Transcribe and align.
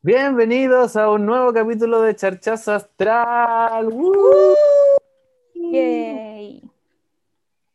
Bienvenidos 0.00 0.96
a 0.96 1.10
un 1.10 1.26
nuevo 1.26 1.52
capítulo 1.52 2.00
de 2.02 2.14
Charchazo 2.14 2.72
Astral. 2.72 3.86
¡Woo! 3.88 4.54
Yay. 5.54 6.62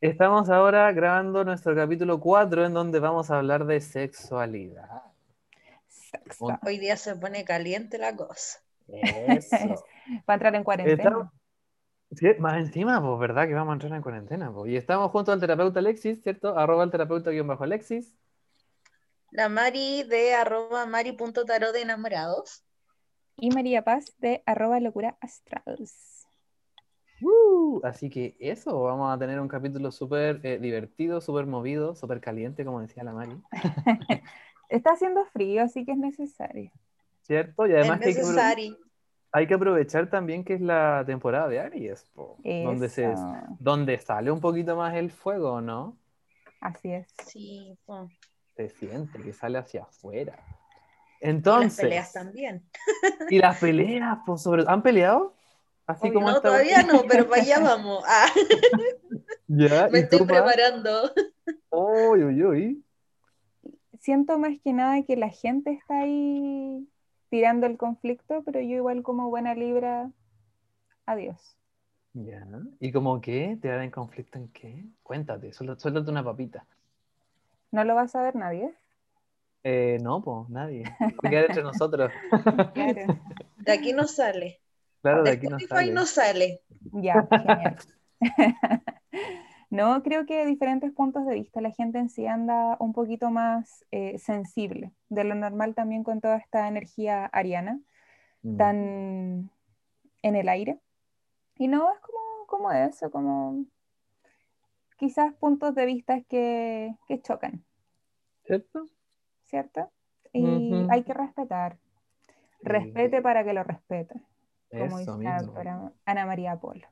Estamos 0.02 0.49
ahora 0.49 0.91
grabando 0.94 1.44
nuestro 1.44 1.75
capítulo 1.75 2.20
4 2.20 2.65
en 2.65 2.73
donde 2.73 2.99
vamos 2.99 3.29
a 3.29 3.38
hablar 3.39 3.65
de 3.65 3.81
sexualidad. 3.81 5.04
Sexo. 5.88 6.47
Hoy 6.66 6.78
día 6.80 6.96
se 6.98 7.16
pone 7.16 7.44
caliente 7.46 7.98
la 7.98 8.16
cosa. 8.16 8.60
Eso. 8.88 9.55
Va 10.20 10.24
a 10.28 10.34
entrar 10.34 10.55
en 10.55 10.64
cuarentena. 10.64 11.04
Estamos- 11.04 11.28
Sí, 12.16 12.28
más 12.38 12.58
encima, 12.60 13.02
pues, 13.02 13.20
¿verdad? 13.20 13.48
Que 13.48 13.55
vamos 13.55 13.71
a 13.71 13.74
entrar 13.74 13.92
en 13.94 14.04
cuarentena. 14.04 14.52
pues. 14.54 14.71
Y 14.71 14.78
estamos 14.78 15.10
junto 15.10 15.32
al 15.32 15.40
terapeuta 15.40 15.80
Alexis, 15.80 16.21
¿cierto? 16.21 16.55
Arroba 16.55 16.84
el 16.84 16.92
terapeuta 16.92 17.32
guion 17.32 17.48
bajo 17.48 17.64
Alexis. 17.64 18.14
La 19.34 19.50
Mari 19.50 20.04
de 20.04 20.36
arroba 20.36 20.86
mari.tarot 20.86 21.73
de 21.73 21.81
enamorados. 21.81 22.63
Y 23.35 23.49
María 23.49 23.84
Paz 23.84 24.13
de 24.20 24.44
arroba 24.45 24.80
locura 24.80 25.17
astrals. 25.21 26.27
¡Woo! 27.20 27.81
Así 27.84 28.11
que 28.11 28.35
eso, 28.39 28.84
vamos 28.84 29.11
a 29.11 29.17
tener 29.17 29.39
un 29.39 29.48
capítulo 29.48 29.91
súper 29.91 30.39
eh, 30.45 30.59
divertido, 30.59 31.20
súper 31.20 31.48
movido, 31.48 31.95
súper 31.95 32.22
caliente, 32.22 32.63
como 32.63 32.80
decía 32.81 33.03
la 33.03 33.13
Mari. 33.13 33.31
Está 34.70 34.91
haciendo 34.91 35.25
frío, 35.25 35.63
así 35.63 35.84
que 35.84 35.94
es 35.94 35.97
necesario. 35.97 36.72
¿Cierto? 37.23 37.66
Y 37.66 37.72
además 37.73 38.02
es 38.02 38.03
que 38.03 38.09
hay 38.09 38.16
que, 38.16 38.22
apro- 38.22 38.27
necesario. 38.36 38.77
hay 39.31 39.47
que 39.47 39.53
aprovechar 39.55 40.09
también 40.11 40.44
que 40.44 40.53
es 40.53 40.61
la 40.61 41.03
temporada 41.08 41.47
de 41.47 41.59
Aries, 41.59 42.03
po, 42.13 42.38
donde, 42.44 42.88
se, 42.88 43.16
donde 43.59 43.97
sale 43.97 44.30
un 44.30 44.41
poquito 44.41 44.75
más 44.75 44.94
el 44.94 45.09
fuego, 45.09 45.59
¿no? 45.59 45.97
Así 46.61 46.91
es. 46.91 47.08
Sí, 47.25 47.75
po. 47.88 48.09
Se 48.55 48.70
siente 48.70 49.21
que 49.21 49.34
sale 49.34 49.57
hacia 49.57 49.84
afuera. 49.84 50.34
Y 50.38 51.25
las 51.25 51.35
Entonces, 51.35 51.81
peleas 51.81 52.13
también. 52.13 52.63
y 53.30 53.39
las 53.39 53.57
peleas, 53.59 54.20
pues, 54.25 54.41
sobre... 54.41 54.64
¿han 54.67 54.83
peleado? 54.83 55.36
Así 55.86 56.11
como 56.14 56.31
no, 56.31 56.41
todavía 56.41 56.78
vez? 56.78 56.88
no, 56.88 57.03
pero 57.08 57.28
para 57.28 57.41
allá 57.41 57.59
vamos. 57.59 58.03
Ah, 58.08 58.28
Ya, 59.47 59.88
me 59.91 60.00
¿y 60.00 60.09
tú, 60.09 60.17
estoy 60.17 60.28
Pa? 60.28 60.44
preparando. 60.44 61.11
Uy, 61.69 62.23
uy, 62.23 62.44
uy. 62.44 62.86
Siento 64.00 64.38
más 64.38 64.58
que 64.63 64.73
nada 64.73 65.03
que 65.03 65.16
la 65.16 65.30
gente 65.30 65.72
está 65.72 66.02
ahí 66.02 66.88
tirando 67.30 67.66
el 67.67 67.78
conflicto, 67.78 68.44
pero 68.44 68.59
yo 68.59 68.75
igual 68.75 69.02
como 69.03 69.30
buena 69.30 69.56
libra, 69.56 70.11
adiós. 71.06 71.58
Ya. 72.13 72.45
¿Y 72.80 72.91
como 72.91 73.19
qué? 73.22 73.58
¿Te 73.61 73.69
en 73.73 73.89
conflicto 73.91 74.38
en 74.38 74.50
qué? 74.50 74.85
Cuéntate, 75.02 75.52
suéltate 75.53 76.11
una 76.11 76.23
papita. 76.23 76.66
No 77.73 77.83
lo 77.83 77.95
va 77.95 78.03
a 78.03 78.07
saber 78.07 78.35
nadie. 78.35 78.73
Eh, 79.63 79.97
no, 80.02 80.21
pues, 80.21 80.49
nadie. 80.49 80.83
Va 81.02 81.27
a 81.27 81.29
quedar 81.29 81.45
entre 81.45 81.63
nosotros. 81.63 82.11
Claro. 82.73 83.19
De 83.57 83.71
aquí 83.71 83.93
no 83.93 84.07
sale. 84.07 84.59
Claro, 85.02 85.23
de 85.23 85.31
De 85.31 85.38
aquí 85.38 85.47
no 85.47 85.59
sale. 85.59 85.91
no 85.91 86.05
sale. 86.05 86.61
Ya, 86.94 87.27
genial. 87.29 87.77
No, 89.69 90.03
creo 90.03 90.27
que 90.27 90.38
de 90.38 90.45
diferentes 90.45 90.91
puntos 90.91 91.25
de 91.25 91.33
vista 91.33 91.59
la 91.59 91.71
gente 91.71 91.97
en 91.97 92.07
sí 92.07 92.27
anda 92.27 92.77
un 92.79 92.94
poquito 92.94 93.31
más 93.31 93.83
eh, 93.89 94.19
sensible 94.19 94.91
de 95.09 95.23
lo 95.23 95.33
normal 95.33 95.73
también 95.73 96.03
con 96.03 96.21
toda 96.21 96.38
esta 96.38 96.67
energía 96.67 97.25
ariana 97.25 97.79
Mm. 98.44 98.57
tan 98.57 99.49
en 100.21 100.35
el 100.35 100.49
aire. 100.49 100.79
Y 101.57 101.67
no, 101.69 101.91
es 101.91 101.99
como, 102.01 102.19
como 102.45 102.71
eso, 102.71 103.09
como 103.09 103.66
quizás 104.97 105.33
puntos 105.36 105.75
de 105.75 105.86
vista 105.86 106.22
que, 106.22 106.95
que 107.08 107.22
chocan, 107.22 107.63
¿Cierto? 108.45 108.86
¿cierto? 109.44 109.91
Y 110.33 110.73
hay 110.89 111.03
que 111.03 111.13
respetar. 111.13 111.77
Respete 112.61 113.22
para 113.22 113.44
que 113.44 113.53
lo 113.53 113.63
respete, 113.63 114.16
como 114.69 115.00
Eso 115.00 115.17
dice 115.17 115.23
la 115.63 115.91
Ana 116.05 116.25
María 116.25 116.55
Polo. 116.59 116.88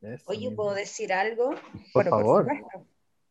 eso 0.00 0.24
Oye, 0.30 0.40
mismo. 0.50 0.56
¿puedo 0.56 0.74
decir 0.74 1.12
algo? 1.12 1.50
Por 1.92 2.04
Pero 2.04 2.10
favor. 2.10 2.42
supuesto. 2.44 2.86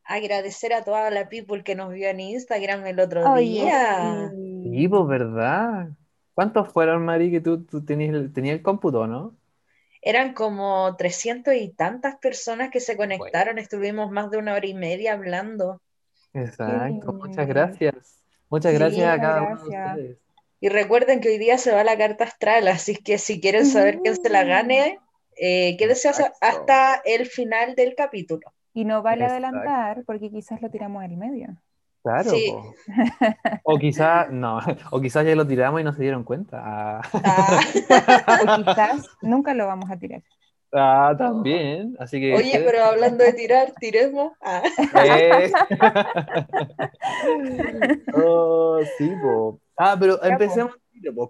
Agradecer 0.06 0.74
a 0.74 0.84
toda 0.84 1.10
la 1.12 1.30
people 1.30 1.64
que 1.64 1.76
nos 1.76 1.94
vio 1.94 2.10
en 2.10 2.20
Instagram 2.20 2.86
el 2.86 3.00
otro 3.00 3.36
día. 3.36 4.30
sí. 4.64 4.88
Pues, 4.90 5.08
¿verdad? 5.08 5.90
¿Cuántos 6.34 6.72
fueron, 6.74 7.06
Mari, 7.06 7.32
que 7.32 7.40
tú, 7.42 7.64
tú 7.64 7.86
tenías 7.86 8.14
el, 8.14 8.34
tenías 8.34 8.58
el 8.58 8.62
cómputo, 8.64 9.08
no? 9.08 9.36
Eran 10.04 10.34
como 10.34 10.96
300 10.98 11.56
y 11.56 11.70
tantas 11.74 12.18
personas 12.18 12.70
que 12.72 12.80
se 12.80 12.98
conectaron. 12.98 13.58
Estuvimos 13.58 14.12
más 14.12 14.30
de 14.32 14.38
una 14.38 14.54
hora 14.54 14.68
y 14.68 14.74
media 14.76 15.14
hablando. 15.14 15.82
Exacto, 16.34 17.14
muchas 17.14 17.48
gracias. 17.48 18.24
Muchas 18.50 18.74
Sí, 18.74 18.78
gracias 18.78 19.08
a 19.08 19.20
cada 19.20 19.42
uno 19.44 19.64
de 19.64 19.70
ustedes. 19.70 20.18
Y 20.60 20.70
recuerden 20.70 21.20
que 21.22 21.30
hoy 21.30 21.38
día 21.38 21.58
se 21.58 21.74
va 21.74 21.84
la 21.84 21.98
carta 21.98 22.24
astral, 22.24 22.68
así 22.68 22.96
que 22.98 23.18
si 23.18 23.40
quieren 23.42 23.66
saber 23.66 24.00
quién 24.02 24.16
se 24.16 24.30
la 24.30 24.44
gane, 24.44 25.00
eh, 25.36 25.76
quédese 25.78 26.10
hasta, 26.10 26.28
Exacto. 26.28 26.38
hasta 26.42 27.02
el 27.06 27.26
final 27.28 27.76
del 27.76 27.96
capítulo. 27.96 28.54
Y 28.74 28.86
no 28.86 29.02
vale 29.02 29.26
Exacto. 29.26 29.34
adelantar 29.34 30.04
porque 30.06 30.30
quizás 30.32 30.62
lo 30.62 30.70
tiramos 30.70 31.04
al 31.04 31.18
medio. 31.18 31.58
Claro, 32.04 32.30
Sí. 32.32 32.52
po. 32.52 32.76
O 33.64 33.80
quizás, 33.80 34.30
no, 34.30 34.60
o 34.92 35.00
quizás 35.02 35.26
ya 35.26 35.36
lo 35.36 35.48
tiramos 35.48 35.80
y 35.82 35.84
no 35.86 35.94
se 35.94 36.04
dieron 36.04 36.24
cuenta. 36.24 36.62
Ah, 36.64 37.02
Ah, 37.14 37.14
O 38.44 38.64
quizás 38.64 39.08
nunca 39.22 39.54
lo 39.54 39.68
vamos 39.68 39.90
a 39.90 39.98
tirar. 39.98 40.22
ah, 40.74 41.16
también. 41.18 41.96
Así 42.00 42.20
que. 42.20 42.36
oye, 42.36 42.62
pero 42.66 42.84
hablando 42.84 43.24
de 43.24 43.32
tirar, 43.34 43.72
tiremos. 43.80 44.34
Ah, 44.42 44.62
Eh. 45.06 45.52
Oh, 48.16 48.80
sí, 48.98 49.12
po. 49.22 49.60
Ah, 49.78 49.96
pero 50.00 50.20
Ya, 50.22 50.30
empecemos. 50.30 50.74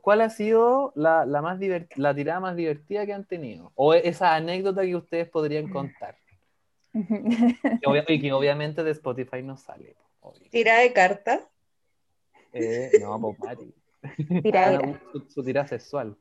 ¿Cuál 0.01 0.21
ha 0.21 0.29
sido 0.29 0.91
la, 0.95 1.25
la 1.25 1.41
más 1.41 1.59
la 1.95 2.13
tirada 2.13 2.39
más 2.39 2.55
divertida 2.55 3.05
que 3.05 3.13
han 3.13 3.25
tenido? 3.25 3.71
O 3.75 3.93
esa 3.93 4.35
anécdota 4.35 4.83
que 4.83 4.95
ustedes 4.95 5.29
podrían 5.29 5.69
contar. 5.69 6.15
Y 6.93 8.21
que 8.21 8.33
obviamente 8.33 8.83
de 8.83 8.91
Spotify 8.91 9.41
no 9.41 9.57
sale. 9.57 9.95
po, 9.97 10.03
obvio. 10.23 10.49
tira 10.49 10.77
de 10.79 10.91
carta. 10.93 11.39
Eh, 12.53 12.91
no, 13.01 13.19
pues 13.21 13.39
Mari. 13.39 13.73
Tiradera. 14.41 14.81
Ah, 14.95 14.99
su, 15.11 15.19
su 15.29 15.43
tirada 15.43 15.67
sexual. 15.67 16.17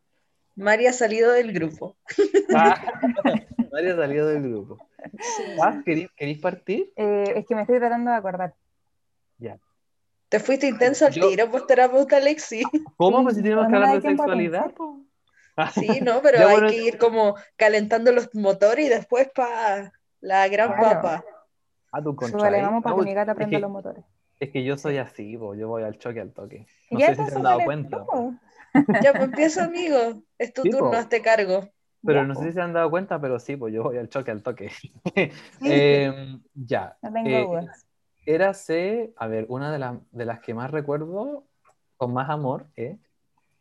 María 0.54 0.90
ha 0.90 0.92
salido 0.92 1.32
del 1.32 1.52
grupo. 1.52 1.96
Ah, 2.54 3.00
Mari 3.72 3.88
ha 3.90 3.96
salido 3.96 4.26
del 4.28 4.42
grupo. 4.42 4.78
Ah, 5.62 5.80
¿queréis, 5.84 6.10
queréis 6.16 6.38
partir? 6.38 6.92
Eh, 6.96 7.32
es 7.36 7.46
que 7.46 7.54
me 7.54 7.62
estoy 7.62 7.78
tratando 7.78 8.10
de 8.10 8.16
acordar. 8.16 8.54
Ya. 9.38 9.58
Te 10.28 10.38
fuiste 10.40 10.66
intenso 10.68 11.06
al 11.06 11.12
Yo- 11.12 11.28
tiro, 11.28 11.50
pues 11.50 11.66
terapeuta 11.66 12.16
Alexi. 12.18 12.62
¿Cómo? 12.96 13.18
Sí, 13.18 13.24
Pues 13.24 13.36
si 13.36 13.42
tenemos 13.42 13.66
que 13.68 13.74
hablar 13.74 14.00
de 14.00 14.08
sexualidad. 14.08 14.72
Sí, 15.74 16.00
no, 16.02 16.22
pero 16.22 16.38
Ya, 16.38 16.48
hay 16.48 16.66
que 16.70 16.76
ir 16.82 16.98
como 16.98 17.34
calentando 17.56 18.12
los 18.12 18.34
motores 18.34 18.86
y 18.86 18.88
después 18.88 19.28
para 19.34 19.92
la 20.20 20.48
gran 20.48 20.68
Claro. 20.74 21.00
papa. 21.02 21.24
Ah, 21.92 22.02
tú 22.02 22.16
contra 22.16 22.38
Súbale, 22.40 22.56
ahí. 22.58 22.62
vamos 22.62 22.82
para 22.82 22.96
No, 22.96 23.02
que 23.02 23.08
mi 23.08 23.14
gata 23.14 23.32
es 23.32 23.36
prenda 23.36 23.58
que- 23.58 23.62
los 23.62 23.70
motores. 23.70 24.04
Es 24.40 24.50
que 24.50 24.64
yo 24.64 24.76
soy 24.76 24.98
así, 24.98 25.32
yo 25.32 25.68
voy 25.68 25.84
al 25.84 25.98
choque 25.98 26.20
al 26.20 26.32
toque. 26.32 26.66
No 26.90 26.98
ya 26.98 27.06
sé 27.06 27.14
si 27.14 27.24
se 27.26 27.34
han 27.36 27.42
dado 27.44 27.62
cuenta. 27.62 28.04
Ya, 29.02 29.12
pues 29.12 29.28
empieza, 29.28 29.64
amigo. 29.64 30.22
Es 30.38 30.52
tu 30.52 30.62
Sí, 30.64 30.70
turno, 30.70 30.96
hazte 30.96 31.22
cargo. 31.22 31.68
pero 32.04 32.20
Ya, 32.20 32.26
no 32.26 32.34
po. 32.34 32.40
sé 32.40 32.46
si 32.48 32.52
se 32.54 32.60
han 32.60 32.72
dado 32.72 32.90
cuenta, 32.90 33.20
pero 33.20 33.38
sí, 33.38 33.56
pues 33.56 33.72
yo 33.72 33.84
voy 33.84 33.98
al 33.98 34.08
choque 34.08 34.30
al 34.32 34.42
toque. 34.42 34.70
Em, 35.62 36.42
ya. 36.54 36.96
No 37.02 37.12
tengo 37.12 37.28
eh, 37.28 37.46
dudas. 37.46 37.86
Érase, 38.26 39.12
a 39.16 39.26
ver, 39.28 39.46
una 39.48 39.72
de, 39.72 39.78
las 39.78 39.96
de 40.10 40.24
las 40.24 40.40
que 40.40 40.54
más 40.54 40.70
recuerdo 40.70 41.44
con 41.96 42.12
más 42.12 42.28
amor, 42.30 42.66
¿eh? 42.76 42.98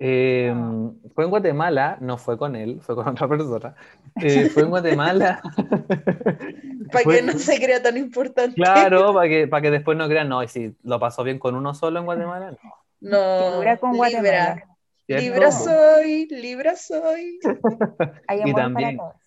Em, 0.03 0.95
fue 1.13 1.25
en 1.25 1.29
Guatemala, 1.29 1.97
no 2.01 2.17
fue 2.17 2.35
con 2.35 2.56
él, 2.56 2.79
fue 2.81 2.95
con 2.95 3.07
otra 3.09 3.28
persona. 3.28 3.75
Eh, 4.19 4.50
fue 4.50 4.63
en 4.63 4.69
Guatemala. 4.69 5.41
Para 6.91 7.06
que 7.06 7.22
no 7.22 7.34
se 7.34 7.59
crea 7.63 7.84
tan 7.84 7.97
importante. 7.97 8.56
Claro, 8.56 9.13
para 9.13 9.29
que, 9.29 9.47
para 9.47 9.61
que 9.61 9.69
después 9.72 9.95
no 9.97 10.07
crean, 10.07 10.28
no, 10.28 10.41
y 10.44 10.47
si 10.47 10.75
lo 10.84 11.00
pasó 11.00 11.23
bien 11.23 11.38
con 11.40 11.56
uno 11.56 11.73
solo 11.75 12.00
en 12.00 12.06
Guatemala, 12.06 12.51
no. 12.51 12.57
No, 13.00 13.51
Figura 13.51 13.78
con 13.78 13.91
Libra. 13.94 14.09
Guatemala. 14.09 14.64
¿cierto? 15.05 15.23
Libra 15.23 15.52
soy, 15.52 16.28
Libra 16.31 16.75
soy. 16.75 17.40
Hay 18.28 18.40
Y 18.40 18.41
amor 18.41 18.55
también- 18.55 18.97
para 18.97 19.09
todos. 19.11 19.22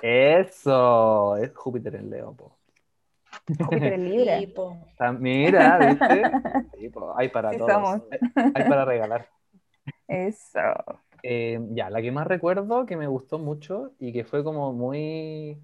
Eso, 0.00 1.36
es 1.36 1.54
Júpiter 1.54 1.94
en 1.94 2.10
Leo, 2.10 2.32
po. 2.34 2.56
Júpiter 3.58 3.92
en 3.92 4.10
Libra. 4.10 4.38
Ah, 4.98 5.12
Mira, 5.12 5.78
¿viste? 5.78 6.22
Sí, 6.78 6.88
po, 6.88 7.14
hay 7.16 7.28
para 7.28 7.50
Sí 7.52 7.58
todos. 7.58 7.70
somos. 7.72 8.02
Hay, 8.10 8.52
hay 8.54 8.64
para 8.68 8.84
regalar. 8.84 9.28
Eso. 10.08 10.60
Eh, 11.22 11.60
ya, 11.70 11.90
la 11.90 12.00
que 12.02 12.12
más 12.12 12.26
recuerdo 12.26 12.86
que 12.86 12.96
me 12.96 13.06
gustó 13.06 13.38
mucho 13.38 13.92
y 13.98 14.12
que 14.12 14.24
fue 14.24 14.44
como 14.44 14.72
muy. 14.72 15.58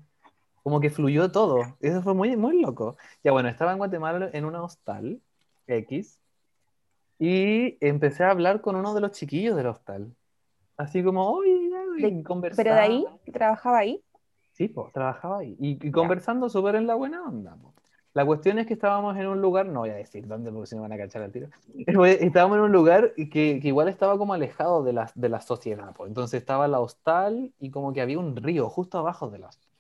Como 0.63 0.81
que 0.81 0.91
fluyó 0.91 1.31
todo. 1.31 1.77
Eso 1.81 2.03
fue 2.03 2.15
muy, 2.15 2.37
muy 2.37 2.61
loco. 2.61 2.97
Ya, 3.23 3.33
bueno, 3.33 3.49
estaba 3.49 3.73
en 3.73 3.79
Guatemala 3.79 4.31
en 4.33 4.45
una 4.45 4.63
hostal 4.63 5.21
X 5.67 6.19
y 7.19 7.77
empecé 7.81 8.25
a 8.25 8.31
hablar 8.31 8.61
con 8.61 8.77
uno 8.77 8.95
de 8.95 9.01
los 9.01 9.13
chiquillos 9.13 9.57
del 9.57 9.67
hostal. 9.67 10.15
Así 10.77 11.03
como, 11.05 11.31
oye, 11.31 11.71
y 11.99 12.23
conversar. 12.23 12.65
Pero 12.65 12.75
de 12.75 12.81
ahí, 12.81 13.07
trabajaba 13.33 13.79
ahí. 13.79 14.03
Sí, 14.53 14.69
pues, 14.69 14.93
trabajaba 14.93 15.39
ahí. 15.39 15.57
Y, 15.61 15.87
y 15.87 15.91
conversando 15.91 16.49
súper 16.49 16.77
en 16.77 16.87
la 16.87 16.95
buena 16.95 17.23
onda. 17.23 17.57
po. 17.57 17.73
La 18.15 18.27
cuestión 18.27 18.59
es 18.59 18.67
que 18.67 18.75
estábamos 18.75 19.17
en 19.17 19.27
un 19.27 19.41
lugar, 19.41 19.67
no 19.67 19.81
voy 19.81 19.91
a 19.91 19.95
decir 19.95 20.27
dónde 20.27 20.53
porque 20.53 20.67
si 20.67 20.77
no 20.77 20.83
van 20.83 20.93
a 20.93 20.99
cachar 20.99 21.23
al 21.23 21.33
tiro. 21.33 21.49
Estábamos 22.21 22.59
en 22.59 22.65
un 22.65 22.73
lugar 22.73 23.15
que, 23.15 23.59
que 23.61 23.69
igual 23.69 23.89
estaba 23.89 24.19
como 24.19 24.35
alejado 24.35 24.83
de 24.83 24.93
la, 24.93 25.11
de 25.15 25.29
la 25.29 25.41
sociedad. 25.41 25.95
pues. 25.97 26.09
Entonces 26.09 26.41
estaba 26.41 26.69
la 26.69 26.81
hostal 26.81 27.53
y 27.59 27.71
como 27.71 27.93
que 27.93 28.03
había 28.03 28.19
un 28.19 28.37
río 28.37 28.69
justo 28.69 28.99
abajo 28.99 29.31
de 29.31 29.39
la 29.39 29.49
hostal. 29.49 29.71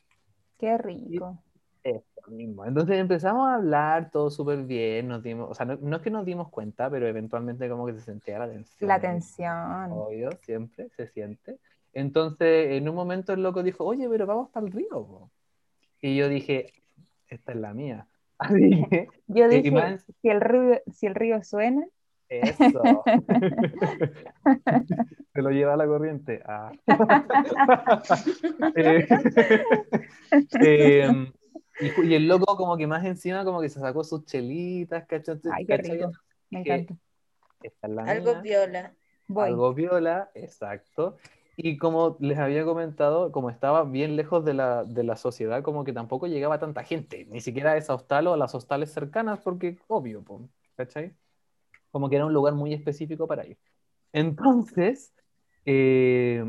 Qué 0.59 0.79
rico. 0.79 1.37
Eso 1.85 2.31
mismo. 2.31 2.65
Entonces 2.65 2.97
empezamos 2.97 3.49
a 3.49 3.57
hablar 3.57 4.11
todo 4.11 4.31
súper 4.31 4.63
bien, 4.63 5.09
nos 5.09 5.23
dimos, 5.23 5.51
o 5.51 5.55
sea, 5.55 5.67
no, 5.67 5.77
no 5.81 5.97
es 5.97 6.03
que 6.03 6.11
nos 6.11 6.25
dimos 6.25 6.49
cuenta, 6.49 6.89
pero 6.89 7.07
eventualmente 7.07 7.69
como 7.69 7.85
que 7.87 7.95
se 7.95 8.01
sentía 8.01 8.39
la 8.39 8.49
tensión. 8.49 8.89
La 8.89 9.01
tensión. 9.01 9.91
Obvio, 9.91 10.31
siempre 10.43 10.89
se 10.97 11.09
siente. 11.09 11.59
Entonces, 11.93 12.73
en 12.73 12.89
un 12.89 12.95
momento 12.95 13.33
el 13.33 13.43
loco 13.43 13.63
dijo, 13.63 13.85
oye, 13.85 14.09
pero 14.09 14.27
vamos 14.27 14.49
para 14.51 14.65
el 14.65 14.73
río. 14.73 14.89
po". 14.91 15.31
Y 16.01 16.17
yo 16.17 16.29
dije, 16.29 16.73
esta 17.29 17.53
es 17.53 17.59
la 17.59 17.75
mía. 17.75 18.07
Así 18.43 18.85
que, 18.91 19.09
Yo 19.29 19.49
dije, 19.49 19.71
más- 19.71 20.05
si 20.21 20.29
el 20.29 20.41
río, 20.41 20.81
si 20.93 21.07
el 21.07 21.15
río 21.15 21.43
suena, 21.43 21.87
eso. 22.29 23.05
Se 25.35 25.43
lo 25.43 25.51
lleva 25.51 25.77
la 25.77 25.87
corriente. 25.87 26.43
Ah. 26.47 26.73
Eh, 28.75 29.07
em, 31.05 31.33
y, 31.81 32.15
el 32.15 32.29
loco 32.29 32.57
como 32.57 32.77
que 32.77 32.87
más 32.87 33.05
encima 33.05 33.45
como 33.45 33.61
que 33.61 33.69
se 33.69 33.81
sacó 33.81 34.05
sus 34.05 34.25
chelitas, 34.25 35.05
¿cachai? 35.07 35.39
ay, 35.53 35.67
qué 35.67 35.77
¿Cachai? 35.77 35.97
rico. 35.99 36.13
Me 36.51 36.61
encanta. 36.61 36.95
Esta 37.63 37.87
es 37.87 37.93
la 37.93 38.05
Algo 38.05 38.33
mía. 38.33 38.41
viola. 38.43 38.95
Voy. 39.29 39.49
Algo 39.49 39.75
viola, 39.75 40.31
exacto. 40.35 41.17
Y 41.57 41.77
como 41.77 42.17
les 42.21 42.39
había 42.39 42.65
comentado, 42.65 43.31
como 43.31 43.51
estaba 43.51 43.85
bien 43.85 44.17
lejos 44.17 44.45
de 44.45 44.55
la, 44.55 44.85
de 44.85 45.05
la 45.05 45.17
sociedad, 45.17 45.63
como 45.63 45.85
que 45.85 45.93
tampoco 45.93 46.27
llegaba 46.27 46.59
tanta 46.59 46.83
gente, 46.83 47.27
ni 47.27 47.41
siquiera 47.41 47.73
a 47.73 47.77
esa 47.77 47.95
hostal 47.95 48.27
o 48.27 48.35
a 48.35 48.37
las 48.37 48.55
hostales 48.55 48.91
cercanas, 48.93 49.41
porque 49.41 49.79
obvio, 49.87 50.25
¿cachai? 50.77 51.15
Como 51.91 52.09
que 52.09 52.17
era 52.17 52.27
un 52.27 52.33
lugar 52.33 52.55
muy 52.55 52.73
específico 52.73 53.27
para 53.27 53.47
ir. 53.47 53.59
Entonces, 54.13 55.15
eh, 55.67 56.45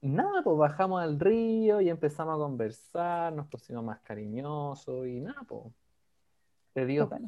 nada, 0.00 0.42
pues 0.42 0.56
bajamos 0.56 1.02
al 1.02 1.20
río 1.20 1.80
y 1.80 1.88
empezamos 1.88 2.34
a 2.34 2.38
conversar, 2.38 3.32
nos 3.32 3.46
pusimos 3.46 3.84
más 3.84 4.00
cariñosos 4.00 5.06
y 5.06 5.20
nada, 5.20 5.42
pues. 5.46 5.64
Dio, 6.74 7.08
po. 7.08 7.18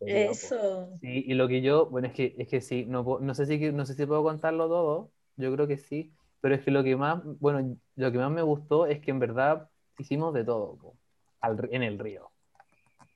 Eso. 0.00 0.96
Sí, 1.00 1.24
y 1.26 1.34
lo 1.34 1.48
que 1.48 1.60
yo, 1.60 1.86
bueno, 1.86 2.08
es 2.08 2.14
que, 2.14 2.34
es 2.38 2.48
que 2.48 2.60
sí, 2.60 2.84
no, 2.86 3.18
no 3.20 3.34
sé 3.34 3.46
si, 3.46 3.72
no 3.72 3.84
sé 3.84 3.94
si 3.94 4.06
puedo 4.06 4.22
contarlo 4.22 4.68
todo, 4.68 5.10
yo 5.36 5.52
creo 5.52 5.66
que 5.66 5.76
sí, 5.76 6.12
pero 6.40 6.54
es 6.54 6.62
que 6.62 6.70
lo 6.70 6.82
que 6.84 6.96
más, 6.96 7.20
bueno, 7.40 7.76
lo 7.96 8.12
que 8.12 8.18
más 8.18 8.30
me 8.30 8.42
gustó 8.42 8.86
es 8.86 9.00
que 9.00 9.10
en 9.10 9.18
verdad 9.18 9.68
hicimos 9.98 10.32
de 10.34 10.44
todo, 10.44 10.76
po, 10.76 10.94
al 11.40 11.68
en 11.72 11.82
el 11.82 11.98
río, 11.98 12.30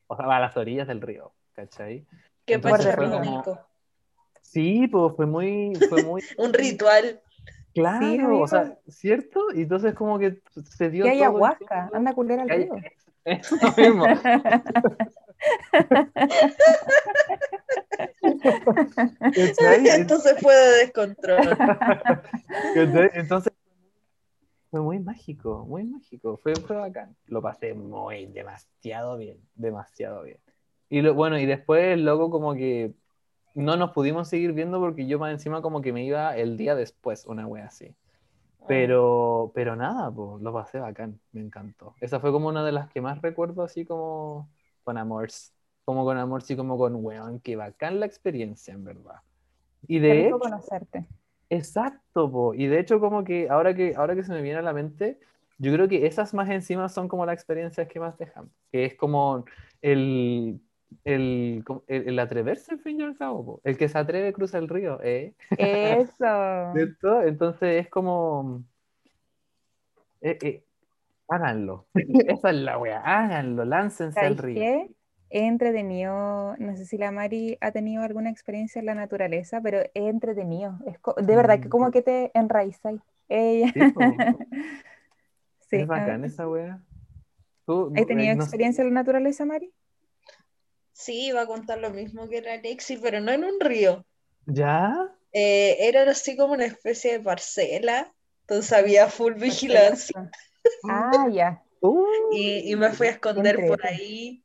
o 0.07 0.17
sea, 0.17 0.27
a 0.27 0.41
las 0.41 0.57
orillas 0.57 0.89
del 0.89 1.01
río, 1.01 1.33
¿cachai? 1.55 2.05
Qué 2.45 2.55
Entonces 2.55 2.95
fue 2.95 3.09
pacífico. 3.11 3.61
Sí, 4.41 4.87
pues 4.89 5.15
fue 5.17 5.27
muy, 5.27 5.73
fue 5.89 6.03
muy 6.05 6.23
Un 6.39 6.53
ritual. 6.53 7.21
claro, 7.75 8.41
o 8.41 8.49
sea, 8.49 8.77
¿cierto? 8.89 9.41
Y 9.55 9.63
entonces 9.63 9.95
como 9.95 10.19
que 10.19 10.43
se 10.69 10.91
dio 10.91 11.05
Que 11.05 11.11
hay 11.13 11.19
tiempo. 11.19 11.47
anda 11.93 12.11
a 12.11 12.15
culer 12.15 12.41
al 12.41 12.51
hay- 12.51 12.65
río. 12.65 12.75
Eso 13.25 13.57
mismo. 13.77 14.05
Esto 19.35 20.19
se 20.19 20.35
fue 20.37 20.55
de 20.55 20.79
descontrol. 20.79 21.41
Entonces 23.15 23.53
fue 24.71 24.81
muy 24.81 24.99
mágico, 25.01 25.67
muy 25.69 25.85
mágico, 25.85 26.39
fue, 26.39 26.55
fue 26.57 26.77
bacán. 26.77 27.15
Lo 27.27 27.43
pasé 27.43 27.75
muy, 27.75 28.27
demasiado 28.27 29.19
bien, 29.19 29.39
demasiado 29.55 30.23
bien. 30.23 30.39
Y 30.89 31.03
lo, 31.03 31.15
bueno, 31.15 31.39
y 31.39 31.47
después 31.47 31.85
el 31.93 32.05
loco 32.05 32.31
como 32.31 32.55
que 32.55 32.95
no 33.55 33.77
nos 33.77 33.91
pudimos 33.91 34.29
seguir 34.29 34.53
viendo 34.53 34.81
porque 34.81 35.07
yo 35.07 35.19
más 35.19 35.33
encima 35.33 35.61
como 35.61 35.83
que 35.83 35.93
me 35.93 36.05
iba 36.05 36.37
el 36.37 36.57
día 36.57 36.75
después, 36.75 37.27
una 37.27 37.47
wea 37.47 37.67
así. 37.67 37.95
Pero, 38.67 39.53
pero 39.55 39.77
nada, 39.77 40.11
pues, 40.11 40.41
lo 40.41 40.53
pasé 40.53 40.79
bacán, 40.79 41.21
me 41.33 41.41
encantó. 41.41 41.95
Esa 42.01 42.21
fue 42.21 42.33
como 42.33 42.49
una 42.49 42.65
de 42.65 42.73
las 42.73 42.89
que 42.89 43.01
más 43.01 43.21
recuerdo 43.21 43.63
así 43.63 43.85
como 43.85 44.49
con 44.85 44.97
amors, 44.97 45.53
como 45.85 46.05
con 46.05 46.17
amor, 46.19 46.43
sí, 46.43 46.57
como 46.57 46.79
con 46.79 46.97
weón, 47.05 47.41
qué 47.41 47.57
bacán 47.57 48.01
la 48.01 48.07
experiencia, 48.07 48.75
en 48.75 48.85
verdad. 48.85 49.17
Y 49.87 50.01
Qué 50.01 50.07
de 50.07 50.13
rico 50.15 50.37
hecho, 50.37 50.39
conocerte. 50.39 51.07
Exacto, 51.51 52.31
po. 52.31 52.55
Y 52.55 52.67
de 52.67 52.79
hecho 52.81 53.01
como 53.01 53.25
que 53.25 53.49
ahora 53.51 53.75
que 53.75 53.95
ahora 53.97 54.15
que 54.15 54.23
se 54.25 54.33
me 54.33 54.43
viene 54.43 54.59
a 54.59 54.63
la 54.63 54.73
mente, 54.73 55.19
yo 55.59 55.73
creo 55.73 55.89
que 55.89 56.07
esas 56.07 56.35
más 56.35 56.49
encima 56.51 56.89
son 56.89 57.09
como 57.09 57.27
las 57.27 57.35
experiencias 57.35 57.89
que 57.89 58.01
más 58.01 58.17
dejan, 58.17 58.51
que 58.71 58.85
es 58.85 58.95
como 58.95 59.45
el, 59.83 60.61
el, 61.05 61.65
el, 61.89 62.09
el 62.09 62.19
atreverse 62.19 62.73
al 62.73 62.81
fin 62.81 63.01
y 63.01 63.03
al 63.03 63.17
cabo, 63.17 63.45
po. 63.45 63.61
El 63.65 63.77
que 63.77 63.89
se 63.89 63.99
atreve 63.99 64.33
cruza 64.33 64.59
el 64.59 64.69
río, 64.69 65.01
¿eh? 65.03 65.35
Eso. 65.59 66.73
¿Cierto? 66.75 67.23
Entonces 67.23 67.85
es 67.85 67.91
como 67.91 68.63
eh, 70.23 70.39
eh, 70.43 70.65
háganlo. 71.29 71.87
Esa 71.95 72.51
es 72.51 72.57
la 72.57 72.79
wea, 72.79 73.01
háganlo, 73.01 73.65
láncense 73.65 74.21
al 74.21 74.37
¿Sabes 74.37 74.55
río. 74.55 74.63
qué? 74.63 74.91
He 75.35 75.47
entretenido, 75.47 76.55
no 76.59 76.77
sé 76.77 76.85
si 76.85 76.99
la 76.99 77.11
Mari 77.11 77.57
ha 77.63 77.73
tenido 77.73 78.03
alguna 78.03 78.29
experiencia 78.29 78.81
en 78.81 78.87
la 78.87 78.95
naturaleza, 78.95 79.63
pero 79.63 79.81
he 79.95 80.09
entretenido. 80.09 80.79
Es 80.87 80.99
de 81.27 81.37
verdad 81.37 81.59
que 81.59 81.71
como 81.71 81.91
que 81.91 82.03
te 82.03 82.31
enraizáis. 82.35 83.01
Ella. 83.31 83.73
Sí, 83.73 83.81
po. 83.95 84.01
Sí, 85.71 85.79
Es 85.79 85.87
bacán 85.87 86.23
ah, 86.23 86.27
esa 86.27 86.47
wea. 86.47 86.79
¿Tú, 87.65 87.91
¿Has 87.95 88.03
eh, 88.03 88.07
tenido 88.07 88.35
sé- 88.35 88.41
experiencia 88.43 88.83
en 88.83 88.89
la 88.89 89.01
naturaleza, 89.01 89.47
Mari? 89.47 89.73
Sí, 90.93 91.29
iba 91.29 91.41
a 91.41 91.47
contar 91.47 91.79
lo 91.79 91.89
mismo 91.89 92.29
que 92.29 92.37
era 92.37 92.53
Alexi, 92.53 92.99
pero 92.99 93.21
no 93.21 93.33
en 93.33 93.45
un 93.45 93.59
río. 93.59 94.05
¿Ya? 94.47 95.09
Eh, 95.33 95.89
era 95.89 96.03
así 96.11 96.37
como 96.37 96.53
una 96.53 96.67
especie 96.67 97.13
de 97.13 97.21
parcela, 97.21 98.13
entonces 98.43 98.73
había 98.75 99.09
full 99.09 99.33
vigilancia 99.33 100.31
Ah, 100.91 101.27
ya. 101.33 101.63
Uh, 101.81 102.05
y, 102.33 102.71
y 102.71 102.77
me 102.77 102.91
fui 102.93 103.07
a 103.07 103.11
esconder 103.13 103.57
por 103.67 103.87
ahí 103.87 104.42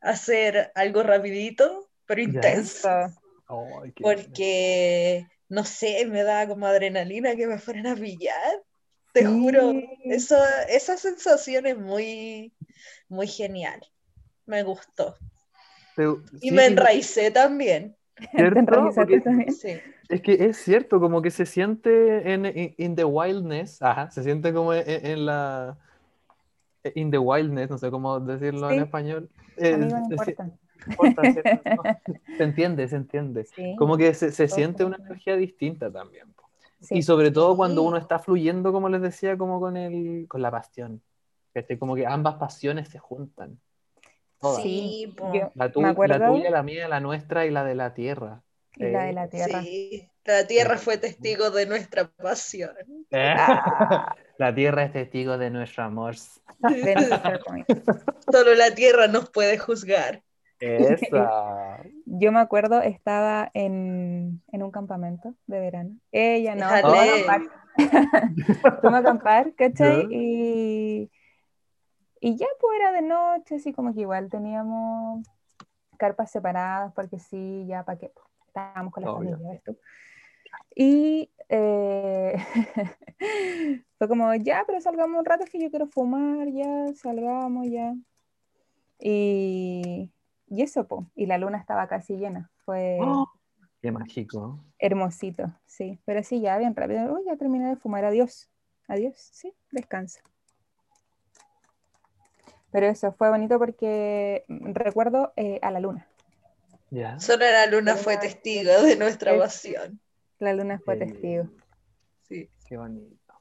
hacer 0.00 0.72
algo 0.74 1.02
rapidito, 1.02 1.88
pero 2.06 2.20
intenso, 2.22 2.88
buena. 3.48 3.92
porque 4.00 5.26
no 5.48 5.64
sé, 5.64 6.06
me 6.06 6.22
daba 6.22 6.46
como 6.48 6.66
adrenalina 6.66 7.34
que 7.36 7.46
me 7.46 7.58
fueran 7.58 7.86
a 7.86 7.94
pillar. 7.96 8.62
Te 9.12 9.24
juro, 9.26 9.72
Sí. 9.72 9.88
eso, 10.04 10.36
esa 10.68 10.96
sensación 10.96 11.66
es 11.66 11.76
muy, 11.76 12.52
muy 13.08 13.26
genial. 13.26 13.80
Me 14.46 14.62
gustó. 14.62 15.16
Te- 15.96 16.04
Y 16.40 16.48
sí, 16.48 16.50
me 16.52 16.66
enraicé 16.66 17.30
también. 17.32 17.96
¿cierto? 18.36 18.90
Porque 18.94 19.20
también. 19.20 19.52
Sí. 19.52 19.80
es 20.08 20.20
que 20.22 20.32
es 20.34 20.58
cierto, 20.58 21.00
como 21.00 21.22
que 21.22 21.30
se 21.30 21.46
siente 21.46 22.32
en 22.32 22.46
in, 22.46 22.74
in 22.78 22.94
the 22.96 23.04
wildness, 23.04 23.80
ajá, 23.82 24.10
se 24.10 24.22
siente 24.22 24.52
como 24.52 24.74
en, 24.74 24.84
en 25.06 25.26
la 25.26 25.76
in 26.94 27.10
the 27.10 27.18
wildness, 27.18 27.70
no 27.70 27.78
sé 27.78 27.90
cómo 27.90 28.20
decirlo 28.20 28.70
en 28.70 28.76
Sí. 28.78 28.82
español. 28.84 29.28
Eh, 29.56 29.74
Amigo, 29.74 29.98
no 29.98 30.06
importa. 30.10 30.50
importa, 30.86 31.22
¿cierto? 31.32 31.60
No, 31.76 31.82
se 32.38 32.44
entiende, 32.44 32.88
se 32.88 32.96
entiende. 32.96 33.44
Sí, 33.44 33.76
Como 33.76 33.96
que 33.96 34.14
se, 34.14 34.32
se 34.32 34.48
siente 34.48 34.84
una 34.84 34.96
energía 34.96 35.36
distinta 35.36 35.90
también. 35.90 36.26
sí. 36.80 36.98
Y 36.98 37.02
sobre 37.02 37.30
todo 37.30 37.56
cuando 37.56 37.82
Sí. 37.82 37.86
uno 37.88 37.96
está 37.98 38.18
fluyendo, 38.18 38.72
como 38.72 38.88
les 38.88 39.02
decía, 39.02 39.36
como 39.36 39.60
con 39.60 39.76
el, 39.76 40.26
con 40.28 40.40
la 40.42 40.50
pasión. 40.50 41.02
Como 41.78 41.94
que 41.96 42.06
ambas 42.06 42.36
pasiones 42.36 42.88
se 42.88 42.98
juntan. 42.98 43.58
Todas. 44.40 44.62
Sí, 44.62 45.14
La, 45.54 45.70
tu- 45.70 45.82
me 45.82 45.88
la 46.08 46.26
tuya, 46.30 46.50
la 46.50 46.62
mía, 46.62 46.88
la 46.88 47.00
nuestra 47.00 47.44
y 47.44 47.50
la 47.50 47.64
de 47.64 47.74
la 47.74 47.92
tierra. 47.92 48.40
Y 48.80 48.90
la 48.90 49.04
de 49.04 49.10
Eh, 49.10 49.12
la 49.12 49.28
tierra. 49.28 49.62
Sí, 49.62 50.10
la 50.24 50.46
tierra 50.46 50.78
fue 50.78 50.98
testigo 50.98 51.50
de 51.50 51.66
nuestra 51.66 52.08
pasión. 52.08 52.70
Ah, 53.12 54.14
La 54.38 54.54
tierra 54.54 54.84
es 54.84 54.92
testigo 54.92 55.36
de 55.36 55.50
nuestro 55.50 55.84
amor. 55.84 56.14
de. 56.60 57.64
Solo 58.32 58.54
la 58.54 58.74
tierra 58.74 59.06
nos 59.06 59.28
puede 59.30 59.58
juzgar. 59.58 60.22
Esa. 60.60 61.82
Yo 62.06 62.32
me 62.32 62.40
acuerdo, 62.40 62.80
estaba 62.80 63.50
en, 63.54 64.42
en 64.52 64.62
un 64.62 64.70
campamento 64.70 65.34
de 65.46 65.60
verano. 65.60 65.90
Ella 66.10 66.54
no, 66.54 66.68
fuimos 66.68 66.98
a 66.98 67.02
acampar. 67.02 67.42
Fuimos 68.80 68.96
a 68.96 68.98
acampar, 68.98 69.54
¿cachai? 69.54 70.06
Y, 70.10 71.10
y 72.20 72.36
ya 72.36 72.46
pues 72.60 72.78
era 72.78 72.92
de 72.92 73.02
noche, 73.02 73.56
así 73.56 73.72
como 73.72 73.94
que 73.94 74.00
igual 74.02 74.28
teníamos 74.30 75.26
carpas 75.98 76.30
separadas, 76.30 76.92
porque 76.94 77.18
sí, 77.18 77.66
ya 77.66 77.84
para 77.84 77.98
qué. 77.98 78.10
Estábamos 78.50 78.92
con 78.92 79.04
la 79.04 79.12
Obvio. 79.12 79.30
familia, 79.36 79.52
¿ves 79.52 79.62
tú? 79.62 79.78
Y 80.74 81.30
eh, 81.48 82.34
fue 83.98 84.08
como, 84.08 84.34
ya, 84.34 84.64
pero 84.66 84.80
salgamos 84.80 85.18
un 85.18 85.24
rato, 85.24 85.44
es 85.44 85.50
que 85.50 85.60
yo 85.60 85.70
quiero 85.70 85.86
fumar, 85.86 86.48
ya, 86.48 86.92
salgamos, 86.94 87.68
ya. 87.68 87.94
Y, 88.98 90.10
y 90.48 90.62
eso, 90.62 90.86
po. 90.88 91.06
Y 91.14 91.26
la 91.26 91.38
luna 91.38 91.58
estaba 91.58 91.86
casi 91.86 92.16
llena. 92.16 92.50
Fue 92.64 92.98
Oh, 93.00 93.26
qué 93.80 93.92
mágico. 93.92 94.58
hermosito, 94.78 95.44
sí. 95.66 96.00
Pero 96.04 96.22
sí, 96.24 96.40
ya 96.40 96.58
bien 96.58 96.74
rápido. 96.74 97.14
Uy, 97.14 97.22
ya 97.26 97.36
terminé 97.36 97.68
de 97.68 97.76
fumar. 97.76 98.04
Adiós. 98.04 98.50
Adiós. 98.88 99.14
Sí, 99.16 99.54
descansa. 99.70 100.20
Pero 102.72 102.86
eso 102.86 103.12
fue 103.12 103.30
bonito 103.30 103.58
porque 103.58 104.44
recuerdo 104.48 105.32
eh, 105.36 105.58
a 105.62 105.70
la 105.70 105.80
luna. 105.80 106.06
Ya. 106.90 107.18
Solo 107.20 107.44
la 107.44 107.66
luna 107.66 107.96
fue 107.96 108.16
testigo 108.18 108.82
de 108.82 108.96
nuestra 108.96 109.32
Es- 109.32 109.38
pasión. 109.40 110.00
La 110.38 110.54
luna 110.54 110.80
fue 110.84 110.98
Qué 110.98 111.06
testigo. 111.06 111.48
Sí. 112.22 112.50
Qué 112.68 112.76
bonito. 112.76 113.34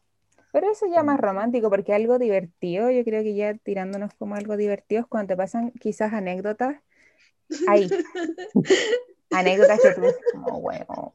Pero 0.51 0.72
eso 0.72 0.86
ya 0.88 1.03
más 1.03 1.20
romántico, 1.20 1.70
porque 1.70 1.94
algo 1.94 2.18
divertido, 2.18 2.89
yo 2.89 3.03
creo 3.03 3.22
que 3.24 3.36
ya 3.36 3.53
tirándonos 3.56 4.13
como 4.15 4.36
algo 4.36 4.58
divertido 4.58 5.01
es 5.01 5.08
cuando 5.08 5.27
te 5.34 5.38
pasan 5.38 5.72
quizás 5.72 6.12
anécdotas. 6.13 6.77
Ahí. 7.68 7.88
anécdotas 9.32 9.79
que 9.82 9.91
tú 9.94 10.01
dices 10.01 10.22
como, 10.32 10.60
bueno, 10.62 11.13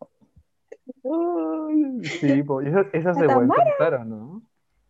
Sí, 2.21 2.43
pues 2.43 2.69
esas, 2.69 2.87
esas 2.93 3.17
se 3.17 3.23
La 3.27 3.35
pueden 3.35 3.51
Tamara. 3.51 3.77
contar, 3.77 3.95
¿o 3.95 4.05
no? 4.05 4.43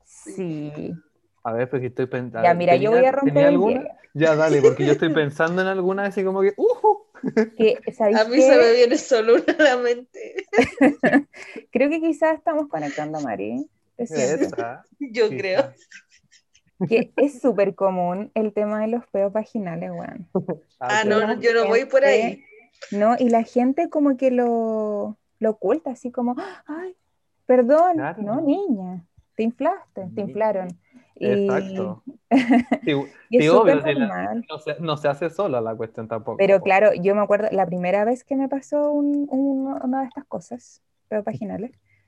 sí. 0.04 0.94
A 1.42 1.52
ver, 1.52 1.68
porque 1.68 1.86
estoy 1.86 2.06
pensando. 2.06 2.42
Ya, 2.46 2.54
mira, 2.54 2.76
yo 2.76 2.90
voy 2.90 3.04
a 3.04 3.12
romper 3.12 3.36
el 3.38 3.44
alguna? 3.44 3.80
hielo. 3.80 3.94
Ya, 4.14 4.34
dale, 4.36 4.62
porque 4.62 4.84
yo 4.86 4.92
estoy 4.92 5.08
pensando 5.14 5.60
en 5.62 5.68
alguna 5.68 6.06
así 6.06 6.24
como 6.24 6.40
que, 6.40 6.54
¡uh! 6.56 7.03
Que, 7.56 7.78
¿sabéis 7.92 8.18
A 8.18 8.24
mí 8.24 8.36
qué? 8.36 8.42
se 8.42 8.56
me 8.56 8.72
viene 8.72 8.98
solo 8.98 9.34
una 9.34 9.52
a 9.58 9.62
la 9.62 9.76
mente. 9.76 10.34
Creo 11.72 11.88
que 11.90 12.00
quizás 12.00 12.36
estamos 12.36 12.68
conectando, 12.68 13.20
Mari. 13.20 13.66
Siento. 14.04 14.56
Esa, 14.56 14.84
Yo 14.98 15.28
creo. 15.28 15.72
Que 16.88 17.12
es 17.16 17.40
súper 17.40 17.74
común 17.74 18.30
el 18.34 18.52
tema 18.52 18.80
de 18.80 18.88
los 18.88 19.06
peos 19.06 19.32
vaginales, 19.32 19.90
weón. 19.90 20.28
Ah, 20.80 21.02
ok. 21.04 21.08
no, 21.08 21.40
yo 21.40 21.54
no 21.54 21.66
voy 21.68 21.86
por 21.86 22.04
ahí. 22.04 22.42
¿No? 22.90 23.16
Y 23.18 23.30
la 23.30 23.42
gente 23.44 23.88
como 23.88 24.16
que 24.18 24.30
lo, 24.30 25.16
lo 25.38 25.50
oculta, 25.50 25.92
así 25.92 26.10
como, 26.10 26.34
ay, 26.66 26.94
perdón, 27.46 27.94
Claro. 27.94 28.22
no, 28.22 28.40
niña, 28.42 29.06
te 29.36 29.44
inflaste, 29.44 30.08
te 30.14 30.26
Sí. 30.26 30.32
Y, 31.16 31.26
Exacto. 31.26 32.02
Sí, 32.84 32.90
y 33.30 33.38
es 33.38 33.44
sí, 33.44 33.48
obvio, 33.48 33.76
súper 33.78 33.94
sí, 33.94 34.00
la- 34.00 34.06
normal. 34.06 34.46
no, 34.48 34.58
se, 34.58 34.80
no 34.80 34.96
se 34.96 35.08
hace 35.08 35.30
sola 35.30 35.60
la 35.60 35.74
cuestión 35.74 36.06
tampoco. 36.08 36.36
Pero 36.36 36.60
claro, 36.60 36.92
yo 36.94 37.14
me 37.14 37.22
acuerdo, 37.22 37.48
la 37.50 37.64
primera 37.64 38.04
vez 38.04 38.24
que 38.24 38.36
me 38.36 38.48
pasó 38.48 38.92
un- 38.92 39.26
un- 39.30 39.72
una 39.82 40.00
de 40.00 40.06
estas 40.08 40.24
cosas, 40.26 40.82
yo 41.10 41.22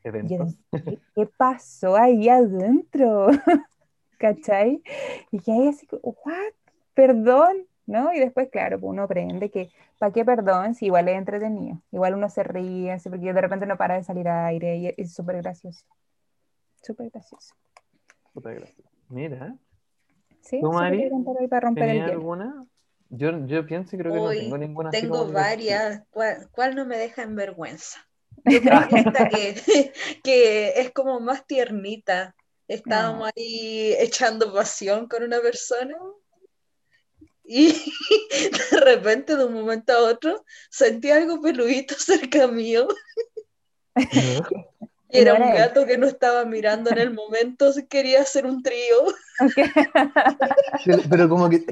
Eventos. 0.04 0.56
dije, 0.72 0.98
¿qué 1.14 1.26
pasó 1.36 1.96
ahí 1.96 2.28
adentro? 2.28 3.28
¿Cachai? 4.18 4.82
Y 5.30 5.38
que 5.40 5.52
ahí 5.52 5.68
así, 5.68 5.86
¿what? 6.02 6.52
¿Perdón? 6.94 7.66
¿No? 7.86 8.12
Y 8.12 8.18
después, 8.18 8.48
claro, 8.50 8.80
pues 8.80 8.90
uno 8.90 9.04
aprende 9.04 9.50
que, 9.50 9.70
¿para 9.98 10.12
qué 10.12 10.24
perdón? 10.24 10.74
Si 10.74 10.86
igual 10.86 11.08
es 11.08 11.16
entretenido. 11.16 11.80
Igual 11.92 12.14
uno 12.14 12.28
se 12.28 12.42
ríe, 12.42 12.90
así, 12.92 13.08
porque 13.08 13.32
de 13.32 13.40
repente 13.40 13.66
no 13.66 13.76
para 13.76 13.94
de 13.94 14.02
salir 14.02 14.28
aire 14.28 14.76
y 14.76 14.94
es 14.96 15.14
súper 15.14 15.36
gracioso. 15.42 15.84
Súper 16.82 17.10
gracioso. 17.10 17.54
Puta 18.32 18.50
gracia. 18.52 18.84
Mira, 19.08 19.56
¿Sí? 20.40 20.60
¿Tú, 20.60 20.72
Mari? 20.72 21.08
hoy 21.10 21.48
para 21.48 21.60
romper 21.60 21.84
el 21.84 21.88
¿tenía 21.90 22.06
hielo. 22.06 22.18
alguna? 22.18 22.66
Yo, 23.08 23.46
yo 23.46 23.66
pienso 23.66 23.96
y 23.96 23.98
creo 23.98 24.12
que 24.12 24.18
no 24.18 24.30
tengo 24.30 24.58
ninguna. 24.58 24.90
Tengo 24.90 25.32
varias. 25.32 26.02
¿Cuál, 26.10 26.48
cuál 26.50 26.74
no 26.74 26.86
me 26.86 26.98
deja 26.98 27.22
en 27.22 27.36
vergüenza? 27.36 28.06
Yo 28.44 28.60
creo 28.60 28.88
que 28.88 28.98
esta 28.98 29.28
que, 29.28 29.92
que 30.22 30.68
es 30.76 30.90
como 30.92 31.20
más 31.20 31.46
tiernita. 31.46 32.34
Estábamos 32.68 33.30
ahí 33.36 33.94
echando 34.00 34.52
pasión 34.52 35.06
con 35.06 35.22
una 35.22 35.40
persona 35.40 35.96
y 37.46 37.68
de 38.72 38.80
repente, 38.80 39.36
de 39.36 39.44
un 39.44 39.54
momento 39.54 39.92
a 39.92 40.02
otro, 40.02 40.44
sentí 40.68 41.10
algo 41.10 41.40
peludito 41.40 41.94
cerca 41.98 42.48
mío. 42.48 42.88
Y 45.08 45.18
era 45.18 45.34
un 45.34 45.54
gato 45.54 45.86
que 45.86 45.98
no 45.98 46.06
estaba 46.06 46.44
mirando 46.44 46.90
en 46.90 46.98
el 46.98 47.10
momento, 47.14 47.72
quería 47.88 48.22
hacer 48.22 48.46
un 48.46 48.62
trío. 48.62 49.04
Pero, 50.84 51.02
pero 51.08 51.28
como 51.28 51.48
que. 51.48 51.64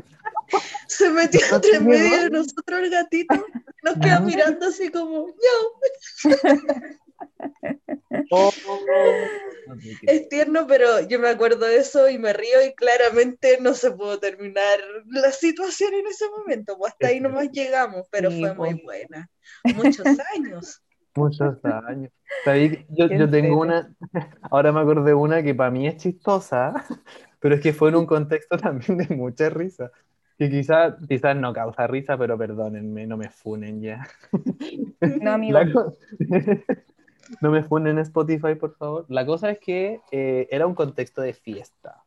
Se 0.86 1.10
metió 1.10 1.40
¿No 1.50 1.60
te 1.60 1.68
entre 1.68 1.80
medio 1.80 2.22
de 2.24 2.30
nosotros 2.30 2.80
el 2.80 2.90
gatito. 2.90 3.46
Nos 3.82 3.94
queda 3.98 4.20
mirando 4.20 4.66
así 4.66 4.90
como, 4.90 5.28
yo. 5.28 5.80
Oh, 8.30 8.52
Es 10.02 10.28
tierno, 10.28 10.66
pero 10.66 11.00
yo 11.08 11.18
me 11.18 11.28
acuerdo 11.28 11.66
de 11.66 11.76
eso 11.76 12.08
y 12.08 12.18
me 12.18 12.32
río 12.32 12.64
y 12.64 12.74
claramente 12.74 13.58
no 13.60 13.74
se 13.74 13.90
pudo 13.90 14.18
terminar 14.18 14.78
la 15.06 15.32
situación 15.32 15.94
en 15.94 16.06
ese 16.06 16.28
momento. 16.30 16.76
Pues 16.78 16.92
hasta 16.92 17.08
ahí 17.08 17.20
nomás 17.20 17.50
llegamos, 17.50 18.06
pero 18.10 18.30
Sí, 18.30 18.40
fue 18.40 18.54
muy 18.54 18.82
buena. 18.82 19.30
Muchos 19.74 20.06
años. 20.34 20.82
Muchos 21.14 21.64
años. 21.64 22.10
¿Sabéis 22.42 22.78
que 22.78 22.86
Yo, 22.90 23.06
yo 23.08 23.30
tengo 23.30 23.58
una, 23.60 23.94
ahora 24.50 24.72
me 24.72 24.80
acordé 24.80 25.10
de 25.10 25.14
una 25.14 25.42
que 25.42 25.54
para 25.54 25.70
mí 25.70 25.86
es 25.86 25.96
chistosa, 25.98 26.74
pero 27.40 27.54
es 27.56 27.60
que 27.62 27.72
fue 27.72 27.90
en 27.90 27.96
un 27.96 28.06
contexto 28.06 28.56
también 28.58 28.98
de 28.98 29.14
mucha 29.16 29.50
risa. 29.50 29.90
Que 30.38 30.50
quizás 30.50 30.94
quizás 31.08 31.36
no 31.36 31.52
causa 31.52 31.86
risa, 31.86 32.18
pero 32.18 32.36
perdónenme, 32.36 33.06
no 33.06 33.16
me 33.16 33.30
funen 33.30 33.80
ya. 33.82 34.06
No, 35.20 35.32
amigo. 35.34 35.60
Co- 35.72 35.96
no 37.40 37.50
me 37.50 37.62
funen 37.62 37.98
en 37.98 38.04
Spotify, 38.04 38.54
por 38.54 38.76
favor. 38.76 39.06
La 39.08 39.26
cosa 39.26 39.50
es 39.50 39.58
que 39.60 40.00
eh, 40.10 40.48
era 40.50 40.66
un 40.66 40.74
contexto 40.74 41.20
de 41.22 41.34
fiesta. 41.34 42.04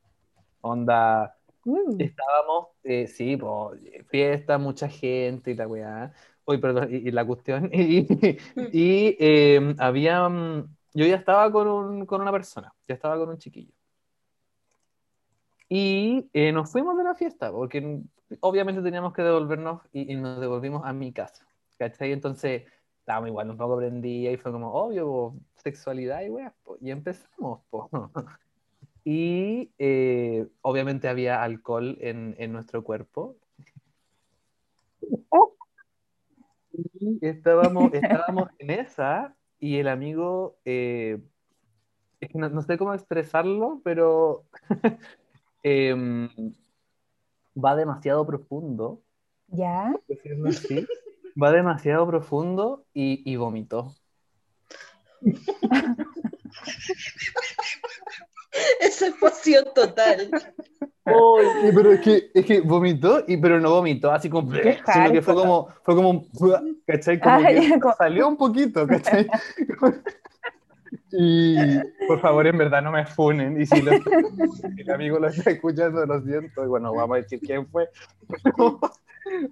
Onda, 0.62 1.38
Uh, 1.66 1.94
estábamos, 1.98 2.70
eh, 2.84 3.08
sí, 3.08 3.38
pues, 3.38 3.82
fiesta, 4.10 4.58
mucha 4.58 4.90
gente 4.90 5.52
y 5.52 5.56
la 5.56 5.68
weá. 5.68 6.14
Uy, 6.48 6.60
perdón, 6.60 6.90
y, 6.94 6.98
y 7.10 7.12
la 7.12 7.26
cuestión. 7.26 7.70
Y, 7.74 8.08
y, 8.72 9.18
eh, 9.20 9.76
había. 9.80 10.28
mm, 10.30 10.76
Yo 10.94 11.06
ya 11.06 11.16
estaba 11.18 11.52
con, 11.52 11.68
un- 11.68 12.06
con 12.06 12.22
una 12.22 12.32
persona, 12.32 12.74
ya 12.88 12.96
estaba 12.96 13.18
con 13.18 13.30
un 13.30 13.38
chiquillo. 13.38 13.74
Y 15.70 16.30
eh, 16.34 16.52
nos 16.52 16.72
fuimos 16.72 16.98
de 16.98 17.04
la 17.04 17.16
fiesta, 17.16 17.52
porque 17.52 17.82
mm, 17.82 18.04
obviamente 18.42 18.82
teníamos 18.82 19.14
que 19.14 19.22
devolvernos 19.24 19.82
y, 19.92 20.12
y 20.14 20.16
nos 20.16 20.40
devolvimos 20.40 20.84
a 20.86 20.94
mi 20.94 21.12
casa. 21.14 21.46
¿Cachai? 21.78 22.12
Entonces, 22.12 22.64
estábamos 23.00 23.30
igual 23.30 23.50
un 23.52 23.58
poco 23.58 23.78
prendida 23.78 24.32
y 24.32 24.38
fue 24.38 24.52
como, 24.52 24.74
obvio, 24.74 25.06
po, 25.06 25.36
sexualidad 25.58 26.22
y 26.24 26.30
po, 26.64 26.78
y 26.82 26.92
empezamos, 26.92 27.62
po. 27.70 27.90
Y 29.06 29.72
eh, 29.80 30.48
obviamente 30.62 31.08
había 31.10 31.44
alcohol 31.44 31.98
en, 32.02 32.36
en 32.40 32.54
nuestro 32.54 32.84
cuerpo. 32.84 33.38
Estábamos, 37.22 37.92
estábamos 37.94 38.50
en 38.60 38.72
esa 38.72 39.36
y 39.60 39.78
el 39.78 39.88
amigo, 39.88 40.58
eh, 40.66 41.20
no, 42.34 42.50
no 42.50 42.62
sé 42.62 42.78
cómo 42.78 42.94
expresarlo, 42.94 43.82
pero 43.84 44.46
em, 45.64 46.30
va 47.56 47.76
demasiado 47.76 48.26
profundo, 48.26 49.02
¿Ya? 49.48 49.94
así, 50.48 50.86
va 51.42 51.52
demasiado 51.52 52.06
profundo 52.08 52.86
y, 52.94 53.30
y 53.30 53.36
vomitó. 53.36 53.96
Pasión 59.20 59.66
total. 59.76 60.30
Ay, 61.06 61.72
pero 61.74 61.94
es 61.94 62.02
que, 62.02 62.32
es 62.34 62.46
que 62.46 62.60
vomitó, 62.62 63.24
y, 63.28 63.38
pero 63.38 63.60
no 63.62 63.70
vomitó 63.70 64.12
así 64.12 64.30
como, 64.30 64.52
sino 64.54 65.12
que 65.12 65.22
fue 65.22 65.36
como, 65.36 65.70
fue 65.84 65.96
como, 65.96 66.10
un- 66.10 66.82
¿cachai? 66.86 67.20
Como 67.20 67.36
Ah, 67.36 67.48
que 67.48 67.80
como- 67.80 67.96
salió 67.96 68.28
un 68.28 68.36
poquito, 68.38 68.86
¿cachai? 68.86 69.26
Y 71.12 71.56
por 72.08 72.20
favor, 72.20 72.46
en 72.48 72.58
verdad 72.58 72.82
no 72.82 72.92
me 72.92 73.06
funen. 73.06 73.60
Y 73.62 73.66
si, 73.66 73.82
lo- 73.82 73.92
si 73.94 74.82
el 74.82 74.92
amigo 74.92 75.20
lo 75.20 75.28
está 75.28 75.52
escuchando, 75.52 76.06
lo 76.06 76.22
siento. 76.22 76.64
Y 76.64 76.68
bueno, 76.68 76.94
vamos 76.94 77.18
a 77.18 77.22
decir 77.22 77.40
quién 77.40 77.66
fue. 77.68 77.90
Pero, 78.44 78.80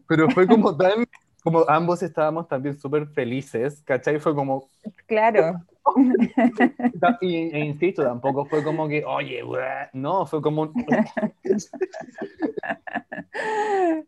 pero 0.07 0.29
fue 0.31 0.47
como 0.47 0.75
tan, 0.75 1.05
como 1.45 1.63
ambos 1.69 2.01
estábamos 2.03 2.47
también 2.47 2.77
súper 2.77 3.07
felices, 3.07 3.81
¿cachai? 3.85 4.19
Fue 4.19 4.33
como, 4.35 4.67
Claro. 5.05 5.61
y, 7.21 7.35
e 7.35 7.59
insisto, 7.59 8.03
tampoco 8.03 8.45
fue 8.45 8.63
como 8.63 8.87
que, 8.87 9.05
oye, 9.05 9.43
weá", 9.43 9.89
no, 9.93 10.25
fue 10.25 10.41
como 10.41 10.73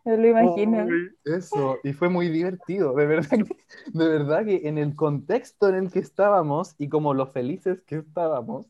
Me 0.06 0.17
lo 0.17 0.27
imagino. 0.27 0.86
Uy, 0.86 1.15
Eso, 1.25 1.77
y 1.84 1.94
fue 1.94 2.10
muy 2.10 2.29
divertido, 2.29 2.94
de 2.96 3.06
verdad 3.06 3.29
que, 3.29 3.56
de 3.94 4.08
verdad 4.08 4.46
que 4.46 4.67
en 4.67 4.79
el 4.79 4.96
contexto 4.96 5.70
en 5.70 5.75
el 5.75 5.91
que 5.91 6.00
estábamos 6.00 6.74
y 6.79 6.89
como 6.89 7.13
lo 7.13 7.27
felices 7.27 7.82
que 7.84 7.98
estábamos, 7.98 8.65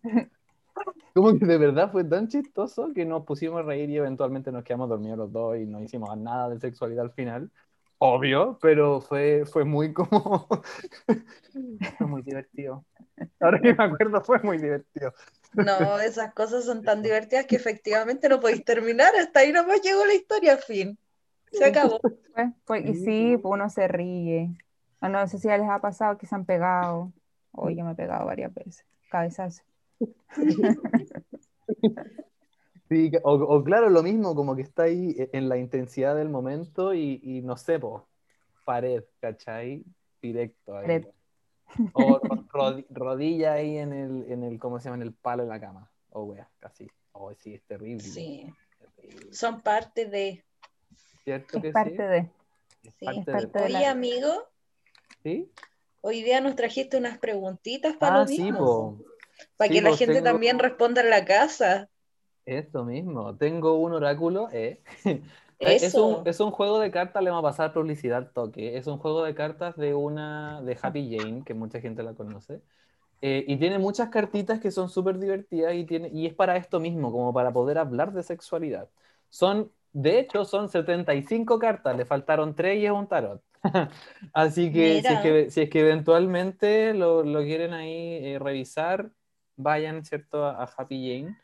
como 1.14 1.40
que 1.40 1.46
de 1.46 1.58
verdad 1.58 1.92
fue 1.92 2.04
tan 2.04 2.28
chistoso 2.28 2.92
que 2.94 3.06
nos 3.06 3.24
pusimos 3.24 3.62
a 3.62 3.64
reír 3.64 3.90
y 3.90 3.98
eventualmente 3.98 4.52
nos 4.52 4.64
quedamos 4.64 4.90
dormidos 4.90 5.18
los 5.18 5.32
dos 5.32 5.58
y 5.58 5.66
no 5.66 5.82
hicimos 5.82 6.16
nada 6.18 6.50
de 6.50 6.60
sexualidad 6.60 7.06
al 7.06 7.12
final, 7.14 7.50
obvio, 8.00 8.58
pero 8.62 9.02
fue, 9.02 9.46
fue 9.46 9.66
muy 9.66 9.94
como, 9.94 10.48
fue 11.98 12.08
muy 12.08 12.22
divertido. 12.22 12.86
Ahora 13.40 13.60
que 13.60 13.74
me 13.74 13.84
acuerdo 13.84 14.22
fue 14.22 14.40
muy 14.40 14.58
divertido. 14.58 15.14
No, 15.54 16.00
esas 16.00 16.34
cosas 16.34 16.66
son 16.66 16.84
tan 16.84 17.02
divertidas 17.04 17.46
que 17.46 17.56
efectivamente 17.56 18.30
no 18.30 18.40
podéis 18.40 18.64
terminar. 18.64 19.16
Hasta 19.16 19.40
ahí 19.42 19.52
nomás 19.52 19.82
llegó 19.82 20.06
la 20.06 20.14
historia, 20.14 20.58
fin. 20.58 20.98
Se 21.52 21.66
acabó. 21.66 22.00
Pues, 22.38 22.54
pues, 22.66 22.86
y 22.86 22.94
Sí, 23.04 23.38
pues 23.42 23.52
uno 23.52 23.68
se 23.68 23.88
ríe. 23.88 24.52
Ah, 25.02 25.10
no 25.10 25.28
sé 25.28 25.40
si 25.40 25.48
ya 25.48 25.58
les 25.58 25.68
ha 25.68 25.82
pasado 25.82 26.20
que 26.20 26.28
se 26.28 26.36
han 26.36 26.46
pegado. 26.46 27.12
O 27.52 27.72
yo 27.72 27.84
me 27.84 27.94
he 27.94 27.96
pegado 27.96 28.28
varias 28.28 28.54
veces. 28.54 28.86
Cabezazo. 29.10 29.64
Sí, 32.90 33.12
o, 33.24 33.34
o 33.34 33.64
claro, 33.64 33.90
lo 33.90 34.02
mismo, 34.02 34.34
como 34.34 34.56
que 34.56 34.62
está 34.62 34.84
ahí 34.84 35.16
e- 35.18 35.30
en 35.34 35.50
la 35.50 35.58
intensidad 35.58 36.16
del 36.16 36.30
momento 36.30 36.94
y, 36.94 37.20
y 37.22 37.42
no 37.42 37.58
sé, 37.58 37.80
po, 37.80 38.08
pared, 38.64 39.04
¿cachai? 39.20 39.84
Directo 40.22 40.78
ahí. 40.78 41.06
O 41.94 42.18
ro- 42.20 42.46
rodi- 42.54 42.86
rodilla 42.90 43.54
ahí 43.54 43.78
en 43.78 43.92
el, 43.94 44.32
en 44.32 44.44
el, 44.44 44.58
¿cómo 44.60 44.80
se 44.80 44.86
llama? 44.86 44.96
En 44.98 45.08
el 45.08 45.14
palo 45.14 45.44
de 45.44 45.50
la 45.50 45.60
cama. 45.60 45.92
O 46.12 46.24
wea, 46.24 46.50
casi. 46.60 46.88
Oh, 47.12 47.34
sí, 47.34 47.54
es 47.56 47.64
terrible. 47.64 48.02
Sí, 48.04 48.54
terrible. 48.96 49.34
son 49.34 49.62
parte 49.62 50.06
de. 50.06 50.44
¿Cierto 51.24 51.60
que 51.62 51.68
Es 51.70 51.74
parte 51.74 51.92
sí? 51.92 51.98
de. 51.98 52.18
Es 52.84 52.94
Sí, 53.00 53.06
parte 53.06 53.20
es 53.20 53.26
parte 53.26 53.60
de 53.60 53.66
Oye, 53.66 53.74
la- 53.74 53.92
amigo, 53.92 54.48
¿Sí? 55.24 55.52
hoy 56.02 56.24
día 56.24 56.40
nos 56.40 56.56
trajiste 56.56 56.96
unas 56.98 57.18
preguntitas 57.18 57.98
para 57.98 58.16
Ah, 58.16 58.20
lo 58.22 58.28
sí, 58.28 58.42
mismo. 58.44 58.60
po. 58.60 58.98
Para 59.58 59.68
Sí, 59.68 59.74
que 59.76 59.82
la 59.82 59.96
gente 59.98 60.14
tengo- 60.16 60.26
también 60.26 60.58
responda 60.60 61.02
en 61.02 61.10
la 61.10 61.26
casa. 61.26 61.90
Eso 62.48 62.86
mismo. 62.86 63.36
Tengo 63.38 63.76
un 63.78 63.94
oráculo, 63.94 64.50
¿eh? 64.52 64.82
Es 65.60 65.96
un, 65.96 66.22
es 66.28 66.40
un 66.40 66.52
juego 66.52 66.80
de 66.80 66.92
cartas, 66.92 67.24
le 67.24 67.32
vamos 67.32 67.44
a 67.44 67.50
pasar 67.50 67.74
publicidad 67.74 68.32
toque. 68.32 68.78
Es 68.78 68.86
un 68.86 69.00
juego 69.00 69.24
de 69.24 69.34
cartas 69.34 69.76
de 69.76 69.96
una 69.96 70.62
de 70.62 70.78
Happy 70.80 71.18
Jane, 71.18 71.44
que 71.44 71.56
mucha 71.56 71.82
gente 71.82 72.04
la 72.04 72.14
conoce. 72.14 72.62
Eh, 73.22 73.46
y 73.48 73.58
tiene 73.58 73.80
muchas 73.80 74.10
cartitas 74.10 74.60
que 74.60 74.72
son 74.72 74.90
súper 74.90 75.20
divertidas 75.20 75.76
y, 75.76 75.86
tiene, 75.86 76.10
y 76.10 76.28
es 76.28 76.34
para 76.36 76.58
esto 76.58 76.80
mismo, 76.80 77.12
como 77.12 77.34
para 77.34 77.54
poder 77.54 77.78
hablar 77.80 78.14
de 78.14 78.24
sexualidad. 78.24 78.90
Son, 79.30 79.72
de 79.94 80.20
hecho, 80.20 80.46
son 80.46 80.70
75 80.70 81.60
cartas, 81.60 81.98
le 81.98 82.06
faltaron 82.06 82.56
3 82.56 82.80
y 82.80 82.86
es 82.86 82.92
un 82.92 83.08
tarot. 83.08 83.44
Así 84.34 84.72
que 84.74 85.02
si 85.04 85.14
es 85.14 85.20
que, 85.22 85.52
si 85.52 85.62
es 85.62 85.70
que 85.72 85.82
eventualmente 85.82 86.94
lo, 86.94 87.24
lo 87.24 87.42
quieren 87.42 87.74
ahí 87.74 88.20
eh, 88.24 88.40
revisar, 88.40 89.12
vayan, 89.56 90.06
¿cierto?, 90.06 90.46
a, 90.46 90.64
a 90.64 90.66
Happy 90.78 90.98
Jane. 91.24 91.38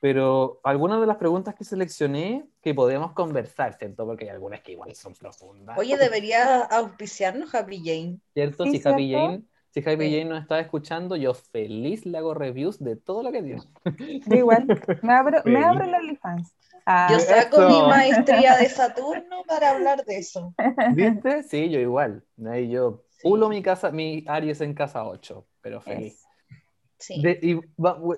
Pero 0.00 0.60
algunas 0.62 1.00
de 1.00 1.06
las 1.06 1.16
preguntas 1.16 1.54
que 1.54 1.64
seleccioné 1.64 2.46
que 2.62 2.74
podemos 2.74 3.12
conversar, 3.12 3.74
¿cierto? 3.78 4.06
Porque 4.06 4.24
hay 4.24 4.30
algunas 4.30 4.60
que 4.60 4.72
igual 4.72 4.94
son 4.94 5.14
profundas. 5.14 5.76
Oye, 5.76 5.96
debería 5.98 6.62
auspiciarnos 6.64 7.54
Happy 7.54 7.78
Jane. 7.84 8.20
¿Cierto? 8.34 8.64
Sí, 8.64 8.78
si 8.78 8.88
Happy 8.88 9.08
¿cierto? 9.08 9.26
Jane, 9.26 9.42
si 9.70 9.80
Happy 9.80 10.04
Sí. 10.08 10.10
Jane 10.18 10.24
nos 10.26 10.42
está 10.42 10.60
escuchando, 10.60 11.16
yo 11.16 11.34
feliz 11.34 12.06
le 12.06 12.16
hago 12.18 12.32
reviews 12.34 12.78
de 12.78 12.96
todo 12.96 13.22
lo 13.22 13.32
que 13.32 13.42
tiene. 13.42 13.62
Yo 14.26 14.36
igual. 14.36 14.66
Me 15.02 15.12
abro, 15.12 15.42
me 15.44 15.64
abro 15.64 15.84
el 15.84 15.94
OnlyFans. 15.94 16.54
Ah, 16.86 17.08
Yo 17.12 17.20
saco 17.20 17.58
Eso. 17.58 17.68
mi 17.68 17.82
maestría 17.82 18.56
de 18.56 18.68
Saturno 18.70 19.42
para 19.46 19.72
hablar 19.72 20.04
de 20.06 20.18
eso. 20.18 20.54
¿Viste? 20.94 21.42
Sí, 21.42 21.68
yo 21.70 21.80
igual. 21.80 22.24
Ahí 22.46 22.70
yo 22.70 23.04
Sí. 23.10 23.28
pulo 23.28 23.48
mi 23.48 23.62
casa, 23.62 23.90
mi 23.90 24.24
Aries 24.28 24.60
en 24.60 24.74
casa 24.74 25.04
8, 25.04 25.44
pero 25.60 25.80
feliz. 25.80 26.24
Es. 26.98 27.04
Sí. 27.04 27.22
De- 27.22 27.38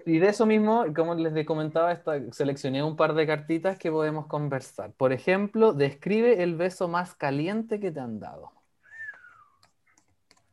y, 0.06 0.18
de 0.18 0.28
eso 0.28 0.46
mismo, 0.46 0.84
como 0.94 1.14
les 1.14 1.46
comentaba, 1.46 1.92
esta- 1.92 2.20
seleccioné 2.32 2.82
un 2.82 2.96
par 2.96 3.14
de 3.14 3.26
cartitas 3.26 3.78
que 3.78 3.90
podemos 3.90 4.26
conversar. 4.26 4.92
Por 4.92 5.12
ejemplo, 5.12 5.72
describe 5.72 6.42
el 6.42 6.56
beso 6.56 6.88
más 6.88 7.14
caliente 7.14 7.78
que 7.78 7.90
te 7.90 8.00
han 8.00 8.20
dado. 8.20 8.52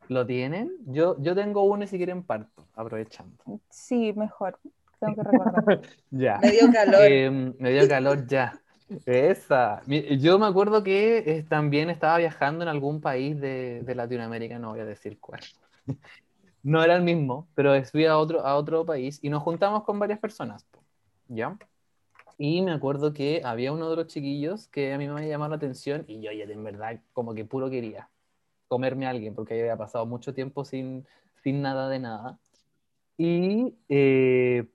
¿Lo 0.09 0.25
tienen? 0.25 0.71
Yo, 0.85 1.17
yo 1.19 1.35
tengo 1.35 1.63
uno 1.63 1.83
y 1.83 1.87
si 1.87 1.97
quieren 1.97 2.23
parto, 2.23 2.65
aprovechando. 2.75 3.35
Sí, 3.69 4.13
mejor. 4.13 4.57
Tengo 4.99 5.15
que 5.15 5.23
recordar. 5.23 5.81
Ya. 6.11 6.39
Me 6.41 6.51
dio 6.51 6.71
calor. 6.71 7.01
Eh, 7.03 7.29
me 7.59 7.71
dio 7.71 7.87
calor 7.87 8.25
ya. 8.25 8.59
Esa. 9.05 9.81
Yo 9.85 10.39
me 10.39 10.45
acuerdo 10.45 10.81
que 10.81 11.17
eh, 11.17 11.45
también 11.47 11.89
estaba 11.89 12.17
viajando 12.17 12.63
en 12.63 12.69
algún 12.69 13.01
país 13.01 13.39
de, 13.39 13.81
de 13.83 13.95
Latinoamérica, 13.95 14.59
no 14.59 14.69
voy 14.69 14.79
a 14.79 14.85
decir 14.85 15.19
cuál. 15.19 15.41
No 16.63 16.83
era 16.83 16.95
el 16.95 17.03
mismo, 17.03 17.47
pero 17.55 17.71
fui 17.85 18.05
a 18.05 18.17
otro, 18.17 18.45
a 18.45 18.55
otro 18.55 18.85
país 18.85 19.19
y 19.21 19.29
nos 19.29 19.43
juntamos 19.43 19.83
con 19.83 19.99
varias 19.99 20.19
personas, 20.19 20.65
¿ya? 21.27 21.57
Y 22.37 22.61
me 22.61 22.71
acuerdo 22.73 23.13
que 23.13 23.41
había 23.45 23.73
uno 23.73 23.89
de 23.89 23.97
los 23.97 24.07
chiquillos 24.07 24.67
que 24.69 24.93
a 24.93 24.97
mí 24.97 25.07
me 25.07 25.27
llamó 25.29 25.47
la 25.47 25.57
atención 25.57 26.05
y 26.07 26.21
yo 26.21 26.31
ya 26.31 26.45
en 26.45 26.63
verdad 26.63 27.01
como 27.13 27.35
que 27.35 27.45
puro 27.45 27.69
quería 27.69 28.09
comerme 28.67 29.07
a 29.07 29.11
alguien 29.11 29.35
porque 29.35 29.59
había 29.59 29.77
pasado 29.77 30.05
mucho 30.05 30.33
tiempo 30.33 30.65
sin, 30.65 31.07
sin 31.43 31.61
nada 31.61 31.89
de 31.89 31.99
nada. 31.99 32.39
Y 33.17 33.75
eh, 33.89 34.67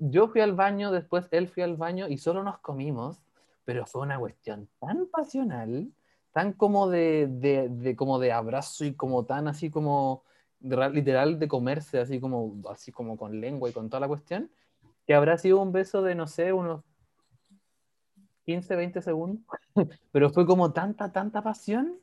yo 0.00 0.28
fui 0.28 0.40
al 0.40 0.54
baño, 0.54 0.90
después 0.90 1.26
él 1.30 1.48
fue 1.48 1.62
al 1.62 1.76
baño 1.76 2.08
y 2.08 2.18
solo 2.18 2.42
nos 2.42 2.58
comimos, 2.58 3.20
pero 3.64 3.86
fue 3.86 4.02
una 4.02 4.18
cuestión 4.18 4.68
tan 4.80 5.06
pasional, 5.06 5.90
tan 6.32 6.52
como 6.52 6.88
de, 6.88 7.26
de, 7.28 7.68
de- 7.68 7.96
como 7.96 8.18
de 8.18 8.32
abrazo 8.32 8.84
y 8.84 8.94
como 8.94 9.24
tan 9.24 9.48
así 9.48 9.70
como 9.70 10.24
de 10.60 10.90
literal 10.90 11.38
de 11.38 11.48
comerse, 11.48 11.98
así 11.98 12.20
como, 12.20 12.60
así 12.70 12.92
como 12.92 13.16
con 13.16 13.40
lengua 13.40 13.68
y 13.68 13.72
con 13.72 13.88
toda 13.88 14.00
la 14.00 14.08
cuestión, 14.08 14.50
que 15.06 15.14
habrá 15.14 15.38
sido 15.38 15.60
un 15.60 15.72
beso 15.72 16.02
de, 16.02 16.14
no 16.14 16.26
sé, 16.26 16.52
unos 16.52 16.82
15, 18.44 18.76
20 18.76 19.02
segundos, 19.02 19.44
pero 20.12 20.30
fue 20.30 20.46
como 20.46 20.72
tanta, 20.72 21.12
tanta 21.12 21.42
pasión 21.42 21.98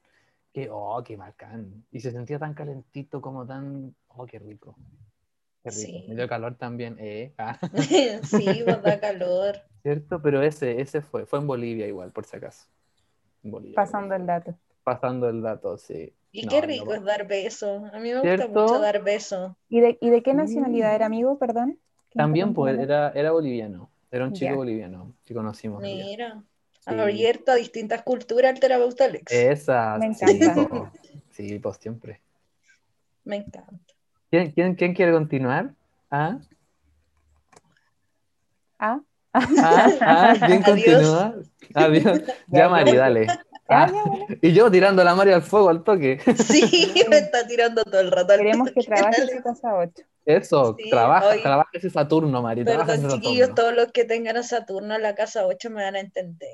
que, 0.54 0.70
oh, 0.72 1.04
qué 1.04 1.16
bacán. 1.18 1.86
Y 1.92 2.00
se 2.00 2.12
sentía 2.12 2.40
tan 2.40 2.54
calentito, 2.54 3.22
como 3.22 3.46
tan, 3.46 3.96
oh, 4.08 4.26
qué 4.26 4.40
rico. 4.40 4.76
Qué 5.64 5.70
rico. 5.70 5.82
Sí. 5.82 6.06
Me 6.08 6.16
dio 6.16 6.28
calor 6.28 6.56
también, 6.56 6.98
eh. 7.00 7.36
Ah, 7.38 7.60
sí, 8.24 8.62
pues 8.66 8.82
da 8.82 9.00
calor. 9.00 9.56
¿Cierto? 9.84 10.22
Pero 10.22 10.42
ese, 10.42 10.82
ese 10.82 11.02
fue, 11.02 11.26
fue 11.26 11.40
en 11.40 11.48
Bolivia 11.48 11.88
igual, 11.88 12.12
por 12.12 12.26
si 12.26 12.38
acaso. 12.38 12.68
En 13.44 13.52
Bolivia, 13.52 13.76
Pasando 13.76 14.16
el 14.16 14.22
Bolivia. 14.24 14.40
dato. 14.40 14.60
Pasando 14.84 15.30
el 15.30 15.42
dato, 15.42 15.78
sí. 15.78 16.17
Y 16.32 16.46
No, 16.46 16.52
qué 16.52 16.62
no, 16.62 16.68
rico 16.68 16.94
es 16.94 17.04
dar 17.04 17.28
besos. 17.28 17.84
A 17.94 18.00
mí 18.00 18.12
me 18.14 18.20
gusta 18.22 18.48
mucho 18.48 18.80
dar 18.80 19.04
besos. 19.04 19.54
¿Y 19.70 19.80
de, 19.80 19.98
y 20.02 20.10
de 20.10 20.22
qué 20.22 20.32
Sí. 20.32 20.38
nacionalidad 20.38 20.94
era 20.94 21.06
amigo, 21.06 21.38
perdón? 21.40 21.80
¿Qué 22.10 22.18
También 22.20 22.54
pues, 22.54 22.78
era, 22.80 23.12
era 23.12 23.32
boliviano. 23.32 23.90
Era 24.12 24.26
un 24.26 24.34
chico 24.34 24.52
Ya. 24.52 24.56
boliviano 24.56 25.14
que 25.26 25.34
conocimos. 25.34 25.84
allá. 25.84 25.90
Mira, 25.90 26.44
Sí. 26.80 26.94
abierto 27.00 27.52
a 27.52 27.56
distintas 27.56 28.04
culturas 28.04 28.54
el 28.54 28.60
terapeuta 28.60 29.06
Alex. 29.06 29.32
Esa, 29.34 29.98
Me 30.00 30.14
sí, 30.14 30.26
encanta. 30.26 30.70
po. 30.70 30.92
Sí, 31.32 31.60
pues 31.60 31.78
siempre. 31.78 32.22
Me 33.26 33.38
encanta. 33.38 33.94
¿Quién, 34.30 34.52
quién, 34.52 34.76
quién 34.76 34.94
quiere 34.94 35.12
continuar? 35.12 35.74
¿Ah? 36.10 36.40
Ah, 38.80 39.02
¿Ah? 39.34 39.42
¿Ah? 40.02 40.36
¿Quién 40.46 40.64
Adiós. 40.64 40.66
continúa? 40.66 41.34
Adiós. 41.74 42.22
Ya, 42.48 42.70
Mari, 42.70 42.96
dale. 42.96 43.28
Ah. 43.70 43.92
Y 44.42 44.54
yo 44.54 44.70
tirando 44.72 45.02
a 45.02 45.06
la 45.06 45.16
Mari 45.16 45.32
al 45.32 45.42
fuego 45.44 45.70
al 45.70 45.84
toque. 45.84 46.20
Sí, 46.38 46.94
me 47.10 47.18
está 47.20 47.46
tirando 47.48 47.84
todo 47.84 48.00
el 48.02 48.12
rato. 48.12 48.34
al 48.34 48.40
Queremos 48.40 48.68
que 48.70 48.74
toque, 48.76 48.86
trabaje 48.88 49.22
Alex. 49.22 49.38
su 49.38 49.44
casa 49.44 49.76
8. 49.76 50.04
Eso, 50.26 50.76
Sí, 50.78 50.90
trabaja, 50.90 51.28
hoy- 51.30 51.42
trabaja 51.42 51.70
ese 51.74 51.90
Saturno, 51.90 52.42
Mari. 52.42 52.66
trabaja 52.66 52.94
Perdón, 52.94 53.12
chiquillos, 53.22 53.56
todos 53.56 53.74
los 53.74 53.92
que 53.92 54.04
tengan 54.06 54.38
a 54.38 54.44
Saturno 54.44 54.96
en 54.96 55.02
la 55.02 55.16
casa 55.16 55.46
8 55.48 55.70
me 55.70 55.84
van 55.84 55.96
a 55.96 56.00
entender. 56.02 56.50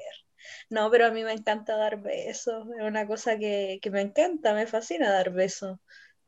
No, 0.69 0.91
pero 0.91 1.07
a 1.07 1.11
mí 1.11 1.23
me 1.23 1.31
encanta 1.33 1.75
dar 1.77 2.01
besos. 2.01 2.67
Es 2.77 2.83
una 2.83 3.07
cosa 3.07 3.37
que, 3.37 3.79
que 3.81 3.89
me 3.91 4.01
encanta, 4.01 4.53
me 4.53 4.67
fascina 4.67 5.11
dar 5.11 5.31
besos. 5.31 5.79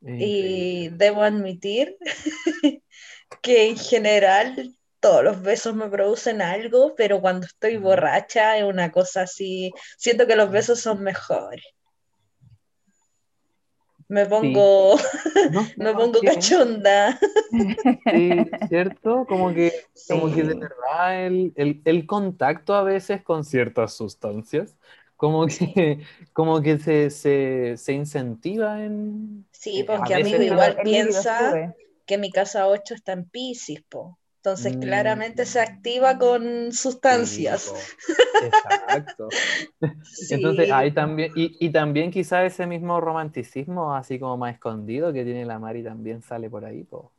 Y 0.08 0.90
debo 0.90 1.24
admitir 1.24 1.98
que 3.42 3.68
en 3.70 3.78
general 3.78 4.76
todos 5.06 5.24
los 5.24 5.40
besos 5.44 5.76
me 5.76 5.88
producen 5.88 6.42
algo, 6.42 6.96
pero 6.96 7.22
cuando 7.22 7.46
estoy 7.46 7.78
borracha 7.78 8.58
es 8.58 8.64
una 8.64 8.92
cosa 8.92 9.22
así. 9.22 9.72
Siento 10.00 10.26
que 10.26 10.36
los 10.36 10.50
besos 10.50 10.80
son 10.80 11.04
mejores. 11.04 11.64
Me 14.08 14.26
pongo, 14.26 14.96
No 15.52 15.64
me 15.78 15.94
pongo 15.94 16.22
qué. 16.22 16.28
cachonda. 16.28 17.20
Sí, 17.52 18.46
¿cierto? 18.68 19.28
Como 19.28 19.54
que, 19.54 19.72
como 20.10 20.34
que 20.34 20.42
de 20.42 20.54
Sí. 20.54 20.60
verdad 20.60 21.26
el, 21.28 21.54
el, 21.56 21.82
el 21.86 22.08
contacto 22.08 22.74
a 22.74 22.82
veces 22.82 23.22
con 23.22 23.44
ciertas 23.44 23.94
sustancias, 23.94 24.76
como 25.18 25.46
que, 25.46 26.00
como 26.34 26.64
que 26.64 26.80
se, 26.80 27.12
se, 27.12 27.78
se 27.78 27.94
incentiva 27.94 28.84
en... 28.84 29.46
Sí, 29.52 29.82
eh, 29.82 29.86
porque 29.86 30.16
a 30.16 30.18
amigo 30.18 30.42
igual 30.42 30.78
piensa 30.84 31.76
que 32.08 32.18
mi 32.18 32.32
casa 32.32 32.68
8 32.68 32.96
está 32.96 33.14
en 33.14 33.26
Piscis, 33.30 33.84
po. 33.88 34.18
Entonces 34.46 34.74
Mm. 34.74 34.82
claramente 34.82 35.46
se 35.46 35.60
activa 35.60 36.20
con 36.20 36.72
sustancias. 36.72 37.62
Sí. 37.64 37.72
Exacto. 38.46 39.28
Entonces 40.30 40.72
ahí 40.72 40.94
también, 40.94 41.32
y, 41.36 41.58
y 41.60 41.72
también 41.72 42.12
quizá 42.12 42.46
ese 42.46 42.68
mismo 42.68 43.02
romanticismo 43.02 43.96
así 43.96 44.20
como 44.20 44.38
más 44.38 44.54
escondido 44.54 45.12
que 45.12 45.24
tiene 45.24 45.46
la 45.46 45.58
Mari 45.58 45.84
también 45.84 46.22
sale 46.22 46.50
por 46.50 46.64
ahí, 46.64 46.84
po. 46.84 47.12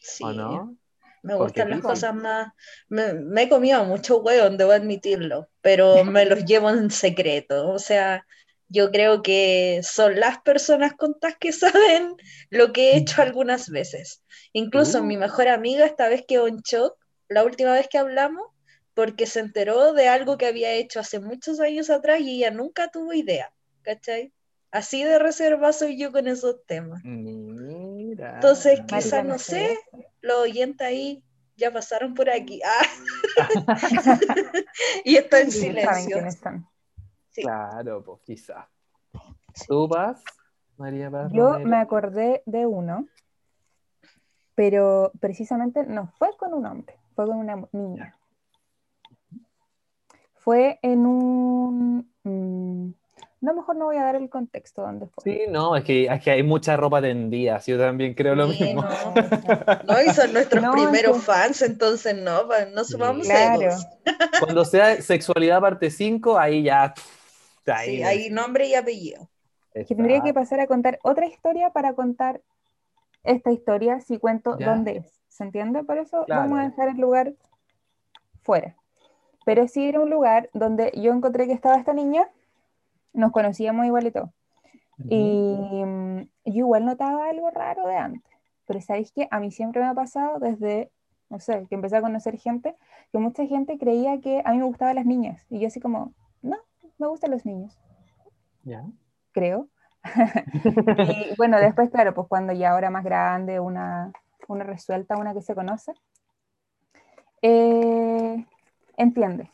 Sí, 0.00 0.24
¿o 0.24 0.32
no? 0.32 0.76
me 1.22 1.34
gustan 1.34 1.70
las 1.70 1.80
cosas 1.80 2.14
más. 2.14 2.52
Me, 2.88 3.12
me 3.14 3.42
he 3.42 3.48
comido 3.48 3.84
mucho 3.84 4.18
hueón, 4.18 4.56
debo 4.56 4.72
admitirlo, 4.72 5.48
pero 5.60 6.04
me 6.04 6.24
los 6.26 6.44
llevo 6.44 6.70
en 6.70 6.90
secreto. 6.90 7.70
O 7.70 7.78
sea, 7.78 8.24
yo 8.68 8.90
creo 8.90 9.22
que 9.22 9.80
son 9.82 10.20
las 10.20 10.38
personas 10.42 10.92
contas 10.94 11.36
que 11.40 11.52
saben 12.02 12.14
lo 12.50 12.72
que 12.72 12.92
he 12.92 12.96
hecho 12.98 13.22
algunas 13.22 13.70
veces. 13.70 14.22
Incluso 14.52 15.00
Uh. 15.00 15.04
mi 15.04 15.16
mejor 15.16 15.48
amiga 15.48 15.84
esta 15.86 16.08
vez 16.08 16.24
quedó 16.26 16.46
en 16.48 16.58
shock, 16.58 16.96
la 17.28 17.44
última 17.44 17.72
vez 17.72 17.88
que 17.88 17.98
hablamos, 17.98 18.46
porque 18.94 19.26
se 19.26 19.40
enteró 19.40 19.92
de 19.92 20.08
algo 20.08 20.36
que 20.38 20.46
había 20.46 20.72
hecho 20.72 21.00
hace 21.00 21.20
muchos 21.20 21.60
años 21.60 21.88
atrás 21.90 22.20
y 22.20 22.36
ella 22.38 22.50
nunca 22.50 22.88
tuvo 22.90 23.12
idea, 23.12 23.52
¿cachai? 23.82 24.32
Así 24.70 25.02
de 25.04 25.18
reserva 25.18 25.72
soy 25.72 25.98
yo 25.98 26.12
con 26.12 26.26
esos 26.28 26.56
temas. 26.66 27.00
Mira. 27.04 28.34
Entonces, 28.34 28.80
quizás, 28.86 29.24
no 29.24 29.38
sé, 29.38 29.78
los 30.20 30.38
oyentes 30.38 30.86
ahí 30.86 31.22
ya 31.56 31.70
pasaron 31.72 32.12
por 32.14 32.28
aquí. 32.28 32.60
Ah. 32.64 32.86
y 35.04 35.16
está 35.16 35.40
en 35.40 35.50
Sí, 35.52 35.60
saben 35.60 35.76
silencio. 35.76 36.16
quiénes 36.16 36.38
son. 36.38 36.68
Sí. 37.38 37.42
Claro, 37.42 38.02
pues 38.02 38.20
quizá. 38.24 38.68
¿Tú 39.68 39.86
vas, 39.86 40.24
María 40.76 41.08
Paz? 41.08 41.32
Yo 41.32 41.50
Romero? 41.52 41.68
me 41.70 41.76
acordé 41.76 42.42
de 42.46 42.66
uno, 42.66 43.06
pero 44.56 45.12
precisamente 45.20 45.84
no 45.86 46.08
fue 46.18 46.30
con 46.36 46.52
un 46.52 46.66
hombre, 46.66 46.96
fue 47.14 47.26
con 47.26 47.36
una 47.36 47.64
niña. 47.72 48.16
Fue 50.34 50.78
en 50.82 51.06
un... 51.06 52.12
mm, 52.24 52.90
no, 53.40 53.54
mejor 53.54 53.76
no 53.76 53.84
voy 53.84 53.96
a 53.98 54.02
dar 54.04 54.16
el 54.16 54.28
contexto 54.28 54.82
donde 54.82 55.06
fue. 55.06 55.22
Sí, 55.22 55.40
no, 55.48 55.76
es 55.76 55.84
que, 55.84 56.06
es 56.06 56.22
que 56.22 56.30
hay 56.32 56.42
mucha 56.42 56.76
ropa 56.76 57.00
tendida, 57.00 57.60
yo 57.60 57.78
también 57.78 58.14
creo 58.14 58.34
lo 58.34 58.48
Sí, 58.50 58.64
mismo. 58.64 58.82
no. 58.82 58.88
No, 59.84 60.02
y 60.02 60.10
son 60.10 60.32
nuestros 60.32 60.62
No, 60.62 60.72
primeros 60.72 61.16
es 61.18 61.22
que- 61.24 61.32
fans, 61.32 61.62
entonces 61.62 62.16
no, 62.20 62.48
no 62.74 62.84
subamos 62.84 63.26
Claro. 63.28 63.60
egos. 63.62 63.86
Cuando 64.40 64.64
sea 64.64 65.00
sexualidad 65.02 65.60
parte 65.60 65.90
5, 65.90 66.36
ahí 66.38 66.64
ya... 66.64 66.94
Ahí, 67.72 67.96
Sí, 67.96 68.02
hay 68.02 68.30
nombre 68.30 68.66
y 68.66 68.74
apellido. 68.74 69.28
que 69.74 69.84
tendría 69.94 70.20
que 70.22 70.28
está. 70.28 70.40
pasar 70.40 70.60
a 70.60 70.66
contar 70.66 70.98
otra 71.02 71.26
historia 71.26 71.70
para 71.70 71.94
contar 71.94 72.42
esta 73.24 73.50
historia 73.52 74.00
si 74.00 74.18
cuento 74.18 74.58
Ya. 74.58 74.66
dónde 74.70 74.98
es. 74.98 75.20
¿Se 75.28 75.44
entiende? 75.44 75.84
Por 75.84 75.98
eso 75.98 76.24
Claro. 76.24 76.42
vamos 76.42 76.58
a 76.60 76.62
dejar 76.64 76.88
el 76.88 76.96
lugar 77.00 77.34
fuera. 78.42 78.76
Pero 79.44 79.66
sí 79.68 79.88
era 79.88 80.00
un 80.00 80.10
lugar 80.10 80.50
donde 80.52 80.92
yo 80.96 81.12
encontré 81.12 81.46
que 81.46 81.52
estaba 81.52 81.76
esta 81.76 81.92
niña, 81.94 82.28
nos 83.12 83.32
conocíamos 83.32 83.86
igual 83.86 84.06
y 84.06 84.10
todo. 84.10 84.32
Y 85.08 85.84
mm, 85.84 86.20
yo 86.44 86.52
igual 86.66 86.84
notaba 86.84 87.28
algo 87.28 87.50
raro 87.50 87.86
de 87.86 87.96
antes. 87.96 88.32
Pero 88.66 88.80
¿sabéis 88.80 89.12
qué? 89.12 89.28
A 89.30 89.40
mí 89.40 89.50
siempre 89.50 89.80
me 89.80 89.88
ha 89.88 89.94
pasado 89.94 90.38
desde, 90.40 90.90
no 91.30 91.38
sé, 91.40 91.66
que 91.68 91.74
empecé 91.76 91.96
a 91.96 92.02
conocer 92.02 92.36
gente, 92.36 92.74
que 93.12 93.18
mucha 93.18 93.46
gente 93.46 93.78
creía 93.78 94.20
que 94.20 94.42
a 94.44 94.50
mí 94.52 94.58
me 94.58 94.64
gustaban 94.64 94.96
las 94.96 95.06
niñas. 95.06 95.46
Y 95.50 95.60
yo 95.60 95.68
así 95.68 95.80
como, 95.80 96.12
me 96.98 97.06
gustan 97.06 97.30
los 97.30 97.44
niños 97.46 97.78
Ya. 98.64 98.84
creo. 99.32 99.68
y 101.08 101.34
bueno, 101.36 101.58
después, 101.58 101.90
claro, 101.90 102.14
pues 102.14 102.28
cuando 102.28 102.52
ya 102.52 102.70
ahora 102.70 102.90
más 102.90 103.04
grande, 103.04 103.60
una, 103.60 104.12
una 104.46 104.64
resuelta, 104.64 105.16
una 105.16 105.34
que 105.34 105.42
se 105.42 105.54
conoce, 105.54 105.92
eh, 107.42 108.46
entiende 108.96 109.50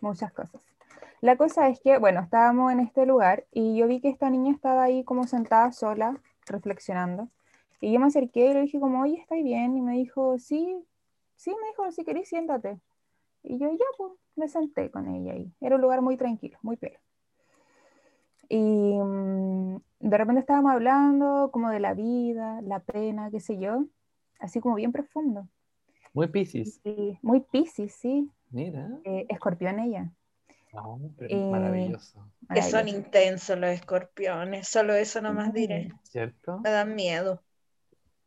muchas 0.00 0.32
cosas. 0.32 0.60
La 1.20 1.36
cosa 1.36 1.68
es 1.68 1.80
que, 1.80 1.98
bueno, 1.98 2.20
estábamos 2.20 2.72
en 2.72 2.80
este 2.80 3.04
lugar 3.04 3.44
y 3.52 3.76
yo 3.76 3.86
vi 3.86 4.00
que 4.00 4.08
esta 4.08 4.30
niña 4.30 4.52
estaba 4.52 4.84
ahí 4.84 5.04
como 5.04 5.26
sentada 5.26 5.70
sola, 5.72 6.18
reflexionando. 6.46 7.28
Y 7.80 7.92
yo 7.92 8.00
me 8.00 8.06
acerqué 8.06 8.46
y 8.46 8.54
le 8.54 8.62
dije 8.62 8.80
como, 8.80 9.02
oye, 9.02 9.18
¿estáis 9.20 9.44
bien? 9.44 9.76
Y 9.76 9.82
me 9.82 9.92
dijo, 9.92 10.38
sí, 10.38 10.86
sí, 11.36 11.54
me 11.60 11.68
dijo, 11.68 11.90
si 11.92 12.04
querés, 12.04 12.28
siéntate. 12.28 12.80
Y 13.42 13.58
yo 13.58 13.70
ya, 13.70 13.84
pues, 13.96 14.12
me 14.36 14.48
senté 14.48 14.90
con 14.90 15.08
ella 15.08 15.32
ahí. 15.32 15.52
Era 15.60 15.76
un 15.76 15.82
lugar 15.82 16.02
muy 16.02 16.16
tranquilo, 16.16 16.58
muy 16.62 16.76
pelo. 16.76 16.98
Y 18.48 18.58
mm, 18.58 19.76
de 20.00 20.18
repente 20.18 20.40
estábamos 20.40 20.72
hablando 20.72 21.50
como 21.52 21.70
de 21.70 21.80
la 21.80 21.94
vida, 21.94 22.60
la 22.62 22.80
pena, 22.80 23.30
qué 23.30 23.40
sé 23.40 23.58
yo, 23.58 23.84
así 24.40 24.60
como 24.60 24.74
bien 24.74 24.92
profundo. 24.92 25.48
Muy 26.12 26.26
piscis. 26.26 26.80
Y 26.84 27.18
muy 27.22 27.40
piscis, 27.40 27.94
sí, 27.94 28.28
Mira. 28.50 28.88
eh, 29.04 29.26
escorpión 29.28 29.78
ella. 29.78 30.10
Pero 31.18 31.36
Eh, 31.36 31.50
maravilloso. 31.50 32.24
Que 32.52 32.62
son 32.62 32.88
intensos 32.88 33.58
los 33.58 33.70
escorpiones, 33.70 34.68
solo 34.68 34.94
eso 34.94 35.20
nomás 35.20 35.52
diré. 35.52 35.92
¿Cierto? 36.02 36.58
Me 36.60 36.70
dan 36.70 36.94
miedo. 36.94 37.42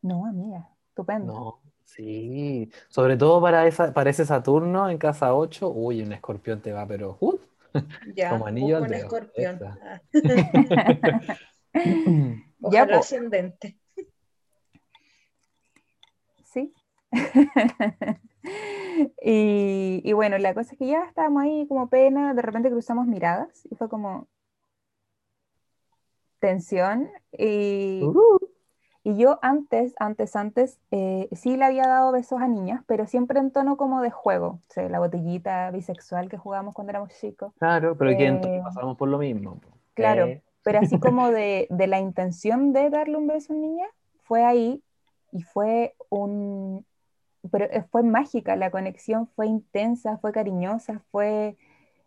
No, 0.01 0.25
amiga, 0.25 0.69
estupendo. 0.89 1.33
No, 1.33 1.59
sí. 1.95 2.71
Sobre 2.89 3.17
todo 3.17 3.41
para, 3.41 3.67
esa, 3.67 3.93
para 3.93 4.09
ese 4.09 4.25
Saturno 4.25 4.89
en 4.89 4.97
casa 4.97 5.33
8. 5.35 5.69
Uy, 5.71 6.01
un 6.01 6.13
escorpión 6.13 6.61
te 6.61 6.71
va, 6.73 6.87
pero... 6.87 7.17
uh, 7.19 7.39
Ya, 8.15 8.29
Como 8.29 8.47
anillo 8.47 8.77
busco 8.77 8.77
al 8.77 8.83
un 8.83 8.89
dedo, 8.89 9.03
escorpión. 9.03 9.55
esa. 9.55 9.79
Ah, 9.81 10.01
Ya, 12.71 12.85
Ojalá 12.85 12.87
po. 12.87 12.99
ascendente. 12.99 13.77
Sí. 16.43 16.73
y, 19.21 20.01
y 20.03 20.13
bueno, 20.13 20.37
la 20.37 20.53
cosa 20.53 20.73
es 20.73 20.77
que 20.77 20.87
ya 20.87 21.03
estábamos 21.05 21.43
ahí 21.43 21.67
como 21.67 21.89
pena, 21.89 22.33
de 22.33 22.41
repente 22.41 22.69
cruzamos 22.69 23.07
miradas 23.07 23.65
y 23.69 23.75
fue 23.75 23.89
como 23.89 24.27
tensión. 26.39 27.09
Y, 27.31 28.01
Uh, 28.03 28.37
y 29.03 29.17
yo 29.17 29.39
antes, 29.41 29.93
antes, 29.99 30.35
antes, 30.35 30.79
eh, 30.91 31.29
sí 31.33 31.57
le 31.57 31.65
había 31.65 31.87
dado 31.87 32.11
besos 32.11 32.41
a 32.41 32.47
niñas, 32.47 32.83
pero 32.87 33.05
siempre 33.07 33.39
en 33.39 33.51
tono 33.51 33.77
como 33.77 34.01
de 34.01 34.11
juego. 34.11 34.61
O 34.69 34.73
sea, 34.73 34.89
la 34.89 34.99
botellita 34.99 35.69
bisexual 35.71 36.29
que 36.29 36.37
jugábamos 36.37 36.73
cuando 36.75 36.91
éramos 36.91 37.09
chicos. 37.19 37.53
claro, 37.59 37.97
pero 37.97 38.15
que 38.15 38.25
entonces 38.27 38.59
Eh, 38.59 38.63
pasamos 38.63 38.97
por 38.97 39.09
lo 39.09 39.17
mismo. 39.19 39.59
po. 39.59 39.69
Claro, 39.93 40.33
Eh, 40.33 40.41
pero 40.63 40.79
así 40.79 40.99
como 40.99 41.29
de, 41.31 41.67
de 41.69 41.87
la 41.87 41.99
intención 41.99 42.73
de 42.73 42.89
darle 42.89 43.17
un 43.17 43.27
beso 43.27 43.53
a 43.53 43.55
una 43.55 43.67
niña, 43.67 43.85
fue 44.23 44.43
ahí 44.43 44.83
y 45.31 45.43
fue 45.43 45.95
un... 46.09 46.85
Pero 47.51 47.65
eh, 47.65 47.83
fue 47.91 48.03
mágica, 48.03 48.55
la 48.55 48.71
conexión 48.71 49.27
fue 49.35 49.47
intensa, 49.47 50.17
fue 50.19 50.31
cariñosa, 50.31 51.01
fue 51.11 51.57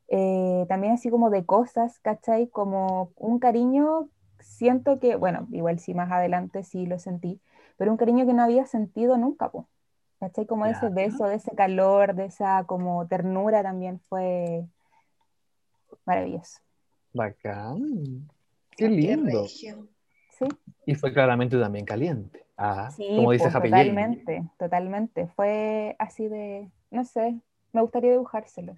eh, 0.08 0.66
también 0.68 0.94
así 0.94 1.10
como 1.10 1.30
de 1.30 1.46
cosas, 1.46 2.00
¿cachai? 2.00 2.48
Como 2.50 3.12
un 3.16 3.38
cariño, 3.40 4.10
siento 4.46 4.98
que, 4.98 5.16
bueno, 5.16 5.46
igual 5.52 5.78
sí 5.78 5.94
más 5.94 6.10
adelante 6.10 6.62
sí 6.62 6.86
lo 6.86 6.98
sentí, 6.98 7.40
pero 7.76 7.90
un 7.90 7.96
cariño 7.96 8.26
que 8.26 8.32
no 8.32 8.42
había 8.42 8.66
sentido 8.66 9.18
nunca, 9.18 9.50
po, 9.50 9.68
¿cachai? 10.20 10.46
Como 10.46 10.66
ese 10.66 10.88
beso, 10.88 11.26
de 11.26 11.36
ese 11.36 11.54
calor, 11.54 12.14
de 12.14 12.26
esa 12.26 12.64
como 12.64 13.06
ternura 13.06 13.62
también 13.62 14.00
fue 14.08 14.64
maravilloso, 16.04 16.60
Bacán. 17.12 18.28
Qué 18.76 18.88
lindo. 18.88 19.46
¿sí? 19.46 19.86
Y 20.84 20.94
fue 20.94 21.12
claramente 21.12 21.58
también 21.58 21.84
caliente. 21.84 22.44
Ah, 22.56 22.90
Sí, 22.90 23.06
como 23.16 23.32
dice 23.32 23.44
pues, 23.44 23.54
Happy 23.56 23.70
Jane. 23.70 23.84
totalmente, 23.84 24.50
totalmente. 24.58 25.26
Fue 25.28 25.96
así 25.98 26.28
de, 26.28 26.70
no 26.90 27.04
sé, 27.04 27.40
me 27.72 27.80
gustaría 27.82 28.12
dibujárselos. 28.12 28.76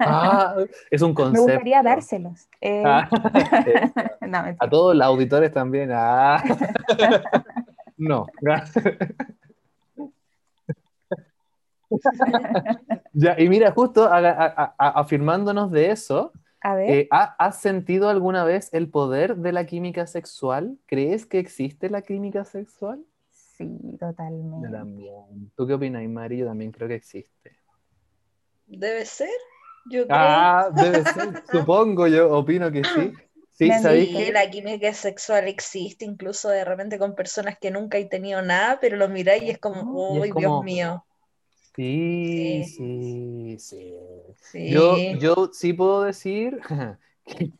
Ah, 0.00 0.56
es 0.90 1.02
un 1.02 1.10
Me 1.12 1.14
concepto. 1.14 1.42
gustaría 1.42 1.82
dárselos. 1.82 2.48
Eh, 2.60 2.82
Ah, 2.84 3.08
no, 4.20 4.38
a 4.58 4.68
todos 4.70 4.94
los 4.96 5.06
auditores 5.06 5.52
también. 5.52 5.90
Ah. 5.92 6.42
No. 7.96 8.26
Ya, 13.12 13.38
y 13.38 13.48
mira, 13.48 13.70
justo 13.72 14.04
a- 14.04 14.18
a- 14.18 14.74
a- 14.78 15.00
afirmándonos 15.00 15.70
de 15.70 15.90
eso, 15.90 16.32
A 16.62 16.74
ver, 16.74 16.90
eh, 16.90 17.08
¿ha- 17.10 17.34
¿has 17.38 17.60
sentido 17.60 18.08
alguna 18.08 18.44
vez 18.44 18.72
el 18.72 18.88
poder 18.88 19.36
de 19.36 19.52
la 19.52 19.66
química 19.66 20.06
sexual? 20.06 20.78
¿Crees 20.86 21.26
que 21.26 21.38
existe 21.38 21.90
la 21.90 22.02
química 22.02 22.44
sexual? 22.44 23.04
sí, 23.30 23.68
Yo 23.82 23.98
totalmente. 23.98 24.70
también. 24.70 25.52
¿Tú 25.54 25.66
qué 25.66 25.74
opinas, 25.74 26.02
Mari? 26.08 26.38
Yo 26.38 26.46
también 26.46 26.72
creo 26.72 26.88
que 26.88 26.94
existe. 26.94 27.52
Debe 28.80 29.04
ser, 29.06 29.30
yo 29.84 30.10
creo. 30.10 30.48
Ah, 30.48 30.70
debe 30.74 31.04
ser. 31.04 31.38
Supongo, 31.50 32.06
yo 32.08 32.30
opino 32.36 32.70
que 32.70 32.84
sí. 32.84 33.12
Sí, 33.52 33.72
¿sabéis? 33.72 34.10
Sí, 34.10 34.32
la 34.32 34.50
química 34.50 34.92
sexual 34.94 35.48
existe, 35.48 36.04
incluso 36.04 36.48
de 36.48 36.64
repente 36.64 36.98
con 36.98 37.14
personas 37.14 37.58
que 37.60 37.70
nunca 37.70 37.98
he 37.98 38.04
tenido 38.06 38.42
nada, 38.42 38.78
pero 38.80 38.96
lo 38.96 39.08
miráis 39.08 39.42
y 39.44 39.50
es 39.50 39.58
como, 39.58 39.86
es 40.08 40.22
uy, 40.22 40.28
como- 40.28 40.58
Dios 40.58 40.60
mío. 40.60 41.04
Sí, 41.74 42.62
Sí. 42.62 42.64
sí, 42.64 43.56
sí. 43.58 43.94
Sí. 44.40 44.60
Yo, 44.66 45.06
yo 45.10 45.50
sí 45.52 45.72
puedo 45.72 46.02
decir 46.02 46.60
que, 47.24 47.52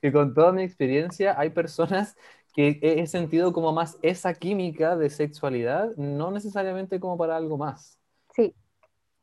que 0.00 0.12
con 0.12 0.34
toda 0.34 0.52
mi 0.52 0.62
experiencia 0.62 1.38
hay 1.38 1.50
personas 1.50 2.16
que 2.54 2.78
he 2.82 3.06
sentido 3.06 3.52
como 3.52 3.72
más 3.72 3.98
esa 4.02 4.34
química 4.34 4.96
de 4.96 5.10
sexualidad, 5.10 5.94
no 5.96 6.30
necesariamente 6.30 7.00
como 7.00 7.16
para 7.18 7.36
algo 7.36 7.56
más. 7.58 7.98
Sí, 8.34 8.54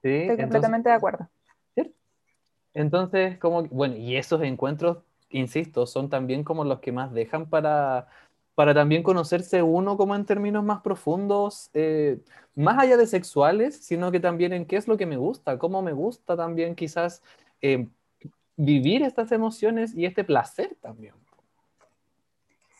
¿sí? 0.01 0.09
estoy 0.09 0.37
Entonces, 0.39 0.39
completamente 0.39 0.89
de 0.89 0.95
acuerdo. 0.95 1.29
entonces, 2.73 3.37
como, 3.39 3.63
bueno, 3.63 3.95
y 3.95 4.15
esos 4.15 4.41
encuentros, 4.43 4.99
insisto, 5.29 5.85
son 5.85 6.09
también 6.09 6.43
como 6.43 6.63
los 6.63 6.79
que 6.79 6.91
más 6.91 7.13
dejan 7.13 7.49
para, 7.49 8.07
para 8.55 8.73
también 8.73 9.03
conocerse 9.03 9.63
uno 9.63 9.97
como 9.97 10.15
en 10.15 10.25
términos 10.25 10.63
más 10.63 10.81
profundos, 10.81 11.69
eh, 11.73 12.19
más 12.55 12.77
allá 12.77 12.97
de 12.97 13.07
sexuales, 13.07 13.77
sino 13.77 14.11
que 14.11 14.19
también 14.19 14.53
en 14.53 14.65
qué 14.65 14.77
es 14.77 14.87
lo 14.87 14.97
que 14.97 15.05
me 15.05 15.17
gusta, 15.17 15.57
cómo 15.57 15.81
me 15.81 15.93
gusta 15.93 16.35
también 16.35 16.75
quizás 16.75 17.23
eh, 17.61 17.87
vivir 18.57 19.03
estas 19.03 19.31
emociones 19.31 19.95
y 19.95 20.05
este 20.05 20.23
placer 20.23 20.75
también. 20.81 21.13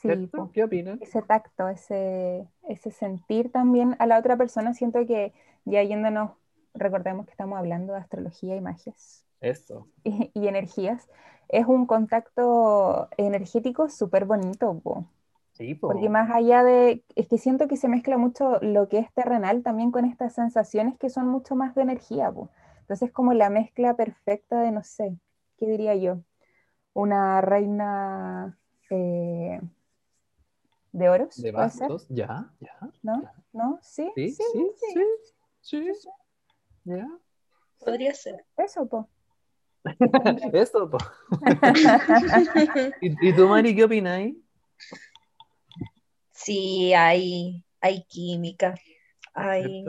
Sí. 0.02 0.10
¿Qué 0.54 0.64
opinan? 0.64 1.00
ese 1.02 1.22
tacto, 1.22 1.68
ese, 1.68 2.48
ese 2.70 2.92
sentir 2.92 3.52
también 3.52 3.96
a 4.00 4.06
la 4.06 4.18
otra 4.18 4.38
persona, 4.38 4.74
siento 4.74 5.06
que 5.06 5.34
ya 5.66 5.84
yéndonos, 5.84 6.32
recordemos 6.74 7.26
que 7.26 7.32
estamos 7.32 7.58
hablando 7.58 7.94
de 7.94 8.00
astrología 8.00 8.56
y 8.56 8.62
magias. 8.62 9.26
Eso. 9.42 9.88
y, 10.04 10.32
y 10.34 10.48
energías, 10.48 11.08
es 11.48 11.66
un 11.66 11.86
contacto 11.86 13.10
energético 13.18 13.90
súper 13.90 14.26
bonito, 14.26 14.80
po. 14.80 15.06
Sí, 15.54 15.76
po. 15.76 15.90
Porque 15.90 16.10
más 16.10 16.30
allá 16.32 16.64
de, 16.64 17.04
es 17.16 17.28
que 17.28 17.38
siento 17.38 17.68
que 17.68 17.78
se 17.78 17.88
mezcla 17.88 18.18
mucho 18.18 18.60
lo 18.62 18.88
que 18.88 19.00
es 19.00 19.12
terrenal 19.14 19.64
también 19.64 19.92
con 19.92 20.06
estas 20.06 20.34
sensaciones 20.34 20.98
que 20.98 21.10
son 21.10 21.28
mucho 21.28 21.56
más 21.56 21.76
de 21.76 21.82
energía, 21.82 22.32
po. 22.32 22.50
Entonces 22.82 23.12
como 23.12 23.34
la 23.34 23.50
mezcla 23.50 23.96
perfecta 23.96 24.62
de, 24.62 24.72
no 24.72 24.84
sé, 24.84 25.18
¿qué 25.58 25.68
diría 25.68 25.96
yo? 25.96 26.20
Una 26.94 27.42
reina 27.42 28.58
eh, 28.90 29.62
de 30.92 31.10
oros, 31.10 31.36
De 31.42 31.52
bastos, 31.52 32.08
ya, 32.10 32.52
ya. 32.60 32.78
¿No? 33.04 33.22
¿No? 33.54 33.80
¿Sí? 33.82 34.12
Sí, 34.16 34.32
sí, 34.32 34.44
sí, 34.76 35.04
sí, 35.62 35.94
ya. 36.98 37.08
Podría 37.80 38.14
ser. 38.14 38.46
Eso, 38.58 38.88
po. 38.88 39.08
Esto, 40.54 40.90
po. 40.90 40.98
¿Y, 43.02 43.30
y 43.30 43.34
tú, 43.34 43.48
Mari, 43.48 43.76
qué 43.76 43.84
opináis? 43.86 44.36
Sí, 46.32 46.94
hay, 46.94 47.64
hay 47.82 48.04
química. 48.06 48.76
Hay, 49.34 49.86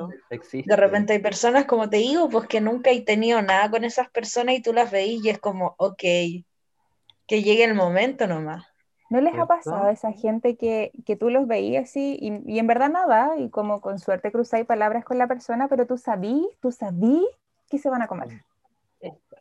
de 0.52 0.76
repente 0.76 1.14
hay 1.14 1.18
personas, 1.18 1.64
como 1.64 1.88
te 1.90 1.96
digo, 1.96 2.28
pues 2.28 2.46
que 2.46 2.60
nunca 2.60 2.90
he 2.90 3.00
tenido 3.02 3.42
nada 3.42 3.70
con 3.70 3.84
esas 3.84 4.08
personas 4.10 4.54
y 4.54 4.62
tú 4.62 4.72
las 4.72 4.90
veís 4.90 5.24
y 5.24 5.30
es 5.30 5.38
como, 5.38 5.74
ok, 5.78 5.98
que 5.98 7.42
llegue 7.42 7.64
el 7.64 7.74
momento 7.74 8.26
nomás. 8.26 8.69
¿No 9.10 9.20
les 9.20 9.38
ha 9.38 9.46
pasado 9.46 9.84
a 9.86 9.92
esa 9.92 10.12
gente 10.12 10.56
que, 10.56 10.92
que 11.06 11.16
tú 11.16 11.30
los 11.30 11.46
veías 11.48 11.84
así 11.90 12.16
y, 12.20 12.42
y 12.54 12.58
en 12.60 12.66
verdad 12.68 12.90
nada, 12.90 13.36
y 13.38 13.50
como 13.50 13.80
con 13.82 13.98
suerte 13.98 14.32
cruzáis 14.32 14.66
palabras 14.66 15.04
con 15.04 15.18
la 15.18 15.28
persona, 15.28 15.68
pero 15.68 15.86
tú 15.86 15.98
sabí, 15.98 16.48
tú 16.60 16.72
sabí 16.72 17.26
que 17.70 17.78
se 17.78 17.90
van 17.90 18.02
a 18.02 18.08
comer? 18.08 18.30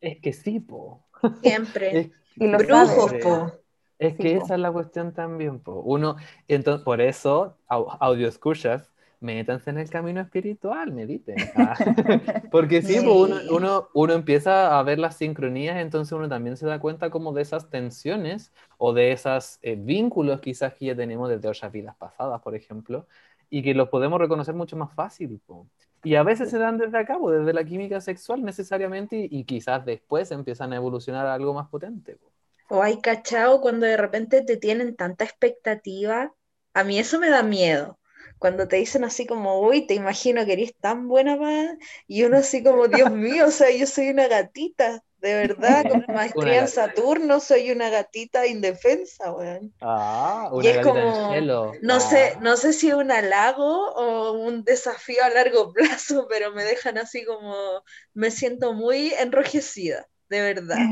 Es 0.01 0.19
que 0.21 0.34
sí, 0.34 0.60
po. 0.60 1.05
Siempre. 1.41 2.01
Es, 2.05 2.12
Y 2.41 2.47
lo 2.47 2.60
Brujos, 2.60 3.15
sabes. 3.15 3.21
po. 3.21 3.60
es 3.97 4.17
Sí, 4.17 4.25
que 4.25 4.36
po. 4.36 4.38
esa 4.38 4.55
es 4.55 4.60
la 4.62 4.71
cuestión 4.71 5.13
también, 5.13 5.60
po. 5.60 5.82
Uno, 5.82 6.15
entonces, 6.47 6.84
por 6.86 7.01
eso, 7.01 7.58
au- 7.67 7.97
audio 7.99 8.27
escuchas, 8.27 8.91
métanse 9.19 9.69
en 9.71 9.77
el 9.79 9.89
camino 9.89 10.21
espiritual, 10.21 10.91
mediten. 10.93 11.49
Ah. 11.55 11.79
Porque 12.49 12.82
sí, 12.82 12.99
uno, 12.99 13.41
Sí. 13.41 13.47
uno, 13.49 13.89
uno 13.93 14.13
empieza 14.13 14.77
a 14.79 14.84
ver 14.84 14.99
las 14.99 15.17
sincronías, 15.17 15.77
entonces 15.77 16.12
uno 16.13 16.27
también 16.29 16.58
se 16.58 16.65
da 16.67 16.79
cuenta 16.79 17.10
como 17.10 17.34
de 17.34 17.41
esas 17.43 17.69
tensiones 17.69 18.53
o 18.77 18.93
de 18.93 19.12
esos 19.12 19.60
vínculos 19.77 20.41
quizás 20.41 20.73
que 20.75 20.86
ya 20.88 20.95
tenemos 20.95 21.29
desde 21.29 21.47
otras 21.49 21.71
vidas 21.71 21.95
pasadas, 21.97 22.41
por 22.41 22.55
ejemplo, 22.55 23.08
y 23.49 23.63
que 23.63 23.73
los 23.73 23.89
podemos 23.89 24.19
reconocer 24.19 24.55
mucho 24.55 24.77
más 24.77 24.93
fácil. 24.93 25.39
po. 25.45 25.67
Y 26.03 26.15
a 26.15 26.23
veces 26.23 26.49
se 26.49 26.58
dan 26.58 26.77
desde 26.77 26.97
acá, 26.97 27.17
po, 27.19 27.32
desde 27.32 27.53
la 27.53 27.63
química 27.65 28.01
sexual 28.01 28.43
necesariamente, 28.43 29.17
y, 29.17 29.27
y 29.39 29.43
quizás 29.45 29.86
después 29.86 30.32
empiezan 30.32 30.73
a 30.73 30.77
evolucionar 30.77 31.25
a 31.27 31.34
algo 31.34 31.53
más 31.53 31.67
potente. 31.69 32.15
po. 32.15 32.32
O 32.69 32.82
hay 32.82 33.01
cachao 33.01 33.62
cuando 33.62 33.86
de 33.86 33.97
repente 33.97 34.41
te 34.43 34.58
tienen 34.58 34.95
tanta 34.95 35.23
expectativa. 35.25 36.34
A 36.73 36.84
mí 36.84 36.97
eso 36.97 37.19
me 37.19 37.29
da 37.29 37.43
miedo. 37.43 37.98
Cuando 38.39 38.67
te 38.67 38.78
dicen 38.78 39.04
así 39.04 39.28
como, 39.28 39.62
uy, 39.62 39.86
te 39.88 39.93
imagino 39.95 40.45
que 40.45 40.54
eres 40.54 40.75
tan 40.80 41.08
buena, 41.08 41.36
ma", 41.38 41.78
y 42.08 42.23
uno 42.23 42.38
así 42.38 42.63
como, 42.63 42.88
Dios 42.88 43.12
mío, 43.13 43.47
o 43.47 43.52
sea, 43.52 43.69
yo 43.71 43.86
soy 43.88 44.10
una 44.10 44.28
gatita, 44.28 45.04
de 45.17 45.36
verdad, 45.36 45.88
con 45.88 46.06
maestría 46.13 46.65
en. 46.65 46.67
Saturno, 46.67 47.39
soy 47.41 47.71
una 47.71 47.89
gatita 47.89 48.47
indefensa, 48.47 49.32
weón. 49.34 49.73
Ah, 49.82 50.49
Y 50.54 50.67
una 50.67 50.69
es 50.69 50.80
gatita 50.80 51.02
en 51.04 51.13
como, 51.13 51.13
cielo. 51.13 51.82
No 51.82 51.99
sé, 52.02 52.36
Ah. 52.36 52.41
no 52.41 52.58
sé 52.58 52.73
si 52.73 52.89
es 52.89 52.95
un 52.95 53.12
halago 53.12 53.91
o 53.93 54.34
un 54.34 54.63
desafío 54.63 55.23
a 55.23 55.30
largo 55.30 55.73
plazo, 55.73 56.28
pero 56.30 56.52
me 56.54 56.63
dejan 56.63 56.97
así 56.97 57.25
como, 57.25 57.84
me 58.13 58.32
siento 58.32 58.73
muy 58.73 59.13
enrojecida, 59.19 60.08
de 60.30 60.41
verdad. 60.41 60.89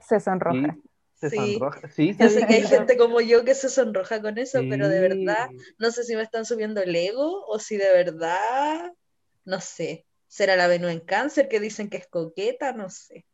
se 0.00 0.20
sonroja. 0.20 0.76
Sí, 0.76 0.82
se 1.22 1.30
Sí. 1.30 1.36
sonroja. 1.36 1.88
Sí, 1.90 2.14
Yo 2.18 2.28
sé 2.28 2.38
¿sabes 2.38 2.46
que 2.46 2.54
hay 2.54 2.62
gente 2.62 2.96
como 2.96 3.20
yo 3.20 3.44
que 3.44 3.54
se 3.54 3.68
sonroja 3.70 4.20
con 4.20 4.38
eso, 4.38 4.66
pero 4.68 4.88
de 4.88 5.00
verdad, 5.00 5.46
no 5.78 5.90
sé 5.90 6.04
si 6.04 6.14
me 6.14 6.22
están 6.22 6.44
subiendo 6.44 6.82
el 6.82 6.94
ego 6.94 7.44
o 7.46 7.58
si 7.58 7.76
de 7.78 7.90
verdad, 7.92 8.92
no 9.44 9.60
sé, 9.60 10.06
será 10.28 10.56
la 10.56 10.68
Venus 10.68 10.92
en 10.92 11.00
cáncer 11.00 11.48
que 11.48 11.58
dicen 11.60 11.88
que 11.88 11.96
es 11.98 12.06
coqueta, 12.08 12.72
no 12.74 12.90
sé. 12.90 13.26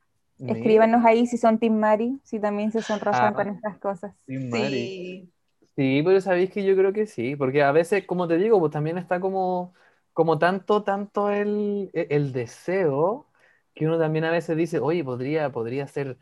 Escríbanos 0.46 1.04
ahí 1.04 1.26
si 1.26 1.36
son 1.38 1.58
Team 1.58 1.74
Mari, 1.78 2.20
si 2.24 2.38
también 2.40 2.72
se 2.72 2.82
sonrojan 2.82 3.34
Ah. 3.34 3.34
con 3.34 3.48
estas 3.48 3.78
cosas. 3.78 4.14
Mari. 4.26 4.92
Sí, 4.92 5.32
Sí, 5.76 6.02
pero 6.04 6.20
sabéis 6.20 6.50
que 6.50 6.64
yo 6.64 6.76
creo 6.76 6.92
que 6.92 7.06
sí, 7.06 7.36
porque 7.36 7.62
a 7.62 7.72
veces, 7.72 8.04
como 8.06 8.28
te 8.28 8.36
digo, 8.38 8.58
pues 8.60 8.72
también 8.72 8.98
está 8.98 9.20
como, 9.20 9.74
como 10.12 10.38
tanto, 10.38 10.82
tanto 10.82 11.30
el, 11.30 11.90
e- 11.94 12.08
el 12.10 12.32
deseo, 12.32 13.28
que 13.74 13.86
uno 13.86 13.98
también 13.98 14.24
a 14.24 14.30
veces 14.32 14.56
dice, 14.56 14.80
oye, 14.80 15.04
podría, 15.04 15.52
podría 15.52 15.86
ser 15.86 16.18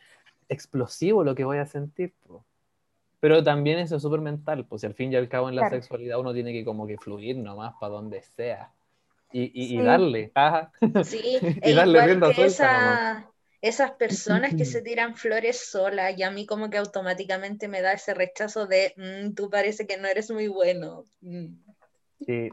explosivo 0.48 1.24
lo 1.24 1.34
que 1.34 1.44
voy 1.44 1.58
a 1.58 1.66
sentir. 1.66 2.14
po". 2.26 2.44
Pero 3.20 3.42
también 3.44 3.78
eso 3.80 3.96
es 3.96 4.02
súper 4.02 4.20
mental, 4.20 4.66
pues 4.66 4.82
si 4.82 4.86
al 4.88 4.94
fin 4.94 5.12
y 5.12 5.16
al 5.16 5.28
cabo 5.28 5.48
en 5.48 5.56
la 5.56 5.62
Claro. 5.62 5.76
sexualidad 5.76 6.20
uno 6.20 6.34
tiene 6.34 6.52
que 6.52 6.64
como 6.64 6.86
que 6.86 6.98
fluir 6.98 7.36
nomás 7.38 7.74
para 7.80 7.94
donde 7.94 8.22
sea. 8.22 8.72
Y, 9.32 9.44
y, 9.54 9.76
y 9.78 9.80
Sí. 9.80 9.82
darle, 9.82 10.32
ajá. 10.34 10.72
sí, 11.00 11.20
Y 11.64 11.72
e 11.72 11.72
darle 11.74 12.00
igual 12.00 12.02
rienda 12.02 12.32
que 12.32 12.34
suelta 12.34 12.68
nomás. 12.70 13.00
esa, 13.00 13.32
esas 13.60 13.92
personas 13.92 14.54
que 14.56 14.64
se 14.64 14.82
tiran 14.82 15.16
flores 15.16 15.68
solas 15.70 16.16
y 16.18 16.22
a 16.22 16.30
mí 16.30 16.46
como 16.46 16.70
que 16.70 16.78
automáticamente 16.78 17.68
me 17.68 17.82
da 17.82 17.92
ese 17.94 18.14
rechazo 18.14 18.66
de, 18.66 18.94
"Mm, 18.96 19.34
tú 19.34 19.50
parece 19.50 19.86
que 19.86 19.96
no 19.98 20.08
eres 20.08 20.30
muy 20.30 20.48
bueno. 20.48 21.04
Mm. 21.20 21.54
Sí, 22.26 22.50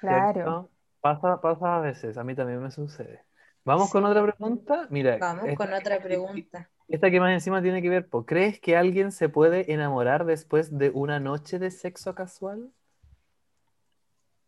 Claro. 0.00 0.46
¿cierto? 0.46 0.70
Pasa, 1.00 1.40
pasa 1.40 1.76
a 1.78 1.80
veces, 1.80 2.18
a 2.18 2.24
mí 2.24 2.34
también 2.34 2.62
me 2.62 2.70
sucede. 2.70 3.24
Vamos 3.64 3.90
con 3.90 4.04
otra 4.04 4.22
pregunta. 4.24 4.86
Mira, 4.90 5.16
Vamos 5.18 5.42
esta, 5.42 5.58
con 5.58 5.72
otra 5.72 6.00
pregunta. 6.00 6.70
Esta 6.88 7.10
que 7.10 7.20
más 7.20 7.32
encima 7.32 7.62
tiene 7.62 7.82
que 7.82 7.88
ver, 7.88 8.08
po, 8.08 8.26
¿crees 8.26 8.60
que 8.60 8.76
alguien 8.76 9.12
se 9.12 9.28
puede 9.28 9.72
enamorar 9.72 10.24
después 10.24 10.76
de 10.76 10.90
una 10.90 11.20
noche 11.20 11.58
de 11.58 11.70
sexo 11.70 12.14
casual? 12.14 12.70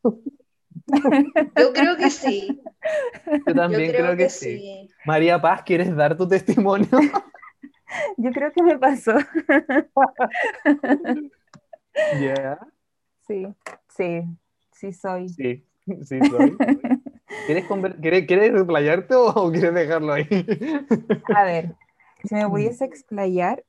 Yo 0.03 1.73
creo 1.73 1.97
que 1.97 2.11
sí, 2.11 2.61
Yo 3.27 3.33
yo 3.47 3.55
también 3.55 3.91
creo 3.91 4.05
creo 4.05 4.17
que 4.17 4.25
que 4.25 4.31
sí. 4.31 4.59
sí. 4.59 4.91
María 5.05 5.41
Paz, 5.41 5.63
¿quieres 5.63 5.95
dar 5.95 6.17
tu 6.17 6.29
testimonio? 6.29 6.89
Yo 8.19 8.31
creo 8.33 8.53
que 8.53 8.63
me 8.63 8.79
pasó. 8.79 9.15
Ya, 12.23 12.59
Sí, 13.27 13.47
sí, 13.89 14.23
sí 14.73 14.93
soy. 14.93 15.29
Sí, 15.29 15.65
sí 16.05 16.19
soy. 16.31 16.57
¿Quieres, 17.47 17.65
quieres, 18.27 18.53
o, 19.11 19.29
o 19.29 19.53
quieres 19.53 19.75
dejarlo 19.75 20.13
ahí? 20.13 20.27
A 21.35 21.45
ver, 21.45 21.75
si 22.29 22.35
me 22.35 22.49
pudiese 22.49 22.85
explayar, 22.85 23.65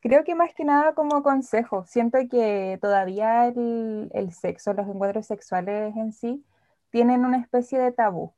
creo 0.00 0.24
que 0.24 0.34
más 0.34 0.52
que 0.54 0.64
nada 0.64 0.94
como 0.94 1.22
consejo. 1.22 1.84
Siento 1.86 2.18
que 2.30 2.78
todavía 2.80 3.46
el, 3.48 4.10
el 4.12 4.32
sexo, 4.32 4.72
los 4.74 4.88
encuentros 4.88 5.26
sexuales 5.26 5.96
en 5.96 6.12
sí, 6.12 6.44
tienen 6.90 7.24
una 7.24 7.38
especie 7.38 7.78
de 7.78 7.92
tabú. 7.92 8.32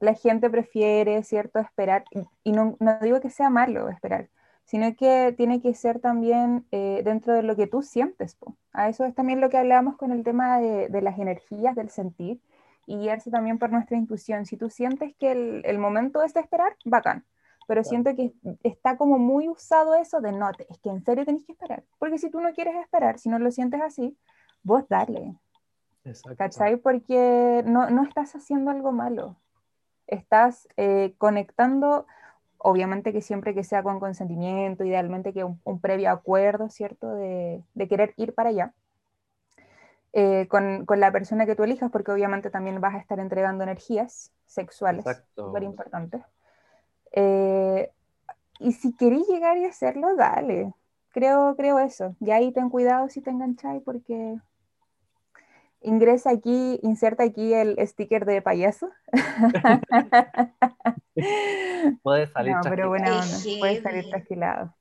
La 0.00 0.14
gente 0.14 0.48
prefiere, 0.50 1.22
¿cierto?, 1.24 1.58
esperar, 1.58 2.04
y- 2.12 2.24
y 2.44 2.52
no, 2.52 2.76
no 2.80 2.98
digo 3.00 3.20
que 3.20 3.30
sea 3.30 3.50
malo 3.50 3.88
esperar, 3.88 4.28
sino 4.64 4.94
que 4.94 5.34
tiene 5.36 5.60
que 5.60 5.74
ser 5.74 5.98
también 6.00 6.66
eh, 6.70 7.02
dentro 7.04 7.34
de 7.34 7.42
lo 7.42 7.56
que 7.56 7.66
tú 7.66 7.82
sientes. 7.82 8.36
po. 8.36 8.56
A 8.72 8.88
eso 8.88 9.04
es 9.04 9.14
también 9.14 9.40
lo 9.40 9.50
que 9.50 9.58
hablábamos 9.58 9.96
con 9.96 10.12
el 10.12 10.22
tema 10.22 10.60
de, 10.60 10.88
de 10.88 11.02
las 11.02 11.18
energías, 11.18 11.74
del 11.74 11.90
sentir, 11.90 12.40
y 12.86 12.96
guiarse 12.98 13.30
también 13.30 13.58
por 13.58 13.70
nuestra 13.70 13.96
intuición. 13.96 14.46
Si 14.46 14.56
tú 14.56 14.70
sientes 14.70 15.14
que 15.18 15.32
el, 15.32 15.62
el 15.64 15.78
momento 15.78 16.22
es 16.22 16.32
de 16.34 16.40
esperar, 16.40 16.76
bacán. 16.84 17.24
Pero 17.68 17.84
siento 17.84 18.16
que 18.16 18.34
está 18.64 18.98
como 18.98 19.18
muy 19.18 19.48
usado 19.48 19.94
eso 19.96 20.20
de 20.22 20.32
no, 20.32 20.50
es 20.70 20.80
que 20.80 20.90
en 20.90 21.04
serio 21.04 21.26
tenés 21.26 21.44
que 21.46 21.52
esperar. 21.54 21.84
Porque 22.00 22.18
si 22.18 22.30
tú 22.30 22.40
no 22.42 22.54
quieres 22.54 22.76
esperar, 22.76 23.20
si 23.20 23.30
no 23.30 23.38
lo 23.40 23.52
sientes 23.52 23.82
así, 23.82 24.18
vos 24.64 24.88
dale, 24.90 25.36
Exacto. 26.04 26.38
¿cachai? 26.38 26.76
Porque 26.78 27.62
no, 27.66 27.90
no 27.90 28.04
estás 28.04 28.34
haciendo 28.36 28.70
algo 28.70 28.92
malo. 28.92 29.36
Estás 30.08 30.68
eh, 30.76 31.14
conectando, 31.18 32.06
obviamente 32.58 33.12
que 33.12 33.22
siempre 33.22 33.54
que 33.54 33.64
sea 33.64 33.84
con 33.84 34.00
consentimiento, 34.00 34.84
idealmente 34.84 35.34
que 35.34 35.44
un, 35.44 35.60
un 35.64 35.80
previo 35.80 36.10
acuerdo, 36.12 36.70
¿cierto? 36.70 37.14
De, 37.16 37.64
de 37.74 37.88
querer 37.88 38.14
ir 38.18 38.34
para 38.34 38.50
allá. 38.50 38.74
eh, 40.12 40.48
con, 40.48 40.86
con 40.86 41.00
la 41.00 41.12
persona 41.12 41.46
que 41.46 41.56
tú 41.56 41.64
elijas, 41.64 41.90
porque 41.90 42.12
obviamente 42.12 42.50
también 42.50 42.80
vas 42.80 42.94
a 42.94 42.98
estar 42.98 43.20
entregando 43.20 43.64
energías 43.64 44.32
sexuales, 44.46 45.22
súper 45.36 45.62
importantes. 45.62 46.22
Eh, 47.12 47.90
y 48.60 48.72
si 48.72 48.94
querés 48.94 49.26
llegar 49.28 49.58
y 49.58 49.64
hacerlo, 49.64 50.14
dale. 50.16 50.72
Creo, 51.10 51.54
creo 51.56 51.78
eso. 51.78 52.16
Y 52.20 52.30
ahí 52.30 52.52
ten 52.52 52.70
cuidado 52.70 53.08
si 53.08 53.20
te 53.20 53.30
engancháis 53.30 53.82
porque 53.84 54.38
ingresa 55.80 56.30
aquí, 56.30 56.78
inserta 56.82 57.24
aquí 57.24 57.54
el 57.54 57.76
sticker 57.86 58.24
de 58.24 58.42
payaso. 58.42 58.90
Puede 62.02 62.26
salir 62.28 62.54
no, 62.54 62.60
pero 62.68 62.88
buena 62.88 63.06
Qué 63.06 63.12
onda. 63.12 63.38
Puede 63.58 63.82
salir 63.82 64.02
heavy. 64.02 64.10
trasquilado. 64.10 64.74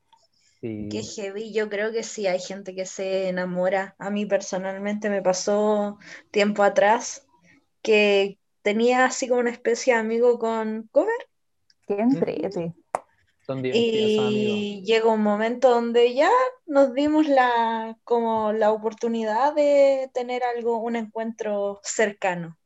Sí. 0.62 0.90
Qué 0.92 1.04
heavy, 1.04 1.54
yo 1.54 1.70
creo 1.70 1.92
que 1.92 2.04
sí, 2.04 2.28
hay 2.28 2.40
gente 2.40 2.74
que 2.74 2.86
se 2.86 3.30
enamora. 3.30 3.96
A 4.00 4.10
mí 4.10 4.26
personalmente 4.26 5.10
me 5.10 5.22
pasó 5.22 6.00
tiempo 6.32 6.63
atrás 6.63 7.28
que 7.84 8.40
tenía 8.63 9.06
así 9.06 9.28
como 9.28 9.40
una 9.40 9.52
especie 9.52 9.94
de 9.94 10.00
amigo 10.00 10.40
con 10.40 10.90
cover 10.92 11.13
Qué 11.88 12.00
entrete. 12.00 12.73
Son. 13.45 13.62
Y 13.63 14.84
llegó 14.84 15.13
un 15.13 15.23
momento 15.23 15.69
donde 15.69 16.13
ya 16.13 16.30
nos 16.65 16.93
dimos 16.93 17.28
la, 17.28 17.97
como 18.04 18.52
la 18.52 18.71
oportunidad 18.73 19.56
de 19.56 20.12
tener 20.13 20.43
algo, 20.43 20.78
un 20.80 20.97
encuentro 20.97 21.80
cercano. 21.82 22.58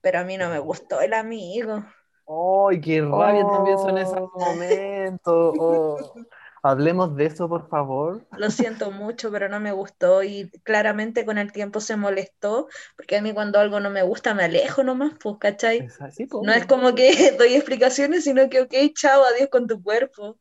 Pero 0.00 0.20
a 0.20 0.24
mí 0.24 0.36
no 0.36 0.48
me 0.48 0.60
gustó 0.60 1.00
el 1.00 1.12
amigo. 1.12 1.84
¡Ay, 2.26 2.80
qué 2.80 3.02
rabia 3.02 3.46
también 3.46 3.78
son 3.78 3.98
esos 3.98 4.20
Oh. 4.32 4.38
momentos! 4.38 5.54
Oh. 5.58 6.14
Hablemos 6.62 7.16
de 7.16 7.26
eso, 7.26 7.48
por 7.48 7.68
favor. 7.68 8.24
Lo 8.36 8.50
siento 8.50 8.90
mucho, 8.92 9.32
pero 9.32 9.48
no 9.48 9.58
me 9.58 9.72
gustó 9.72 10.22
y 10.22 10.48
claramente 10.62 11.24
con 11.24 11.38
el 11.38 11.50
tiempo 11.50 11.80
se 11.80 11.96
molestó, 11.96 12.68
porque 12.96 13.16
a 13.16 13.22
mí 13.22 13.32
cuando 13.34 13.58
algo 13.58 13.80
no 13.80 13.90
me 13.90 14.02
gusta 14.02 14.32
me 14.32 14.44
alejo 14.44 14.84
nomás, 14.84 15.12
pues, 15.20 15.36
¿cachai? 15.40 15.80
Es 15.80 16.00
así, 16.00 16.26
po. 16.26 16.42
No 16.44 16.52
es 16.52 16.66
como 16.66 16.94
que 16.94 17.32
doy 17.38 17.54
explicaciones, 17.54 18.24
sino 18.24 18.48
que, 18.48 18.60
ok, 18.62 18.74
chao, 18.94 19.24
adiós 19.24 19.48
con 19.50 19.66
tu 19.66 19.82
cuerpo. 19.82 20.38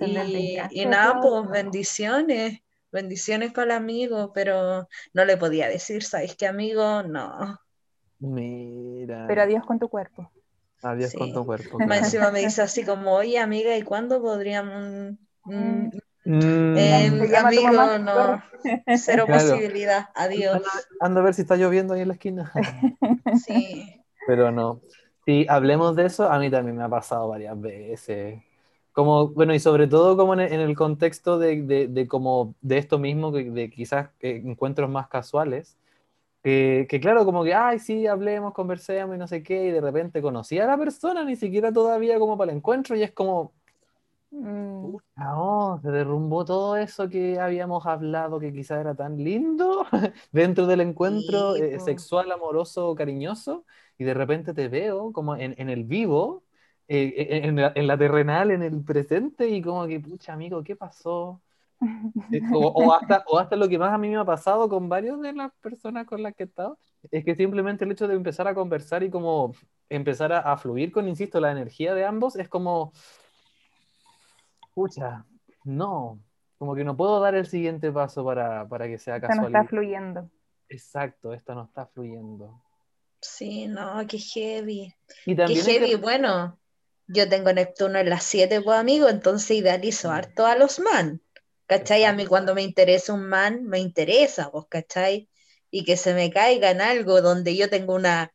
Y, 0.00 0.58
y 0.70 0.86
nada, 0.86 1.20
pues 1.20 1.48
bendiciones, 1.50 2.60
bendiciones 2.92 3.52
para 3.52 3.64
el 3.64 3.70
amigo, 3.72 4.32
pero 4.34 4.88
no 5.14 5.24
le 5.24 5.36
podía 5.36 5.68
decir, 5.68 6.02
¿sabes 6.04 6.36
qué, 6.36 6.46
amigo? 6.46 7.02
No. 7.04 7.58
Mira. 8.20 9.26
Pero 9.28 9.42
adiós 9.42 9.64
con 9.64 9.78
tu 9.78 9.88
cuerpo. 9.88 10.30
Adiós 10.82 11.12
Sí. 11.12 11.18
con 11.18 11.32
tu 11.32 11.44
cuerpo. 11.46 11.78
Claro. 11.78 11.94
encima 11.94 12.30
me 12.30 12.40
dice 12.40 12.62
así 12.62 12.84
como, 12.84 13.14
oye, 13.14 13.38
amiga, 13.38 13.76
¿y 13.76 13.82
cuándo 13.82 14.20
podríamos...? 14.20 15.16
Mm, 15.44 15.88
Mm, 16.26 16.76
eh, 16.78 17.36
amigo, 17.38 17.98
no, 17.98 18.42
cero 18.96 19.26
Claro. 19.26 19.54
posibilidad, 19.54 20.08
adiós. 20.14 20.54
anda, 20.56 20.70
anda 21.00 21.20
a 21.20 21.24
ver 21.24 21.34
si 21.34 21.42
está 21.42 21.56
lloviendo 21.56 21.94
ahí 21.94 22.00
en 22.02 22.08
la 22.08 22.14
esquina. 22.14 22.52
Sí. 23.46 24.04
Pero 24.26 24.50
no. 24.50 24.80
Si 25.26 25.46
hablemos 25.48 25.96
de 25.96 26.06
eso, 26.06 26.30
a 26.30 26.38
mí 26.38 26.50
también 26.50 26.76
me 26.76 26.84
ha 26.84 26.88
pasado 26.88 27.28
varias 27.28 27.58
veces. 27.60 28.42
Como, 28.92 29.28
bueno, 29.28 29.54
y 29.54 29.58
sobre 29.60 29.86
todo 29.88 30.16
como 30.16 30.34
en 30.34 30.40
el, 30.40 30.52
en 30.52 30.60
el 30.60 30.76
contexto 30.76 31.38
de, 31.38 31.62
de, 31.62 31.88
de 31.88 32.06
como 32.08 32.54
de 32.60 32.78
esto 32.78 32.98
mismo, 32.98 33.32
que- 33.32 33.50
de 33.50 33.70
quizás 33.70 34.10
eh, 34.20 34.40
encuentros 34.44 34.88
más 34.88 35.08
casuales, 35.08 35.76
que, 36.42 36.86
que 36.88 37.00
claro, 37.00 37.24
como 37.24 37.44
que, 37.44 37.54
ay, 37.54 37.78
sí, 37.78 38.06
hablemos, 38.06 38.52
conversemos 38.54 39.16
y 39.16 39.18
no 39.18 39.26
sé 39.28 39.42
qué, 39.42 39.66
y 39.66 39.70
de 39.72 39.80
repente 39.80 40.22
conocí 40.22 40.58
a 40.58 40.66
la 40.66 40.78
persona, 40.78 41.24
ni 41.24 41.36
siquiera 41.36 41.72
todavía 41.72 42.18
como 42.18 42.36
para 42.38 42.52
el 42.52 42.58
encuentro, 42.58 42.96
y 42.96 43.02
es 43.02 43.12
como, 43.12 43.52
Mm, 44.42 44.96
oh, 45.18 45.78
se 45.82 45.90
derrumbó 45.90 46.44
todo 46.44 46.76
eso 46.76 47.08
que 47.08 47.38
habíamos 47.38 47.86
hablado, 47.86 48.40
que 48.40 48.52
quizás 48.52 48.80
era 48.80 48.94
tan 48.94 49.16
lindo 49.18 49.86
dentro 50.32 50.66
del 50.66 50.80
encuentro 50.80 51.56
Sí, 51.56 51.62
eh, 51.62 51.78
sexual, 51.80 52.30
amoroso, 52.32 52.94
cariñoso, 52.94 53.64
y 53.98 54.04
de 54.04 54.14
repente 54.14 54.54
te 54.54 54.68
veo 54.68 55.12
como 55.12 55.36
en, 55.36 55.54
en 55.58 55.70
el 55.70 55.84
vivo, 55.84 56.44
eh, 56.88 57.14
en, 57.30 57.44
en 57.50 57.56
la, 57.56 57.72
en 57.74 57.86
la 57.86 57.98
terrenal, 57.98 58.50
en 58.50 58.62
el 58.62 58.82
presente, 58.84 59.48
y 59.48 59.62
como 59.62 59.86
que, 59.86 60.00
pucha, 60.00 60.32
amigo, 60.32 60.62
¿qué 60.64 60.76
pasó? 60.76 61.40
O, 62.52 62.58
o 62.68 62.92
hasta, 62.94 63.22
o 63.28 63.38
hasta 63.38 63.56
lo 63.56 63.68
que 63.68 63.78
más 63.78 63.92
a 63.92 63.98
mí 63.98 64.08
me 64.08 64.16
ha 64.16 64.24
pasado 64.24 64.68
con 64.68 64.88
varios 64.88 65.20
de 65.20 65.32
las 65.32 65.52
personas 65.60 66.06
con 66.06 66.22
las 66.22 66.34
que 66.34 66.44
he 66.44 66.46
estado, 66.46 66.78
es 67.10 67.24
que 67.24 67.34
simplemente 67.34 67.84
el 67.84 67.92
hecho 67.92 68.08
de 68.08 68.14
empezar 68.14 68.48
a 68.48 68.54
conversar 68.54 69.02
y 69.02 69.10
como 69.10 69.52
empezar 69.88 70.32
a, 70.32 70.40
a 70.40 70.56
fluir 70.56 70.90
con, 70.92 71.08
insisto, 71.08 71.38
la 71.40 71.52
energía 71.52 71.94
de 71.94 72.04
ambos, 72.04 72.36
es 72.36 72.48
como, 72.48 72.92
pucha, 74.74 75.24
no, 75.64 76.18
como 76.58 76.74
que 76.74 76.84
no 76.84 76.96
puedo 76.96 77.20
dar 77.20 77.34
el 77.34 77.46
siguiente 77.46 77.90
paso 77.92 78.24
para, 78.24 78.68
para 78.68 78.86
que 78.86 78.98
sea 78.98 79.16
esto 79.16 79.28
no 79.28 79.34
casualidad. 79.34 79.60
está 79.62 79.70
fluyendo. 79.70 80.30
Exacto, 80.68 81.32
esto 81.32 81.54
no 81.54 81.64
está 81.64 81.86
fluyendo. 81.86 82.62
Sí, 83.20 83.66
no, 83.68 84.06
qué 84.08 84.18
heavy. 84.18 84.94
Y 85.24 85.34
Qué 85.34 85.36
también 85.36 85.64
que- 85.64 85.72
heavy, 85.72 85.94
bueno, 85.94 86.58
yo 87.06 87.28
tengo 87.28 87.52
Neptuno 87.52 87.98
en 87.98 88.10
las 88.10 88.24
7, 88.24 88.60
pues 88.60 88.78
amigo, 88.78 89.08
entonces 89.08 89.50
idealizo 89.52 90.08
Mm. 90.08 90.12
harto 90.12 90.46
a 90.46 90.56
los 90.56 90.78
man. 90.80 91.20
¿Cachai? 91.66 92.04
A 92.04 92.12
mí 92.12 92.26
cuando 92.26 92.54
me 92.54 92.62
interesa 92.62 93.14
un 93.14 93.26
man, 93.26 93.64
me 93.64 93.78
interesa, 93.78 94.50
pues, 94.50 94.66
¿cachai? 94.68 95.30
Y 95.70 95.84
que 95.84 95.96
se 95.96 96.12
me 96.12 96.30
caiga 96.30 96.70
en 96.70 96.82
algo 96.82 97.22
donde 97.22 97.56
yo 97.56 97.70
tengo 97.70 97.94
una, 97.94 98.34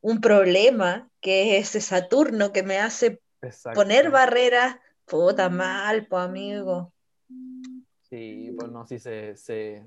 un 0.00 0.22
problema, 0.22 1.10
que 1.20 1.58
es 1.58 1.68
ese 1.68 1.82
Saturno 1.82 2.52
que 2.52 2.62
me 2.62 2.78
hace 2.78 3.20
Exacto. 3.42 3.78
poner 3.78 4.10
barreras, 4.10 4.76
puta 5.06 5.48
mal, 5.50 6.06
pues 6.08 6.22
amigo. 6.24 6.92
Sí, 8.02 8.52
pues 8.56 8.70
no, 8.70 8.86
sí 8.86 8.98
se, 8.98 9.36
se... 9.36 9.86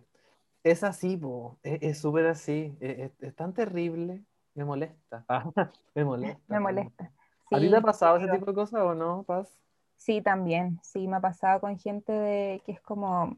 Es 0.63 0.83
así, 0.83 1.17
po. 1.17 1.59
Es 1.63 1.79
es 1.81 1.99
súper 1.99 2.27
así. 2.27 2.75
Es, 2.81 2.99
es- 2.99 3.23
es 3.23 3.35
tan 3.35 3.53
terrible. 3.53 4.23
Me 4.55 4.65
molesta. 4.65 5.25
me 5.95 6.03
molesta. 6.05 6.41
Me 6.49 6.59
molesta. 6.59 7.11
¿A 7.51 7.59
ti 7.59 7.65
Sí, 7.65 7.69
te 7.69 7.77
ha 7.77 7.81
pasado 7.81 8.17
ese 8.17 8.27
tipo 8.29 8.45
de 8.47 8.53
cosas 8.53 8.81
o 8.81 8.93
no, 8.95 9.23
Paz? 9.23 9.57
Sí, 9.97 10.21
también. 10.21 10.79
Sí, 10.83 11.07
me 11.07 11.17
ha 11.17 11.21
pasado 11.21 11.59
con 11.61 11.77
gente 11.77 12.11
de, 12.11 12.61
que 12.65 12.71
es 12.71 12.81
como, 12.81 13.37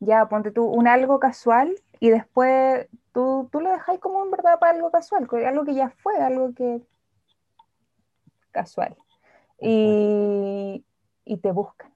ya, 0.00 0.28
ponte 0.28 0.50
tú 0.52 0.66
un 0.66 0.88
algo 0.88 1.20
casual 1.20 1.74
y 2.00 2.10
después 2.10 2.88
tú, 3.12 3.48
tú 3.52 3.60
lo 3.60 3.70
dejáis 3.72 4.00
como 4.00 4.24
en 4.24 4.30
verdad 4.32 4.58
para 4.60 4.74
algo 4.76 4.90
casual, 4.90 5.28
algo 5.46 5.64
que 5.64 5.74
ya 5.74 5.90
fue, 5.90 6.16
algo 6.18 6.54
que 6.54 6.82
casual. 8.52 8.96
Y, 9.60 10.84
y 11.30 11.36
te 11.36 11.52
buscan. 11.52 11.92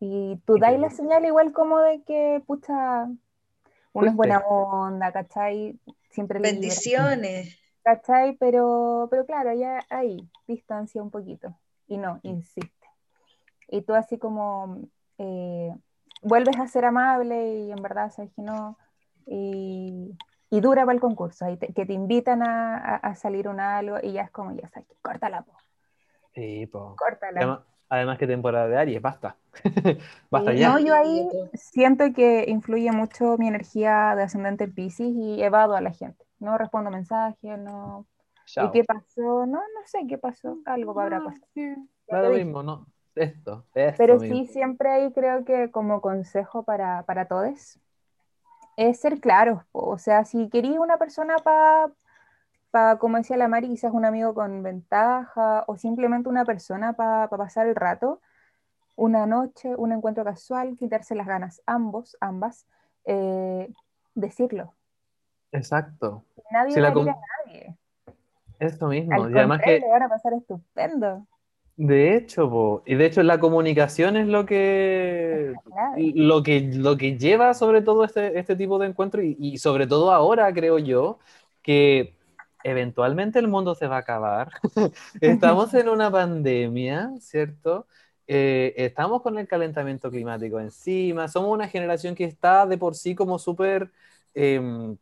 Y 0.00 0.36
tú 0.46 0.58
dais 0.58 0.80
la 0.80 0.88
señal 0.90 1.24
igual 1.26 1.52
como 1.52 1.78
de 1.80 2.02
que, 2.04 2.42
pucha, 2.46 3.06
uno 3.92 4.10
es 4.10 4.16
buena 4.16 4.38
onda, 4.40 5.12
¿cachai? 5.12 5.78
Siempre 6.10 6.38
Bendiciones. 6.38 7.58
¿cachai? 7.82 8.36
Pero, 8.38 9.08
pero 9.10 9.26
claro, 9.26 9.52
ya 9.52 9.80
ahí, 9.90 10.26
distancia 10.46 11.02
un 11.02 11.10
poquito. 11.10 11.54
Y 11.86 11.98
no, 11.98 12.20
insiste. 12.22 12.86
Y 13.68 13.82
tú 13.82 13.94
así 13.94 14.18
como 14.18 14.78
eh, 15.18 15.74
vuelves 16.22 16.56
a 16.58 16.66
ser 16.68 16.86
amable 16.86 17.58
y 17.58 17.72
en 17.72 17.82
verdad 17.82 18.10
sabes 18.10 18.32
que 18.34 18.42
no. 18.42 18.78
Y, 19.26 20.16
y 20.48 20.60
dura 20.60 20.82
para 20.86 20.94
el 20.94 21.00
concurso, 21.00 21.44
ahí 21.44 21.58
te- 21.58 21.74
que 21.74 21.84
te 21.84 21.92
invitan 21.92 22.42
a, 22.42 22.76
a- 22.78 22.96
a 22.96 23.14
salir 23.14 23.48
un 23.48 23.60
algo 23.60 23.98
y 24.02 24.12
ya 24.12 24.22
es 24.22 24.30
como, 24.30 24.52
ya 24.52 24.66
sabes, 24.68 24.88
que 24.88 24.94
córtala, 25.02 25.42
po, 25.42 25.52
Sí, 26.34 26.66
po. 26.66 26.96
córtala. 26.96 27.64
Además, 27.90 28.18
que 28.18 28.26
temporada 28.26 28.68
de 28.68 28.76
Aries, 28.76 29.00
basta. 29.00 29.36
basta 30.30 30.52
ya. 30.52 30.68
No, 30.68 30.78
yo 30.78 30.94
ahí 30.94 31.28
siento 31.54 32.12
que 32.12 32.44
influye 32.48 32.92
mucho 32.92 33.36
mi 33.38 33.48
energía 33.48 34.14
de 34.14 34.24
ascendente 34.24 34.64
en 34.64 34.74
Pisces 34.74 35.08
y 35.08 35.42
evado 35.42 35.74
a 35.74 35.80
la 35.80 35.92
gente. 35.92 36.24
No 36.38 36.58
respondo 36.58 36.90
mensajes, 36.90 37.58
no. 37.58 38.06
¿Y 38.56 38.70
qué 38.72 38.84
pasó? 38.84 39.46
No, 39.46 39.58
no 39.58 39.86
sé 39.86 40.00
qué 40.08 40.18
pasó. 40.18 40.58
Algo 40.66 40.98
habrá 41.00 41.18
Ah, 41.18 41.24
pasado. 41.24 41.46
sí, 41.54 41.62
dije. 42.10 42.44
mismo, 42.44 42.62
¿no? 42.62 42.86
Esto, 43.14 43.64
esto 43.74 43.98
Pero 43.98 44.18
mismo. 44.18 44.36
sí, 44.36 44.46
siempre 44.46 44.90
hay, 44.90 45.12
creo 45.12 45.44
que 45.44 45.70
como 45.70 46.00
consejo 46.00 46.62
para, 46.62 47.02
para 47.04 47.26
todos, 47.26 47.78
es 48.76 49.00
ser 49.00 49.20
claros. 49.20 49.62
O 49.72 49.98
sea, 49.98 50.24
si 50.24 50.48
querías 50.48 50.78
una 50.78 50.98
persona 50.98 51.36
para, 51.36 51.90
como 52.98 53.16
decía 53.16 53.36
la 53.36 53.48
Mari, 53.48 53.68
quizás 53.68 53.92
un 53.92 54.04
amigo 54.04 54.34
con 54.34 54.62
ventaja 54.62 55.64
o 55.66 55.76
simplemente 55.76 56.28
una 56.28 56.44
persona 56.44 56.94
para 56.94 57.28
pasar 57.28 57.66
el 57.66 57.74
rato, 57.74 58.20
una 58.96 59.26
noche, 59.26 59.74
un 59.76 59.92
encuentro 59.92 60.24
casual, 60.24 60.76
quitarse 60.76 61.14
las 61.14 61.26
ganas, 61.26 61.62
ambos, 61.66 62.16
ambas, 62.20 62.66
eh, 63.04 63.70
decirlo. 64.14 64.74
Exacto. 65.52 66.24
Nadie 66.50 66.74
Si 66.74 66.80
va 66.80 66.90
la 66.90 67.00
a 67.00 67.04
nadie. 67.46 67.76
Esto 68.58 68.88
mismo. 68.88 69.14
Al 69.14 69.32
Y 69.32 69.38
además 69.38 69.60
que, 69.62 69.78
le 69.78 69.88
van 69.88 70.02
a 70.02 70.08
pasar 70.08 70.32
estupendo. 70.34 71.26
de 71.76 72.16
hecho, 72.16 72.50
po, 72.50 72.82
y 72.86 72.96
de 72.96 73.06
hecho 73.06 73.22
la 73.22 73.38
comunicación 73.38 74.16
es 74.16 74.26
lo 74.26 74.44
que, 74.44 75.54
lo 75.96 76.42
que, 76.42 76.60
lo 76.74 76.96
que 76.96 77.16
lleva 77.16 77.54
sobre 77.54 77.82
todo 77.82 78.04
este, 78.04 78.38
este 78.38 78.56
tipo 78.56 78.78
de 78.78 78.88
encuentro 78.88 79.22
y, 79.22 79.36
y 79.38 79.58
sobre 79.58 79.86
todo 79.86 80.10
ahora 80.10 80.52
creo 80.52 80.78
yo 80.78 81.18
que 81.62 82.17
eventualmente 82.64 83.38
el 83.38 83.48
mundo 83.48 83.74
se 83.74 83.86
va 83.86 83.96
a 83.96 84.00
acabar. 84.00 84.50
Estamos 85.20 85.72
en 85.74 85.88
una 85.88 86.10
pandemia, 86.10 87.12
¿cierto? 87.20 87.86
Eh, 88.30 88.74
estamos 88.76 89.22
con 89.22 89.38
el 89.38 89.48
calentamiento 89.48 90.10
climático 90.10 90.60
encima, 90.60 91.28
somos 91.28 91.50
una 91.50 91.66
generación 91.66 92.14
que 92.14 92.24
está 92.24 92.66
de 92.66 92.76
por 92.76 92.94
sí 92.94 93.14
como 93.14 93.38
súper 93.38 93.90
em, 94.34 94.98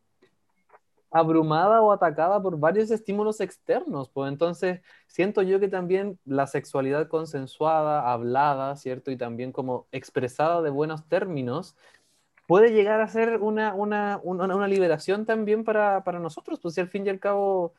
abrumada 1.11 1.81
o 1.81 1.91
atacada 1.91 2.41
por 2.41 2.57
varios 2.57 2.91
estímulos 2.91 3.41
externos, 3.41 4.09
pues 4.09 4.31
entonces 4.31 4.81
siento 5.07 5.41
yo 5.41 5.59
que 5.59 5.67
también 5.67 6.19
la 6.25 6.47
sexualidad 6.47 7.07
consensuada, 7.07 8.11
hablada, 8.11 8.75
¿cierto? 8.75 9.11
Y 9.11 9.17
también 9.17 9.51
como 9.51 9.87
expresada 9.91 10.61
de 10.61 10.69
buenos 10.69 11.07
términos, 11.07 11.75
puede 12.47 12.71
llegar 12.71 13.01
a 13.01 13.07
ser 13.07 13.39
una, 13.41 13.75
una, 13.75 14.19
una, 14.23 14.55
una 14.55 14.67
liberación 14.67 15.25
también 15.25 15.63
para, 15.63 16.03
para 16.03 16.19
nosotros, 16.19 16.59
pues 16.61 16.75
si 16.75 16.81
al 16.81 16.87
fin 16.89 17.05
y 17.05 17.09
al 17.09 17.19
cabo, 17.19 17.73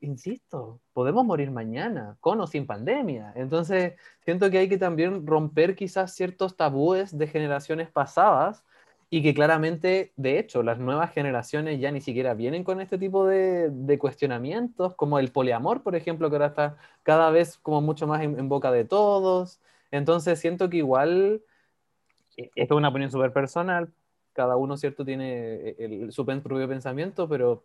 insisto, 0.00 0.80
podemos 0.92 1.24
morir 1.24 1.50
mañana, 1.50 2.16
con 2.20 2.40
o 2.40 2.46
sin 2.46 2.66
pandemia. 2.66 3.32
Entonces, 3.36 3.94
siento 4.20 4.50
que 4.50 4.58
hay 4.58 4.68
que 4.68 4.78
también 4.78 5.26
romper 5.26 5.74
quizás 5.74 6.14
ciertos 6.14 6.56
tabúes 6.56 7.16
de 7.18 7.26
generaciones 7.26 7.90
pasadas 7.90 8.64
y 9.10 9.22
que 9.22 9.34
claramente, 9.34 10.12
de 10.16 10.38
hecho, 10.38 10.62
las 10.62 10.78
nuevas 10.78 11.12
generaciones 11.12 11.80
ya 11.80 11.90
ni 11.90 12.00
siquiera 12.00 12.34
vienen 12.34 12.62
con 12.62 12.80
este 12.80 12.98
tipo 12.98 13.26
de, 13.26 13.70
de 13.70 13.98
cuestionamientos, 13.98 14.94
como 14.94 15.18
el 15.18 15.32
poliamor, 15.32 15.82
por 15.82 15.96
ejemplo, 15.96 16.30
que 16.30 16.36
ahora 16.36 16.46
está 16.48 16.76
cada 17.02 17.30
vez 17.30 17.58
como 17.58 17.80
mucho 17.80 18.06
más 18.06 18.22
en, 18.22 18.38
en 18.38 18.48
boca 18.48 18.70
de 18.70 18.84
todos. 18.84 19.60
Entonces 19.90 20.38
siento 20.38 20.70
que 20.70 20.76
igual, 20.78 21.42
eh, 22.36 22.50
esto 22.54 22.74
es 22.74 22.78
una 22.78 22.88
opinión 22.88 23.10
súper 23.10 23.32
personal, 23.32 23.92
cada 24.32 24.56
uno, 24.56 24.76
¿cierto?, 24.76 25.04
tiene 25.04 25.70
el, 25.78 26.12
su 26.12 26.24
propio 26.24 26.68
pensamiento, 26.68 27.28
pero 27.28 27.64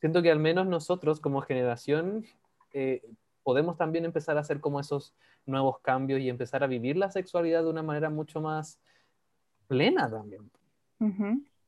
siento 0.00 0.22
que 0.22 0.30
al 0.30 0.38
menos 0.38 0.66
nosotros 0.66 1.20
como 1.20 1.40
generación 1.40 2.24
eh, 2.72 3.02
podemos 3.42 3.76
también 3.76 4.04
empezar 4.04 4.36
a 4.36 4.40
hacer 4.40 4.60
como 4.60 4.80
esos 4.80 5.14
nuevos 5.46 5.78
cambios 5.80 6.20
y 6.20 6.28
empezar 6.28 6.64
a 6.64 6.66
vivir 6.66 6.96
la 6.96 7.10
sexualidad 7.10 7.62
de 7.62 7.70
una 7.70 7.82
manera 7.82 8.10
mucho 8.10 8.40
más 8.40 8.80
plena 9.66 10.10
también. 10.10 10.50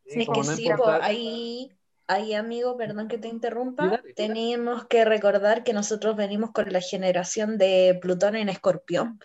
Sí, 0.06 0.20
es 0.20 0.28
que 0.28 0.44
sí, 0.44 0.68
ahí, 1.02 1.72
ahí, 2.06 2.34
amigo, 2.34 2.76
perdón 2.76 3.08
que 3.08 3.18
te 3.18 3.28
interrumpa, 3.28 4.02
teníamos 4.14 4.86
que 4.86 5.04
recordar 5.04 5.64
que 5.64 5.72
nosotros 5.72 6.16
venimos 6.16 6.52
con 6.52 6.72
la 6.72 6.80
generación 6.80 7.58
de 7.58 7.98
Plutón 8.00 8.36
en 8.36 8.48
Escorpión. 8.48 9.18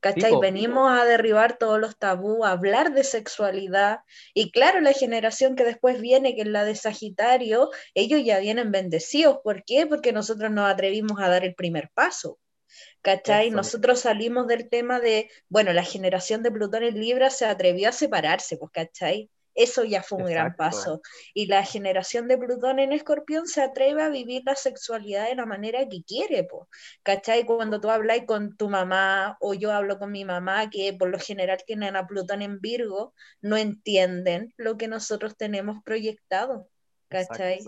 ¿Cachai? 0.00 0.36
Venimos 0.38 0.92
a 0.92 1.06
derribar 1.06 1.56
todos 1.56 1.80
los 1.80 1.96
tabú, 1.96 2.44
a 2.44 2.50
hablar 2.50 2.92
de 2.92 3.04
sexualidad. 3.04 4.00
Y 4.34 4.52
claro, 4.52 4.80
la 4.80 4.92
generación 4.92 5.56
que 5.56 5.64
después 5.64 6.00
viene, 6.00 6.34
que 6.34 6.42
es 6.42 6.48
la 6.48 6.64
de 6.64 6.74
Sagitario, 6.74 7.70
ellos 7.94 8.20
ya 8.22 8.38
vienen 8.38 8.70
bendecidos. 8.70 9.38
¿Por 9.42 9.64
qué? 9.64 9.86
Porque 9.86 10.12
nosotros 10.12 10.50
nos 10.50 10.70
atrevimos 10.70 11.18
a 11.20 11.28
dar 11.28 11.44
el 11.44 11.54
primer 11.54 11.90
paso. 11.94 12.38
¿Cachai? 13.00 13.50
Nosotros 13.50 14.00
salimos 14.00 14.46
del 14.46 14.68
tema 14.68 15.00
de, 15.00 15.30
bueno, 15.48 15.72
la 15.72 15.84
generación 15.84 16.42
de 16.42 16.50
Plutón 16.50 16.82
en 16.82 17.00
Libra 17.00 17.30
se 17.30 17.46
atrevió 17.46 17.88
a 17.88 17.92
separarse, 17.92 18.56
pues, 18.56 18.72
¿cachai? 18.72 19.30
Eso 19.54 19.84
ya 19.84 20.02
fue 20.02 20.18
un 20.18 20.30
gran 20.30 20.56
paso. 20.56 21.00
Y 21.32 21.46
la 21.46 21.64
generación 21.64 22.28
de 22.28 22.38
Plutón 22.38 22.78
en 22.78 22.92
Escorpión 22.92 23.46
se 23.46 23.62
atreve 23.62 24.02
a 24.02 24.08
vivir 24.08 24.42
la 24.44 24.56
sexualidad 24.56 25.28
de 25.28 25.36
la 25.36 25.46
manera 25.46 25.88
que 25.88 26.02
quiere, 26.02 26.44
po. 26.44 26.68
¿cachai? 27.02 27.44
Cuando 27.44 27.80
tú 27.80 27.90
hablas 27.90 28.20
con 28.26 28.56
tu 28.56 28.68
mamá 28.68 29.36
o 29.40 29.54
yo 29.54 29.72
hablo 29.72 29.98
con 29.98 30.12
mi 30.12 30.24
mamá, 30.24 30.70
que 30.70 30.92
por 30.92 31.08
lo 31.08 31.18
general 31.18 31.58
tienen 31.66 31.96
a 31.96 32.06
Plutón 32.06 32.42
en 32.42 32.60
Virgo, 32.60 33.14
no 33.40 33.56
entienden 33.56 34.52
lo 34.56 34.76
que 34.76 34.88
nosotros 34.88 35.36
tenemos 35.36 35.82
proyectado, 35.84 36.68
¿cachai? 37.08 37.60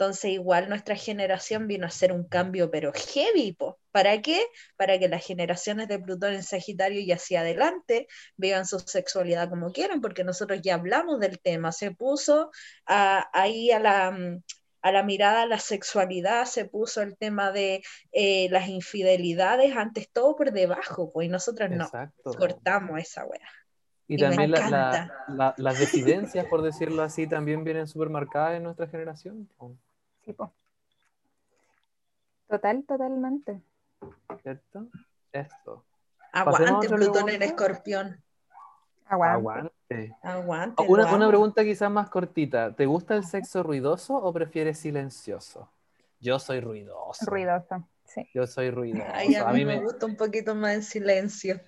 Entonces 0.00 0.30
igual 0.30 0.70
nuestra 0.70 0.96
generación 0.96 1.66
vino 1.66 1.84
a 1.84 1.88
hacer 1.88 2.10
un 2.10 2.24
cambio, 2.24 2.70
pero 2.70 2.90
heavy, 2.90 3.52
po. 3.52 3.78
¿Para 3.90 4.22
qué? 4.22 4.46
Para 4.78 4.98
que 4.98 5.10
las 5.10 5.26
generaciones 5.26 5.88
de 5.88 5.98
Plutón 5.98 6.32
en 6.32 6.42
Sagitario 6.42 7.00
y 7.00 7.12
hacia 7.12 7.40
adelante 7.40 8.08
vean 8.38 8.64
su 8.64 8.78
sexualidad 8.78 9.50
como 9.50 9.72
quieran, 9.72 10.00
porque 10.00 10.24
nosotros 10.24 10.62
ya 10.62 10.76
hablamos 10.76 11.20
del 11.20 11.38
tema, 11.38 11.70
se 11.70 11.90
puso 11.90 12.50
ahí 12.86 13.72
a 13.72 13.78
la, 13.78 14.10
mm, 14.10 14.42
a 14.80 14.90
la 14.90 15.02
mirada 15.02 15.44
la 15.44 15.58
sexualidad, 15.58 16.46
se 16.46 16.64
puso 16.64 17.02
el 17.02 17.18
tema 17.18 17.52
de 17.52 17.82
eh, 18.12 18.48
las 18.50 18.68
infidelidades, 18.68 19.76
antes 19.76 20.10
todo 20.10 20.34
por 20.34 20.50
debajo, 20.50 21.10
pues, 21.12 21.26
y 21.26 21.30
nosotros 21.30 21.68
no, 21.68 21.90
cortamos 22.38 22.98
esa 22.98 23.26
wea. 23.26 23.50
Y, 24.08 24.16
también 24.16 24.50
las 24.50 25.78
decidencias, 25.78 26.46
por 26.46 26.62
decirlo 26.62 27.02
así, 27.02 27.26
también 27.26 27.64
vienen 27.64 27.86
súper 27.86 28.08
marcadas 28.08 28.56
en 28.56 28.62
nuestra 28.62 28.88
generación. 28.88 29.46
Total, 32.48 32.84
totalmente. 32.84 33.62
¿Cierto? 34.42 34.88
Esto. 35.32 35.84
Aguante, 36.32 36.88
Plutón 36.88 37.28
en 37.28 37.42
escorpión. 37.42 38.22
Aguante. 39.06 40.16
Aguante. 40.22 40.84
una, 40.86 41.12
una, 41.12 41.28
pregunta 41.28 41.64
quizás 41.64 41.90
más 41.90 42.08
cortita. 42.08 42.74
¿Te 42.74 42.86
gusta 42.86 43.16
el 43.16 43.24
sexo 43.24 43.62
ruidoso 43.62 44.14
o 44.14 44.32
prefieres 44.32 44.78
silencioso? 44.78 45.70
Yo 46.20 46.38
soy 46.38 46.60
ruidoso. 46.60 47.24
Ruidoso, 47.24 47.88
sí. 48.04 48.28
Yo 48.34 48.46
soy 48.46 48.70
ruidoso. 48.70 49.04
a, 49.46 49.52
mí, 49.52 49.64
me... 49.64 49.80
gusta 49.80 50.06
un 50.06 50.16
poquito 50.16 50.54
más 50.54 50.74
el 50.74 50.82
silencio. 50.84 51.60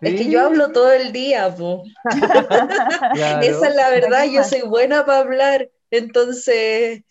Es 0.00 0.20
que 0.20 0.28
yo 0.28 0.44
hablo 0.44 0.72
todo 0.72 0.90
el 0.90 1.12
día, 1.12 1.54
po. 1.54 1.84
Esa 3.14 3.68
es 3.68 3.76
la 3.76 3.90
verdad, 3.90 4.24
yo 4.24 4.42
soy 4.42 4.62
buena 4.62 5.06
para 5.06 5.18
hablar. 5.18 5.70
Entonces, 5.90 7.04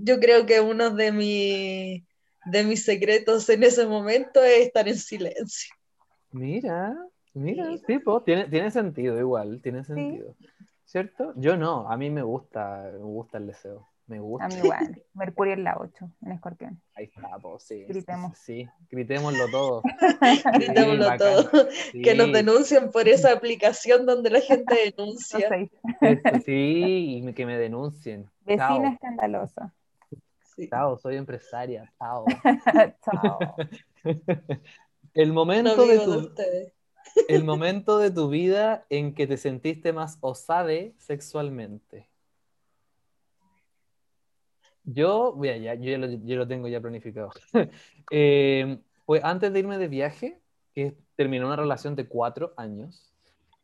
yo 0.00 0.20
creo 0.20 0.46
que 0.46 0.60
uno 0.60 0.90
de, 0.90 1.12
mi, 1.12 2.06
de 2.46 2.64
mis 2.64 2.84
secretos 2.84 3.48
en 3.48 3.62
ese 3.62 3.86
momento 3.86 4.42
es 4.42 4.66
estar 4.66 4.88
en 4.88 4.98
silencio. 4.98 5.74
Mira, 6.30 6.96
mira, 7.34 7.68
tipo, 7.86 8.22
tiene, 8.22 8.48
tiene 8.48 8.70
sentido 8.70 9.18
igual, 9.18 9.60
tiene 9.62 9.84
sentido. 9.84 10.34
¿Cierto? 10.84 11.34
Yo 11.36 11.56
no, 11.56 11.90
a 11.90 11.96
mí 11.96 12.08
me 12.08 12.22
gusta, 12.22 12.90
me 12.92 13.04
gusta 13.04 13.38
el 13.38 13.46
deseo. 13.46 13.88
Me 14.08 14.20
gusta. 14.20 14.46
A 14.46 14.48
mí 14.48 14.54
igual. 14.56 15.02
Mercurio 15.12 15.52
en 15.52 15.64
la 15.64 15.76
8, 15.78 16.10
en 16.22 16.32
escorpión. 16.32 16.80
Ahí 16.94 17.04
está, 17.04 17.38
pues 17.42 17.62
sí. 17.62 17.84
Gritemos. 17.84 18.38
Sí, 18.38 18.66
gritémoslo 18.90 19.50
todo. 19.50 19.82
gritémoslo 20.54 21.16
todo. 21.18 21.68
Que 21.92 22.14
nos 22.14 22.32
denuncien 22.32 22.90
por 22.90 23.06
esa 23.06 23.32
aplicación 23.32 24.06
donde 24.06 24.30
la 24.30 24.40
gente 24.40 24.74
denuncia. 24.96 25.50
sí, 26.42 27.22
y 27.22 27.32
que 27.34 27.44
me 27.44 27.58
denuncien. 27.58 28.30
Vecina 28.46 28.94
escandalosa. 28.94 29.74
Chao, 30.66 30.98
soy 30.98 31.16
empresaria. 31.16 31.92
Chao. 31.98 32.24
Chao. 33.04 33.38
el 35.14 35.32
momento 35.32 35.86
de 35.86 35.98
tu... 36.00 36.34
el 37.28 37.44
momento 37.44 37.98
de 37.98 38.10
tu 38.10 38.28
vida 38.28 38.84
en 38.90 39.14
que 39.14 39.26
te 39.26 39.36
sentiste 39.36 39.92
más 39.92 40.18
osade 40.20 40.94
sexualmente. 40.98 42.08
Yo, 44.84 45.32
voy 45.34 45.60
ya, 45.60 45.74
yo 45.74 45.90
ya 45.90 45.98
lo, 45.98 46.06
yo 46.06 46.36
lo 46.36 46.48
tengo 46.48 46.66
ya 46.66 46.80
planificado. 46.80 47.30
eh, 48.10 48.78
pues 49.04 49.22
antes 49.22 49.52
de 49.52 49.58
irme 49.58 49.78
de 49.78 49.88
viaje, 49.88 50.40
que 50.74 50.96
terminé 51.14 51.44
una 51.44 51.56
relación 51.56 51.94
de 51.94 52.08
cuatro 52.08 52.54
años, 52.56 53.07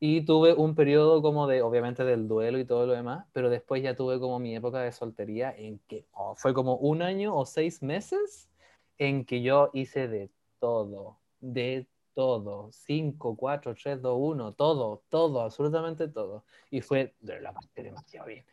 y 0.06 0.20
tuve 0.20 0.52
un 0.52 0.74
periodo 0.74 1.22
como 1.22 1.46
de, 1.46 1.62
obviamente, 1.62 2.04
del 2.04 2.28
duelo 2.28 2.58
y 2.58 2.66
todo 2.66 2.84
lo 2.84 2.92
demás, 2.92 3.26
pero 3.32 3.48
después 3.48 3.82
ya 3.82 3.96
tuve 3.96 4.20
como 4.20 4.38
mi 4.38 4.54
época 4.54 4.82
de 4.82 4.92
soltería 4.92 5.50
en 5.56 5.78
que 5.88 6.04
oh, 6.12 6.34
fue 6.36 6.52
como 6.52 6.76
un 6.76 7.00
año 7.00 7.34
o 7.34 7.46
seis 7.46 7.82
meses 7.82 8.50
en 8.98 9.24
que 9.24 9.40
yo 9.40 9.70
hice 9.72 10.06
de 10.06 10.30
todo, 10.58 11.20
de 11.40 11.86
todo, 12.12 12.68
cinco, 12.70 13.34
cuatro, 13.34 13.74
tres, 13.74 14.02
dos, 14.02 14.18
uno, 14.20 14.52
todo, 14.52 15.02
todo, 15.08 15.40
absolutamente 15.40 16.06
todo. 16.06 16.44
Y 16.70 16.82
fue 16.82 17.14
de 17.20 17.40
la 17.40 17.54
parte 17.54 17.82
demasiado 17.82 18.26
bien. 18.26 18.44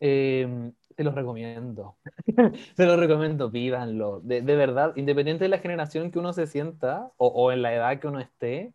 Eh, 0.00 0.72
te 0.96 1.04
los 1.04 1.14
recomiendo. 1.14 1.98
te 2.76 2.86
los 2.86 2.98
recomiendo, 2.98 3.50
vívanlo. 3.50 4.20
De, 4.20 4.40
de, 4.40 4.56
verdad, 4.56 4.96
independiente 4.96 5.44
de 5.44 5.50
la 5.50 5.58
generación 5.58 6.10
que 6.10 6.18
uno 6.18 6.32
se 6.32 6.46
sienta 6.46 7.12
o, 7.18 7.26
o, 7.26 7.52
en 7.52 7.60
la 7.60 7.74
edad 7.74 8.00
que 8.00 8.06
uno 8.06 8.20
esté, 8.20 8.72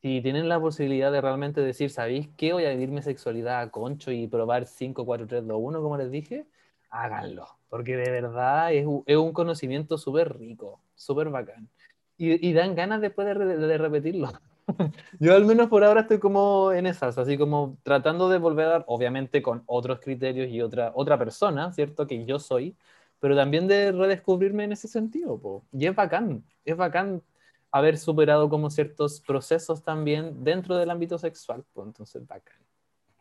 si 0.00 0.22
tienen 0.22 0.48
la 0.48 0.60
posibilidad 0.60 1.10
de 1.10 1.20
realmente 1.20 1.60
decir, 1.60 1.90
¿sabéis 1.90 2.28
qué? 2.36 2.52
Voy 2.52 2.64
a 2.64 2.70
vivir 2.70 2.90
mi 2.90 3.02
sexualidad 3.02 3.60
a 3.60 3.70
concho 3.70 4.12
y 4.12 4.26
probar 4.28 4.66
5, 4.66 5.04
4, 5.04 5.26
3, 5.26 5.46
2, 5.46 5.58
1, 5.60 5.82
como 5.82 5.96
les 5.96 6.10
dije, 6.10 6.46
háganlo. 6.90 7.46
Porque 7.68 7.96
de 7.96 8.10
verdad 8.10 8.72
es, 8.72 8.86
un 8.86 9.32
conocimiento 9.32 9.98
súper 9.98 10.38
rico, 10.38 10.80
súper 10.94 11.28
bacán. 11.30 11.68
Y, 12.16 12.52
dan 12.52 12.74
ganas 12.74 13.00
después 13.00 13.28
de, 13.28 13.56
de, 13.56 13.78
repetirlo. 13.78 14.32
Yo 15.20 15.36
al 15.36 15.44
menos 15.44 15.68
por 15.68 15.84
ahora 15.84 16.00
estoy 16.00 16.18
como 16.18 16.72
en 16.72 16.86
esas, 16.86 17.16
así 17.16 17.38
como 17.38 17.78
tratando 17.84 18.28
de 18.28 18.38
volver 18.38 18.66
a, 18.66 18.84
obviamente 18.88 19.40
con 19.40 19.62
otros 19.66 20.00
criterios 20.00 20.48
y 20.48 20.60
otra, 20.60 20.90
otra 20.94 21.16
persona, 21.16 21.72
¿cierto? 21.72 22.08
Que 22.08 22.24
yo 22.24 22.40
soy, 22.40 22.76
pero 23.20 23.36
también 23.36 23.68
de 23.68 23.92
redescubrirme 23.92 24.64
en 24.64 24.72
ese 24.72 24.88
sentido. 24.88 25.38
Po. 25.38 25.64
Y 25.72 25.86
es 25.86 25.94
bacán, 25.94 26.44
es 26.64 26.76
bacán 26.76 27.22
haber 27.70 27.98
superado 27.98 28.48
como 28.48 28.70
ciertos 28.70 29.20
procesos 29.20 29.82
también 29.82 30.42
dentro 30.44 30.76
del 30.76 30.90
ámbito 30.90 31.18
sexual, 31.18 31.64
pues 31.72 31.86
entonces 31.86 32.26
bacán. 32.26 32.58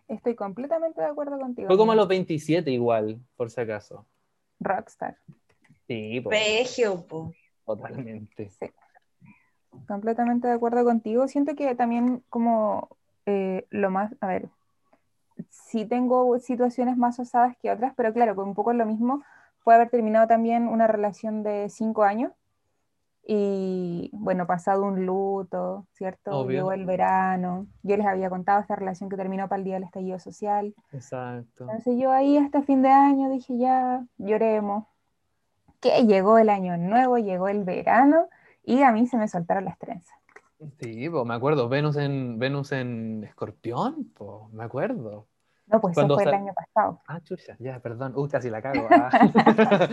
Estoy 0.07 0.35
completamente 0.35 1.01
de 1.01 1.07
acuerdo 1.07 1.37
contigo. 1.37 1.67
Fue 1.67 1.77
como 1.77 1.91
a 1.91 1.95
los 1.95 2.07
27 2.07 2.71
igual, 2.71 3.19
por 3.35 3.49
si 3.51 3.59
acaso. 3.59 4.05
Rockstar. 4.59 5.17
Sí, 5.87 6.21
po. 6.21 6.29
Regio, 6.29 7.05
po. 7.05 7.33
Totalmente. 7.65 8.49
Sí 8.51 8.67
completamente 9.85 10.47
de 10.47 10.53
acuerdo 10.53 10.83
contigo. 10.83 11.27
Siento 11.27 11.55
que 11.55 11.75
también 11.75 12.23
como 12.29 12.89
eh, 13.25 13.67
lo 13.69 13.89
más, 13.91 14.15
a 14.21 14.27
ver, 14.27 14.49
sí 15.49 15.85
tengo 15.85 16.39
situaciones 16.39 16.97
más 16.97 17.19
osadas 17.19 17.55
que 17.57 17.71
otras, 17.71 17.93
pero 17.95 18.13
claro, 18.13 18.35
con 18.35 18.49
un 18.49 18.55
poco 18.55 18.73
lo 18.73 18.85
mismo, 18.85 19.23
puede 19.63 19.77
haber 19.77 19.89
terminado 19.89 20.27
también 20.27 20.67
una 20.67 20.87
relación 20.87 21.43
de 21.43 21.69
cinco 21.69 22.03
años 22.03 22.31
y 23.29 24.09
bueno, 24.13 24.47
pasado 24.47 24.85
un 24.85 25.05
luto, 25.05 25.85
¿cierto? 25.91 26.31
Obvio. 26.31 26.59
Llegó 26.59 26.71
el 26.71 26.85
verano, 26.85 27.67
yo 27.83 27.97
les 27.97 28.05
había 28.05 28.29
contado 28.29 28.61
esta 28.61 28.77
relación 28.77 29.09
que 29.09 29.17
terminó 29.17 29.49
para 29.49 29.59
el 29.59 29.65
día 29.65 29.73
del 29.73 29.83
estallido 29.83 30.17
social. 30.17 30.73
Exacto. 30.93 31.65
Entonces 31.65 31.97
yo 31.99 32.13
ahí 32.13 32.37
hasta 32.37 32.61
fin 32.61 32.81
de 32.81 32.87
año 32.87 33.29
dije 33.29 33.57
ya, 33.57 34.05
lloremos. 34.17 34.85
Que 35.81 36.05
llegó 36.05 36.37
el 36.37 36.49
año 36.49 36.77
nuevo, 36.77 37.17
llegó 37.17 37.49
el 37.49 37.65
verano 37.65 38.29
y 38.63 38.83
a 38.83 38.93
mí 38.93 39.07
se 39.07 39.17
me 39.17 39.27
soltaron 39.27 39.65
las 39.65 39.77
trenzas. 39.77 40.17
Sí, 40.79 41.09
pues 41.09 41.25
me 41.25 41.33
acuerdo, 41.33 41.67
Venus 41.67 41.97
en, 41.97 42.39
Venus 42.39 42.71
en 42.71 43.25
Escorpión, 43.25 44.09
pues 44.15 44.51
me 44.53 44.63
acuerdo. 44.63 45.27
No, 45.67 45.81
pues 45.81 45.97
eso 45.97 46.07
fue 46.07 46.23
el 46.23 46.33
año 46.33 46.53
pasado. 46.53 47.01
Ah, 47.07 47.19
chucha, 47.21 47.55
ya, 47.59 47.79
perdón. 47.79 48.13
Uh, 48.15 48.27
casi 48.27 48.49
la 48.49 48.61
cago. 48.61 48.87
Ah. 48.89 49.89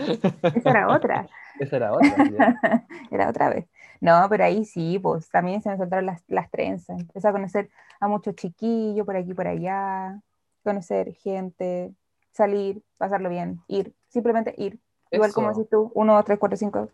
Esa 0.55 0.69
era 0.69 0.87
otra. 0.87 1.27
Esa 1.59 1.75
era 1.75 1.93
otra. 1.93 2.87
era 3.11 3.29
otra 3.29 3.49
vez. 3.49 3.67
No, 3.99 4.27
pero 4.29 4.45
ahí 4.45 4.65
sí, 4.65 4.99
pues 4.99 5.29
también 5.29 5.61
se 5.61 5.69
me 5.69 5.77
soltaron 5.77 6.05
las, 6.05 6.23
las 6.27 6.49
trenzas. 6.49 6.99
Empecé 6.99 7.27
a 7.27 7.31
conocer 7.31 7.69
a 7.99 8.07
muchos 8.07 8.35
chiquillos 8.35 9.05
por 9.05 9.17
aquí 9.17 9.33
por 9.33 9.47
allá, 9.47 10.21
conocer 10.63 11.13
gente, 11.13 11.93
salir, 12.31 12.81
pasarlo 12.97 13.29
bien, 13.29 13.61
ir, 13.67 13.93
simplemente 14.09 14.53
ir. 14.57 14.79
Igual 15.11 15.33
como 15.33 15.51
Eso. 15.51 15.59
decís 15.59 15.69
tú, 15.69 15.91
1, 15.93 16.13
2, 16.13 16.25
3, 16.25 16.39
4, 16.39 16.57
5, 16.57 16.89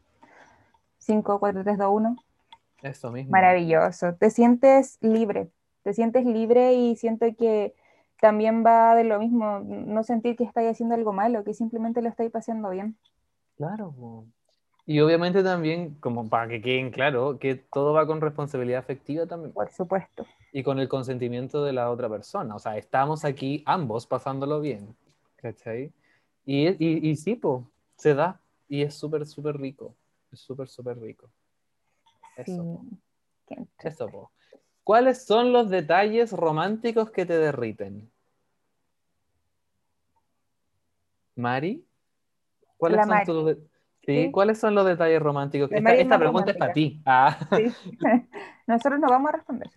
5, 0.98 1.40
4, 1.40 1.64
3, 1.64 1.78
2, 1.78 1.88
1. 1.92 2.16
Eso 2.84 3.12
mismo. 3.12 3.32
Maravilloso. 3.32 4.16
Te 4.16 4.30
sientes 4.30 4.98
libre, 5.02 5.50
te 5.84 5.94
sientes 5.94 6.26
libre 6.26 6.74
y 6.74 6.96
siento 6.96 7.26
que 7.38 7.74
también 8.22 8.64
va 8.66 8.96
de 8.96 9.04
lo 9.04 9.20
mismo, 9.20 9.60
no 9.60 10.04
sentir 10.04 10.38
que 10.38 10.46
estáis 10.46 10.70
haciendo 10.70 10.96
algo 10.96 11.12
malo, 11.12 11.44
que 11.44 11.54
simplemente 11.54 12.02
lo 12.02 12.08
estáis 12.08 12.32
pasando 12.32 12.70
bien. 12.70 12.96
Claro. 13.58 14.26
Y 14.86 15.00
obviamente 15.00 15.44
también, 15.44 15.96
como 15.96 16.30
para 16.30 16.48
que 16.48 16.62
queden 16.62 16.92
claro, 16.92 17.40
que 17.40 17.56
todo 17.56 17.94
va 17.94 18.06
con 18.08 18.22
responsabilidad 18.22 18.80
afectiva 18.80 19.26
también 19.26 19.54
Por 19.54 19.72
supuesto. 19.72 20.26
y 20.54 20.64
con 20.64 20.80
el 20.80 20.88
consentimiento 20.88 21.64
de 21.64 21.74
la 21.74 21.90
otra 21.90 22.08
persona. 22.10 22.56
O 22.56 22.60
sea, 22.60 22.78
estamos 22.78 23.26
aquí 23.26 23.64
ambos 23.66 24.06
pasándolo 24.06 24.62
bien. 24.62 24.96
¿Cachai? 25.38 25.92
Y, 26.46 26.68
y, 26.70 27.10
y 27.10 27.16
sí, 27.16 27.36
po, 27.36 27.70
se 27.96 28.14
da. 28.14 28.40
Y 28.70 28.84
es 28.84 28.94
súper, 28.94 29.26
súper 29.26 29.58
rico. 29.58 29.96
Es 30.32 30.40
súper, 30.40 30.68
súper 30.68 31.00
rico. 31.00 31.28
Sí. 32.46 32.52
Eso. 32.54 32.86
Entre- 33.48 33.90
Eso, 33.90 34.08
po. 34.08 34.32
¿Cuáles 34.84 35.26
son 35.26 35.54
los 35.54 35.70
detalles 35.70 36.34
románticos 36.34 37.12
que 37.12 37.26
te 37.26 37.38
derriten? 37.38 38.11
¿Mari? 41.42 41.86
¿Cuáles 42.78 42.98
La 42.98 43.04
son 43.04 43.10
Mari. 43.10 43.26
tus 43.26 43.46
de- 43.46 43.56
sí, 43.56 44.26
Sí. 44.26 44.32
¿cuáles 44.32 44.60
son 44.60 44.74
los 44.76 44.86
detalles 44.86 45.22
románticos? 45.22 45.70
La 45.72 45.78
Esta, 45.80 45.94
esta 45.96 46.18
pregunta 46.20 46.52
es 46.52 46.58
para 46.58 46.74
ti. 46.74 47.02
Ah, 47.06 47.38
Sí. 47.56 47.74
Nosotros 48.68 49.00
no 49.00 49.08
vamos 49.10 49.30
a 49.30 49.38
responder. 49.38 49.70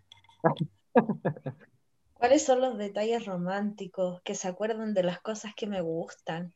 ¿Cuáles 2.15 2.45
son 2.45 2.61
los 2.61 2.79
detalles 2.79 3.27
románticos 3.27 4.23
que 4.23 4.35
se 4.35 4.49
acuerdan 4.49 4.95
de 4.95 5.03
las 5.03 5.21
cosas 5.21 5.53
que 5.55 5.67
me 5.67 5.81
gustan? 5.83 6.55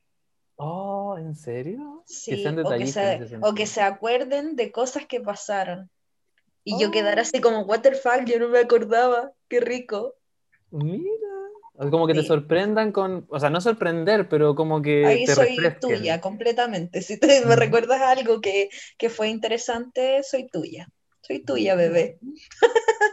Oh, 0.56 1.16
¿en 1.18 1.34
serio? 1.34 2.02
Sí, 2.06 2.42
sean 2.42 2.58
o 2.64 2.70
que, 2.70 2.86
se, 2.86 3.14
ese 3.16 3.36
o 3.40 3.54
que 3.54 3.66
sentido. 3.66 3.66
se 3.66 3.82
acuerden 3.82 4.56
de 4.56 4.72
cosas 4.72 5.06
que 5.06 5.20
pasaron. 5.20 5.90
Y 6.64 6.80
yo 6.80 6.88
Oh. 6.88 6.90
quedar 6.90 7.18
así 7.18 7.40
como, 7.40 7.60
what 7.62 7.80
the 7.80 7.92
fuck, 7.92 8.24
yo 8.24 8.38
no 8.38 8.48
me 8.48 8.60
acordaba, 8.60 9.32
qué 9.48 9.60
rico. 9.60 10.14
Mira. 10.70 11.17
Como 11.78 12.06
que 12.08 12.14
te 12.14 12.22
Sí. 12.22 12.26
sorprendan 12.26 12.90
con, 12.92 13.26
o 13.30 13.38
sea, 13.38 13.50
no 13.50 13.60
sorprender, 13.60 14.28
pero 14.28 14.54
como 14.56 14.82
que 14.82 15.06
Ahí 15.06 15.24
te 15.24 15.34
soy 15.34 15.46
refresquen. 15.46 15.80
tuya 15.80 16.20
completamente. 16.20 17.00
Si 17.02 17.18
te, 17.18 17.44
me 17.46 17.56
recuerdas 17.56 18.00
algo 18.02 18.40
que, 18.40 18.68
que 18.98 19.10
fue 19.10 19.28
interesante, 19.28 20.22
soy 20.24 20.48
tuya. 20.48 20.88
Soy 21.22 21.44
tuya, 21.44 21.74
bebé. 21.76 22.18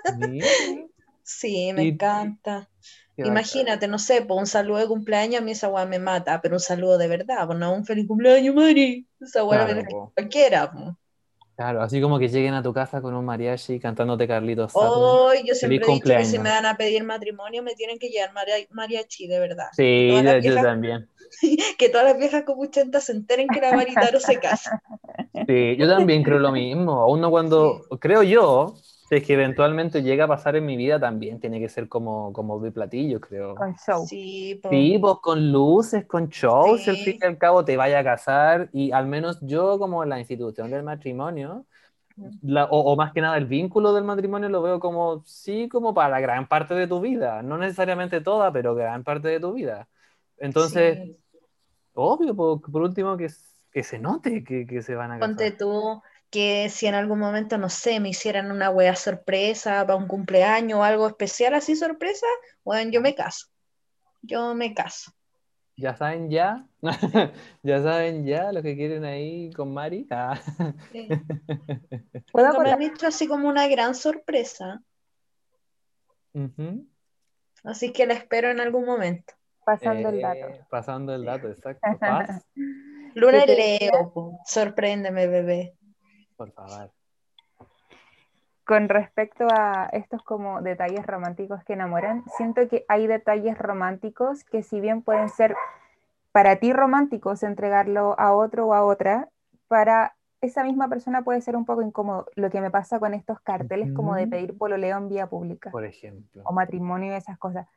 Sí, 1.24 1.74
me 1.74 1.84
Y- 1.84 1.90
encanta. 1.90 2.70
Imagínate, 3.22 3.88
no 3.88 3.98
sé, 4.00 4.22
por 4.22 4.38
un 4.40 4.48
saludo 4.48 4.78
de 4.80 4.88
cumpleaños, 4.88 5.42
a 5.42 5.44
mí 5.46 5.52
esa 5.52 5.70
weá 5.70 5.86
me 5.86 6.00
mata, 6.00 6.42
pero 6.42 6.56
un 6.56 6.60
saludo 6.60 6.98
de 6.98 7.08
verdad, 7.08 7.48
pues 7.48 7.58
no 7.60 7.74
un 7.74 7.86
feliz 7.86 8.08
cumpleaños, 8.08 8.54
Mari. 8.56 9.08
Esa 9.20 9.44
weá 9.44 9.66
Claro, 9.66 9.76
me 9.76 9.86
cualquiera. 10.14 10.72
po. 10.72 10.98
Claro, 11.56 11.82
así 11.82 12.02
como 12.02 12.20
que 12.20 12.28
lleguen 12.28 12.54
a 12.54 12.62
tu 12.62 12.74
casa 12.74 13.02
con 13.02 13.14
un 13.16 13.24
mariachi 13.24 13.80
cantándote 13.80 14.28
Carlitos. 14.28 14.74
Hoy 14.74 15.44
yo 15.48 15.56
siempre 15.56 15.88
he 15.88 15.92
dicho 15.92 16.14
que 16.16 16.26
si 16.26 16.38
me 16.38 16.50
van 16.50 16.66
a 16.66 16.76
pedir 16.78 17.04
matrimonio 17.04 17.64
me 17.64 17.76
tienen 17.76 17.98
que 17.98 18.10
llevar 18.10 18.34
maria- 18.34 18.68
mariachi, 18.72 19.28
de 19.28 19.40
verdad. 19.40 19.68
Sí, 19.72 20.22
yo, 20.24 20.32
viejas, 20.42 20.62
también. 20.62 21.10
que 21.78 21.90
todas 21.90 22.06
las 22.08 22.18
viejas 22.18 22.44
copuchentas 22.46 23.06
se 23.06 23.14
enteren 23.14 23.52
que 23.52 23.62
la 23.62 23.74
Maritaro 23.74 24.20
se 24.20 24.40
casa. 24.40 24.82
Sí, 25.48 25.76
yo 25.78 25.88
también 25.88 26.24
creo 26.24 26.40
lo 26.40 26.52
mismo. 26.52 27.08
Uno 27.08 27.30
cuando, 27.30 27.86
creo 28.00 28.24
yo, 28.24 28.82
si 29.08 29.16
es 29.16 29.26
que 29.26 29.34
eventualmente 29.34 30.02
llega 30.04 30.26
a 30.26 30.28
pasar 30.28 30.56
en 30.56 30.66
mi 30.66 30.78
vida 30.78 31.00
también, 31.00 31.40
tiene 31.40 31.60
que 31.60 31.70
ser 31.70 31.88
como, 31.88 32.34
como 32.34 32.60
de 32.60 32.72
platillo, 32.72 33.20
creo. 33.22 33.56
Con 33.56 33.76
show. 33.76 34.06
Sí, 34.08 34.60
po. 34.62 34.70
Sí, 34.70 34.98
pues 35.00 35.16
con 35.22 35.52
luces, 35.52 36.06
con 36.06 36.28
shows, 36.30 36.82
Sí. 36.82 36.90
al 36.90 36.98
fin 36.98 37.18
y 37.22 37.26
al 37.26 37.38
cabo 37.38 37.64
te 37.66 37.78
vaya 37.78 38.00
a 38.00 38.04
casar 38.04 38.70
y 38.74 38.92
al 38.92 39.06
menos 39.08 39.40
yo 39.42 39.78
como 39.80 40.04
la 40.06 40.20
institución 40.20 40.72
del 40.72 40.84
matrimonio, 40.84 41.66
la- 42.42 42.66
o, 42.66 42.80
o 42.94 42.96
más 42.96 43.14
que 43.14 43.22
nada 43.22 43.38
el 43.38 43.46
vínculo 43.46 43.94
del 43.94 44.04
matrimonio 44.04 44.50
lo 44.50 44.62
veo 44.62 44.80
como, 44.80 45.24
sí, 45.26 45.68
como 45.70 45.94
para 45.94 46.20
gran 46.20 46.48
parte 46.48 46.74
de 46.74 46.88
tu 46.88 47.00
vida, 47.02 47.42
no 47.44 47.58
necesariamente 47.58 48.22
toda, 48.22 48.52
pero 48.52 48.76
gran 48.76 49.04
parte 49.04 49.28
de 49.28 49.40
tu 49.40 49.54
vida. 49.54 49.88
Entonces, 50.38 50.98
Sí. 51.00 51.18
obvio, 51.94 52.36
por, 52.36 52.62
por 52.62 52.82
último, 52.82 53.18
que, 53.18 53.28
que 53.72 53.84
se 53.84 54.00
note 54.00 54.44
que, 54.44 54.66
que 54.66 54.82
se 54.82 54.96
van 54.96 55.12
a 55.12 55.20
Ponte 55.20 55.52
casar. 55.52 55.58
tú 55.58 56.02
que 56.36 56.68
si 56.70 56.86
en 56.86 56.96
algún 56.96 57.20
momento, 57.20 57.58
no 57.58 57.70
sé, 57.70 58.02
me 58.02 58.10
hicieran 58.10 58.52
una 58.52 58.70
wea 58.70 58.94
sorpresa 58.98 59.86
para 59.86 59.96
un 59.96 60.06
cumpleaños 60.06 60.80
o 60.80 60.84
algo 60.84 61.08
especial 61.08 61.54
así 61.54 61.78
sorpresa, 61.78 62.28
bueno, 62.66 62.92
yo 62.92 63.00
me 63.00 63.16
caso. 63.16 63.48
Yo 64.22 64.54
me 64.54 64.74
caso. 64.74 65.14
Ya 65.78 65.96
saben 65.96 66.30
ya, 66.30 66.68
ya 67.64 67.82
saben 67.82 68.26
ya 68.26 68.52
lo 68.52 68.62
que 68.62 68.76
quieren 68.76 69.06
ahí 69.06 69.50
con 69.54 69.74
Mari. 69.74 70.08
Ah. 70.12 70.38
Sí. 70.92 71.08
¿Puedo 72.34 72.60
me 72.60 72.70
han 72.70 72.82
hecho 72.82 73.08
así 73.08 73.30
como 73.30 73.48
una 73.48 73.70
gran 73.70 73.96
sorpresa, 73.96 74.84
así 77.64 77.94
que 77.94 78.06
la 78.08 78.16
espero 78.16 78.50
en 78.50 78.60
algún 78.60 78.86
momento. 78.86 79.34
Pasando 79.66 80.10
el 80.10 80.20
Eh, 80.20 80.22
dato. 80.22 80.68
Pasando 80.70 81.16
el 81.16 81.24
dato, 81.24 81.48
exacto. 81.48 81.88
Paz, 81.98 82.46
Luna 83.14 83.46
¿Qué 83.46 83.56
te 83.56 83.56
Leo, 83.56 84.38
sorpréndeme, 84.46 85.28
bebé. 85.28 85.78
Por 86.36 86.52
favor. 86.52 86.92
Con 88.66 88.90
respecto 88.90 89.48
a 89.52 89.90
estos 89.92 90.24
como 90.24 90.62
detalles 90.62 91.06
románticos 91.06 91.64
que 91.64 91.74
enamoran, 91.74 92.24
siento 92.36 92.68
que 92.68 92.84
hay 92.88 93.06
detalles 93.06 93.58
románticos 93.58 94.44
que 94.44 94.64
si 94.64 94.80
bien 94.80 95.04
pueden 95.04 95.30
ser 95.30 95.56
para 96.32 96.56
ti 96.58 96.74
románticos 96.74 97.44
entregarlo 97.44 98.20
a 98.20 98.34
otro 98.34 98.68
o 98.68 98.74
a 98.74 98.84
otra, 98.84 99.30
para 99.68 100.16
esa 100.42 100.64
misma 100.64 100.90
persona 100.90 101.24
puede 101.24 101.42
ser 101.42 101.56
un 101.56 101.66
poco 101.66 101.82
incómodo. 101.82 102.28
Lo 102.36 102.50
que 102.50 102.60
me 102.60 102.72
pasa 102.72 103.00
con 103.00 103.14
estos 103.14 103.40
carteles 103.42 103.94
como 103.94 104.16
de 104.16 104.28
pedir 104.28 104.58
pololeo 104.58 104.98
en 104.98 105.10
vía 105.10 105.28
pública 105.28 105.72
Por 105.72 105.86
ejemplo. 105.86 106.42
o 106.44 106.52
matrimonio 106.52 107.14
y 107.14 107.16
esas 107.16 107.38
cosas. 107.38 107.68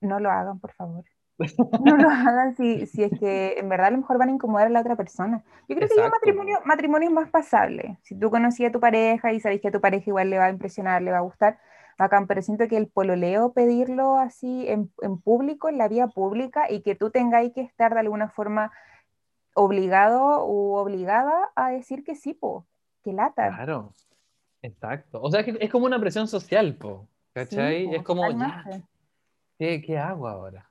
No 0.00 0.20
lo 0.20 0.30
hagan, 0.30 0.58
por 0.58 0.72
favor. 0.72 1.04
No 1.38 1.96
lo 1.96 2.08
hagan 2.10 2.56
si, 2.56 2.86
si 2.86 3.02
es 3.02 3.18
que 3.18 3.58
en 3.58 3.68
verdad 3.68 3.88
a 3.88 3.90
lo 3.90 3.98
mejor 3.98 4.18
van 4.18 4.28
a 4.28 4.32
incomodar 4.32 4.68
a 4.68 4.70
la 4.70 4.80
otra 4.80 4.96
persona. 4.96 5.44
Yo 5.68 5.76
creo 5.76 5.88
que 5.88 5.96
ya 5.96 6.08
matrimonio, 6.08 6.58
matrimonio 6.64 7.08
es 7.08 7.14
más 7.14 7.30
pasable. 7.30 7.98
Si 8.02 8.18
tú 8.18 8.30
conocías 8.30 8.70
a 8.70 8.72
tu 8.72 8.80
pareja 8.80 9.32
y 9.32 9.40
sabéis 9.40 9.60
que 9.60 9.68
a 9.68 9.72
tu 9.72 9.80
pareja 9.80 10.04
igual 10.06 10.30
le 10.30 10.38
va 10.38 10.46
a 10.46 10.50
impresionar, 10.50 11.02
le 11.02 11.12
va 11.12 11.18
a 11.18 11.22
gustar, 11.22 11.58
bacán, 11.98 12.26
pero 12.26 12.42
siento 12.42 12.68
que 12.68 12.76
el 12.76 12.88
pololeo, 12.88 13.52
pedirlo 13.52 14.16
así 14.16 14.66
en, 14.68 14.90
en 15.02 15.18
público, 15.20 15.68
en 15.68 15.78
la 15.78 15.88
vía 15.88 16.08
pública, 16.08 16.70
y 16.70 16.82
que 16.82 16.94
tú 16.94 17.10
tengáis 17.10 17.52
que 17.52 17.62
estar 17.62 17.94
de 17.94 18.00
alguna 18.00 18.28
forma 18.28 18.72
obligado 19.54 20.46
u 20.46 20.74
obligada 20.74 21.50
a 21.54 21.70
decir 21.70 22.04
que 22.04 22.14
sí, 22.14 22.34
po, 22.34 22.66
que 23.02 23.12
lata. 23.12 23.48
Claro. 23.48 23.92
Exacto. 24.62 25.20
O 25.22 25.30
sea, 25.30 25.44
que 25.44 25.56
es 25.60 25.70
como 25.70 25.86
una 25.86 26.00
presión 26.00 26.28
social, 26.28 26.74
po. 26.74 27.08
¿Cachai? 27.32 27.82
Sí, 27.82 27.88
po, 27.88 27.94
es 27.94 28.02
como, 28.02 28.30
ya. 28.30 28.64
¿qué, 29.58 29.80
qué 29.80 29.98
hago 29.98 30.28
ahora? 30.28 30.65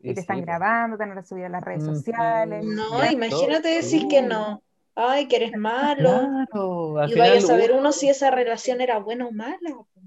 Y 0.00 0.14
te 0.14 0.20
están 0.20 0.36
sí, 0.36 0.42
po. 0.42 0.46
grabando, 0.46 0.96
te 0.98 1.06
van 1.06 1.18
a 1.18 1.22
subir 1.22 1.44
a 1.46 1.48
las 1.48 1.62
redes 1.64 1.84
sociales. 1.84 2.64
No, 2.64 2.98
Ya, 3.02 3.12
imagínate 3.12 3.62
todo. 3.62 3.74
decir 3.74 4.08
que 4.08 4.22
no. 4.22 4.62
Ay, 4.94 5.26
que 5.28 5.36
eres 5.36 5.56
malo. 5.56 6.08
Claro. 6.50 6.98
Al 6.98 7.10
Y 7.10 7.14
vaya 7.18 7.32
a 7.32 7.34
final, 7.36 7.40
saber 7.42 7.70
uno, 7.72 7.80
uno 7.80 7.92
si 7.92 8.08
esa 8.08 8.30
relación 8.30 8.80
era 8.80 8.98
buena 8.98 9.26
o 9.26 9.32
mala. 9.32 9.58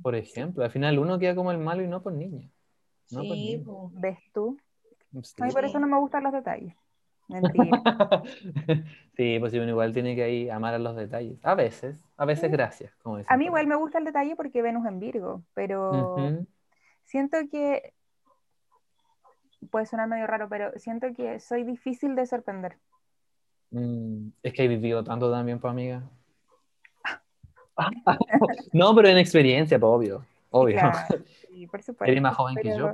por 0.01 0.15
ejemplo, 0.15 0.63
al 0.63 0.71
final 0.71 0.97
uno 0.99 1.19
queda 1.19 1.35
como 1.35 1.51
el 1.51 1.57
malo 1.57 1.83
y 1.83 1.87
no 1.87 2.01
por 2.01 2.13
niña. 2.13 2.49
No, 3.11 3.19
pues, 3.21 3.33
Sí, 3.33 3.57
ni- 3.57 3.63
po. 3.63 3.91
¿Ves 3.93 4.17
tú? 4.33 4.57
Sí. 5.23 5.33
A 5.41 5.45
mí 5.45 5.51
por 5.51 5.63
Sí. 5.63 5.69
eso 5.69 5.79
no 5.79 5.87
me 5.87 5.97
gustan 5.99 6.23
los 6.23 6.33
detalles. 6.33 6.73
Mentira. 7.27 7.83
sí, 9.17 9.37
pues 9.39 9.51
sí, 9.51 9.59
uno 9.59 9.69
igual 9.69 9.93
tiene 9.93 10.15
que 10.15 10.23
ahí 10.23 10.49
amar 10.49 10.73
a 10.73 10.79
los 10.79 10.95
detalles. 10.95 11.37
A 11.43 11.53
veces, 11.55 12.03
a 12.17 12.25
veces 12.25 12.51
gracias, 12.51 12.95
como 13.03 13.17
A 13.17 13.19
mí 13.19 13.25
por 13.27 13.43
igual 13.43 13.67
me 13.67 13.75
gusta 13.75 13.99
el 13.99 14.05
detalle 14.05 14.35
porque 14.35 14.61
Venus 14.63 14.85
en 14.87 14.99
Virgo, 14.99 15.43
pero 15.53 15.91
Ujú. 16.15 16.47
siento 17.03 17.37
que 17.51 17.93
puede 19.70 19.86
sonar 19.86 20.07
medio 20.07 20.28
raro, 20.28 20.47
pero 20.49 20.72
siento 20.78 21.07
que 21.16 21.39
soy 21.39 21.64
difícil 21.64 22.16
de 22.16 22.26
sorprender. 22.26 22.78
Mm, 23.72 24.30
es 24.43 24.53
que 24.53 24.64
he 24.64 24.68
vivido 24.68 25.03
tanto 25.03 25.32
también, 25.32 25.60
pues, 25.60 25.72
amiga. 25.72 26.03
no, 28.74 28.95
pero 28.95 29.07
en 29.07 29.18
experiencia, 29.18 29.80
pues, 29.80 29.89
obvio. 29.89 30.26
Obvio. 30.51 30.80
Claro, 30.80 30.97
sí, 31.49 31.68
por 31.68 31.82
supuesto. 31.82 32.12
Eres 32.12 32.22
más 32.22 32.36
joven 32.36 32.55
que 32.55 32.78
yo. 32.78 32.91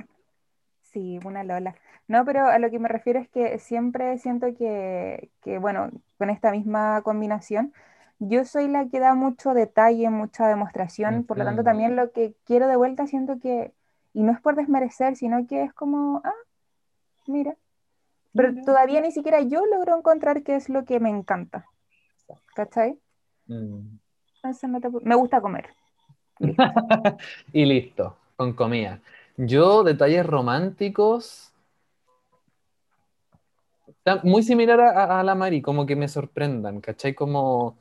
Sí, 0.82 1.20
una 1.26 1.43
Lola. 1.43 1.76
No, 2.07 2.24
pero 2.24 2.45
a 2.45 2.59
lo 2.59 2.70
que 2.70 2.80
me 2.80 2.88
refiero 2.88 3.20
es 3.20 3.28
que 3.30 3.57
siempre 3.59 4.18
siento 4.20 4.55
que, 4.55 5.30
que, 5.41 5.57
bueno, 5.57 5.89
con 6.18 6.30
esta 6.30 6.51
misma 6.51 7.01
combinación, 7.01 7.74
yo 8.20 8.45
soy 8.45 8.68
la 8.68 8.88
que 8.88 8.99
da 8.99 9.16
mucho 9.16 9.53
detalle, 9.53 10.09
mucha 10.09 10.47
demostración, 10.47 11.24
por 11.24 11.38
lo 11.38 11.43
tanto 11.43 11.63
también 11.63 11.95
lo 11.95 12.11
que 12.11 12.34
quiero 12.45 12.68
de 12.68 12.76
vuelta 12.76 13.07
siento 13.07 13.39
que, 13.39 13.74
y 14.13 14.24
no 14.24 14.32
es 14.32 14.39
por 14.39 14.55
desmerecer, 14.55 15.16
sino 15.16 15.45
que 15.47 15.63
es 15.63 15.74
como, 15.74 16.22
ah, 16.24 16.34
mira, 17.28 17.55
pero 18.34 18.51
Mira. 18.51 18.65
todavía 18.65 19.01
ni 19.01 19.11
siquiera 19.11 19.41
yo 19.41 19.65
logro 19.65 19.97
encontrar 19.97 20.43
qué 20.43 20.55
es 20.55 20.69
lo 20.69 20.86
que 20.86 20.99
me 20.99 21.09
encanta, 21.09 21.65
¿cachai? 22.55 22.99
Mm. 23.47 23.97
Me 25.03 25.15
gusta 25.15 25.41
comer. 25.41 25.69
Y 27.53 27.65
listo, 27.65 28.17
con 28.36 28.53
comida. 28.53 28.99
Yo, 29.38 29.84
detalles 29.84 30.26
románticos. 30.26 31.51
Muy 34.23 34.43
similar 34.43 34.80
a, 34.82 35.23
la 35.23 35.36
Mari, 35.36 35.61
como 35.61 35.86
que 35.86 35.95
me 35.95 36.07
sorprendan, 36.07 36.80
¿cachai? 36.80 37.15
Como, 37.15 37.76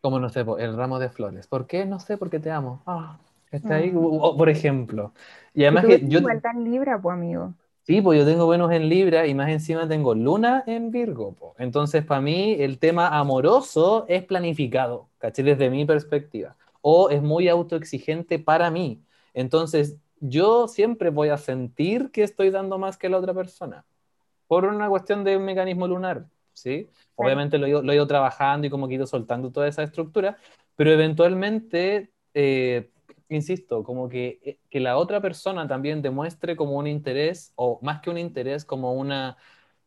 como 0.00 0.20
no 0.20 0.28
sé, 0.28 0.44
el 0.58 0.76
ramo 0.76 0.98
de 0.98 1.08
flores. 1.08 1.46
¿Por 1.48 1.66
qué? 1.66 1.84
No 1.84 1.98
sé, 1.98 2.16
porque 2.16 2.38
te 2.38 2.50
amo. 2.50 2.82
Ah. 2.86 3.18
Mm. 3.52 3.96
O- 3.96 4.28
o, 4.28 4.36
por 4.36 4.48
ejemplo. 4.48 5.12
Y 5.54 5.62
además 5.64 5.86
que 5.86 6.00
yo, 6.06 6.20
tan 6.40 6.64
libra, 6.64 7.00
pues, 7.00 7.14
amigo. 7.14 7.54
sí, 7.82 8.00
pues 8.02 8.18
yo 8.18 8.26
tengo 8.26 8.46
Venus 8.48 8.72
en 8.72 8.88
Libra 8.88 9.26
y 9.26 9.34
más 9.34 9.48
encima 9.48 9.88
tengo 9.88 10.14
Luna 10.14 10.64
en 10.66 10.90
Virgo. 10.90 11.34
po. 11.34 11.54
Entonces, 11.58 12.04
para 12.04 12.20
mí, 12.20 12.56
el 12.58 12.78
tema 12.78 13.08
amoroso 13.18 14.04
es 14.08 14.24
planificado, 14.24 15.08
¿cachai? 15.18 15.44
Desde 15.44 15.70
mi 15.70 15.84
perspectiva. 15.84 16.56
O 16.80 17.10
es 17.10 17.22
muy 17.22 17.48
autoexigente 17.48 18.38
para 18.38 18.70
mí. 18.70 19.02
Entonces, 19.34 19.96
yo 20.20 20.68
siempre 20.68 21.10
voy 21.10 21.28
a 21.30 21.38
sentir 21.38 22.10
que 22.10 22.22
estoy 22.22 22.50
dando 22.50 22.78
más 22.78 22.96
que 22.98 23.08
la 23.08 23.18
otra 23.18 23.34
persona. 23.34 23.84
Por 24.46 24.64
una 24.64 24.88
cuestión 24.88 25.24
de 25.24 25.36
un 25.36 25.44
mecanismo 25.44 25.86
lunar, 25.86 26.26
¿sí? 26.52 26.88
Obviamente 27.16 27.58
lo 27.58 27.66
he, 27.66 27.70
ido, 27.70 27.82
lo 27.82 27.92
he 27.92 27.96
ido 27.96 28.06
trabajando 28.06 28.66
y 28.66 28.70
como 28.70 28.88
que 28.88 28.94
he 28.94 28.96
ido 28.96 29.06
soltando 29.06 29.50
toda 29.52 29.68
esa 29.68 29.82
estructura, 29.82 30.38
pero 30.76 30.90
eventualmente, 30.92 32.10
eh, 32.34 32.90
insisto, 33.28 33.84
como 33.84 34.08
que, 34.08 34.40
eh, 34.42 34.58
que 34.70 34.80
la 34.80 34.96
otra 34.96 35.20
persona 35.20 35.66
también 35.68 36.02
demuestre 36.02 36.56
como 36.56 36.76
un 36.78 36.86
interés, 36.86 37.52
o 37.56 37.78
más 37.82 38.00
que 38.00 38.10
un 38.10 38.18
interés, 38.18 38.64
como 38.64 38.92
una, 38.94 39.36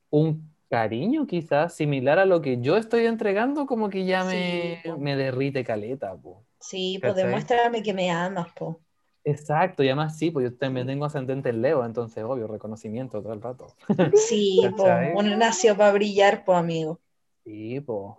un 0.09 0.51
cariño 0.69 1.27
quizás 1.27 1.75
similar 1.75 2.19
a 2.19 2.25
lo 2.25 2.41
que 2.41 2.61
yo 2.61 2.77
estoy 2.77 3.05
entregando, 3.05 3.65
como 3.65 3.89
que 3.89 4.05
ya 4.05 4.23
me, 4.23 4.81
Sí, 4.83 4.91
me 4.97 5.15
derrite 5.15 5.63
caleta, 5.63 6.15
po. 6.15 6.45
Sí, 6.59 6.99
pues 7.01 7.15
demuéstrame 7.15 7.83
que 7.83 7.93
me 7.93 8.09
amas, 8.09 8.51
po. 8.53 8.81
Exacto, 9.23 9.83
y 9.83 9.87
además 9.87 10.17
sí, 10.17 10.31
pues 10.31 10.49
yo 10.49 10.57
también 10.57 10.87
tengo 10.87 11.05
ascendente 11.05 11.49
en 11.49 11.61
Leo, 11.61 11.85
entonces 11.85 12.23
obvio, 12.23 12.47
reconocimiento 12.47 13.21
todo 13.21 13.33
el 13.33 13.41
rato. 13.41 13.67
Sí, 14.15 14.61
po. 14.77 14.85
Uno 15.13 15.35
nació 15.37 15.75
para 15.77 15.91
brillar, 15.93 16.43
po, 16.45 16.53
amigo. 16.55 16.99
Sí, 17.43 17.79
pues, 17.81 18.15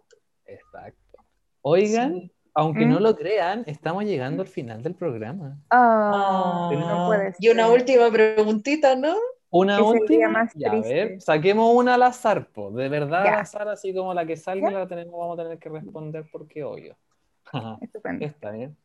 exacto. 0.46 1.24
Oigan, 1.62 2.12
Sí. 2.12 2.32
Aunque 2.54 2.86
¿Mm? 2.86 2.90
no 2.90 3.00
lo 3.00 3.16
crean, 3.16 3.64
estamos 3.66 4.04
llegando 4.04 4.42
al 4.42 4.48
final 4.48 4.82
del 4.82 4.94
programa. 4.94 5.58
Ah, 5.70 6.68
Ah, 6.70 6.74
no 6.74 7.06
puede 7.06 7.34
y 7.38 7.48
una 7.48 7.68
última 7.68 8.10
preguntita, 8.10 8.94
¿no? 8.96 9.16
Una 9.50 9.82
última. 9.82 10.28
más 10.28 10.52
Ya, 10.54 10.70
a 10.72 10.80
ver, 10.80 11.20
saquemos 11.20 11.74
una 11.74 11.94
al 11.94 12.02
azar, 12.04 12.48
po. 12.48 12.70
De 12.70 12.88
verdad 12.88 13.26
al 13.26 13.40
azar, 13.40 13.68
así 13.68 13.94
como 13.94 14.14
la 14.14 14.24
que 14.26 14.36
salga 14.36 14.70
Ya. 14.70 14.78
la 14.80 14.86
tenemos, 14.88 15.18
vamos 15.18 15.38
a 15.38 15.42
tener 15.42 15.58
que 15.58 15.68
responder 15.68 16.24
porque 16.32 16.64
obvio. 16.64 16.96
Estupendo. 17.82 18.24
Está 18.24 18.50
bien. 18.50 18.76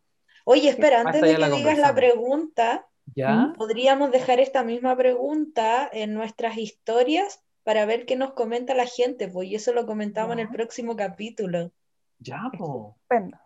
Oye, 0.45 0.70
espera, 0.70 1.01
antes 1.01 1.22
de 1.22 1.38
la 1.38 1.49
que 1.49 1.55
digas 1.57 1.78
la 1.78 1.93
pregunta, 1.93 2.86
¿Ya? 3.15 3.53
podríamos 3.57 4.11
dejar 4.11 4.39
esta 4.39 4.63
misma 4.63 4.95
pregunta 4.97 5.89
en 5.91 6.13
nuestras 6.13 6.57
historias 6.57 7.41
para 7.63 7.86
ver 7.86 8.05
qué 8.05 8.15
nos 8.15 8.32
comenta 8.34 8.74
la 8.74 8.86
gente, 8.86 9.28
pues 9.28 9.47
y 9.49 9.55
eso 9.55 9.74
lo 9.74 9.86
comentamos 9.86 10.34
en 10.34 10.39
el 10.39 10.49
próximo 10.49 10.95
capítulo, 10.95 11.72
Ya, 12.20 12.41
po. 12.57 12.95
Estupendo. 13.01 13.38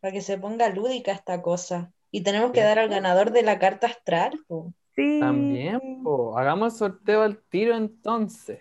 Para 0.00 0.12
que 0.12 0.20
se 0.22 0.38
ponga 0.38 0.68
lúdica 0.68 1.12
esta 1.12 1.42
cosa. 1.42 1.92
Y 2.10 2.22
tenemos 2.22 2.52
que 2.52 2.62
dar 2.62 2.78
al 2.78 2.88
ganador 2.88 3.32
de 3.32 3.42
la 3.42 3.58
carta 3.58 3.86
astral, 3.88 4.38
pues. 4.46 4.66
Sí. 4.96 5.20
También, 5.20 6.02
po. 6.02 6.36
Hagamos 6.36 6.72
el 6.74 6.78
sorteo 6.78 7.22
al 7.22 7.38
tiro 7.50 7.76
entonces. 7.76 8.60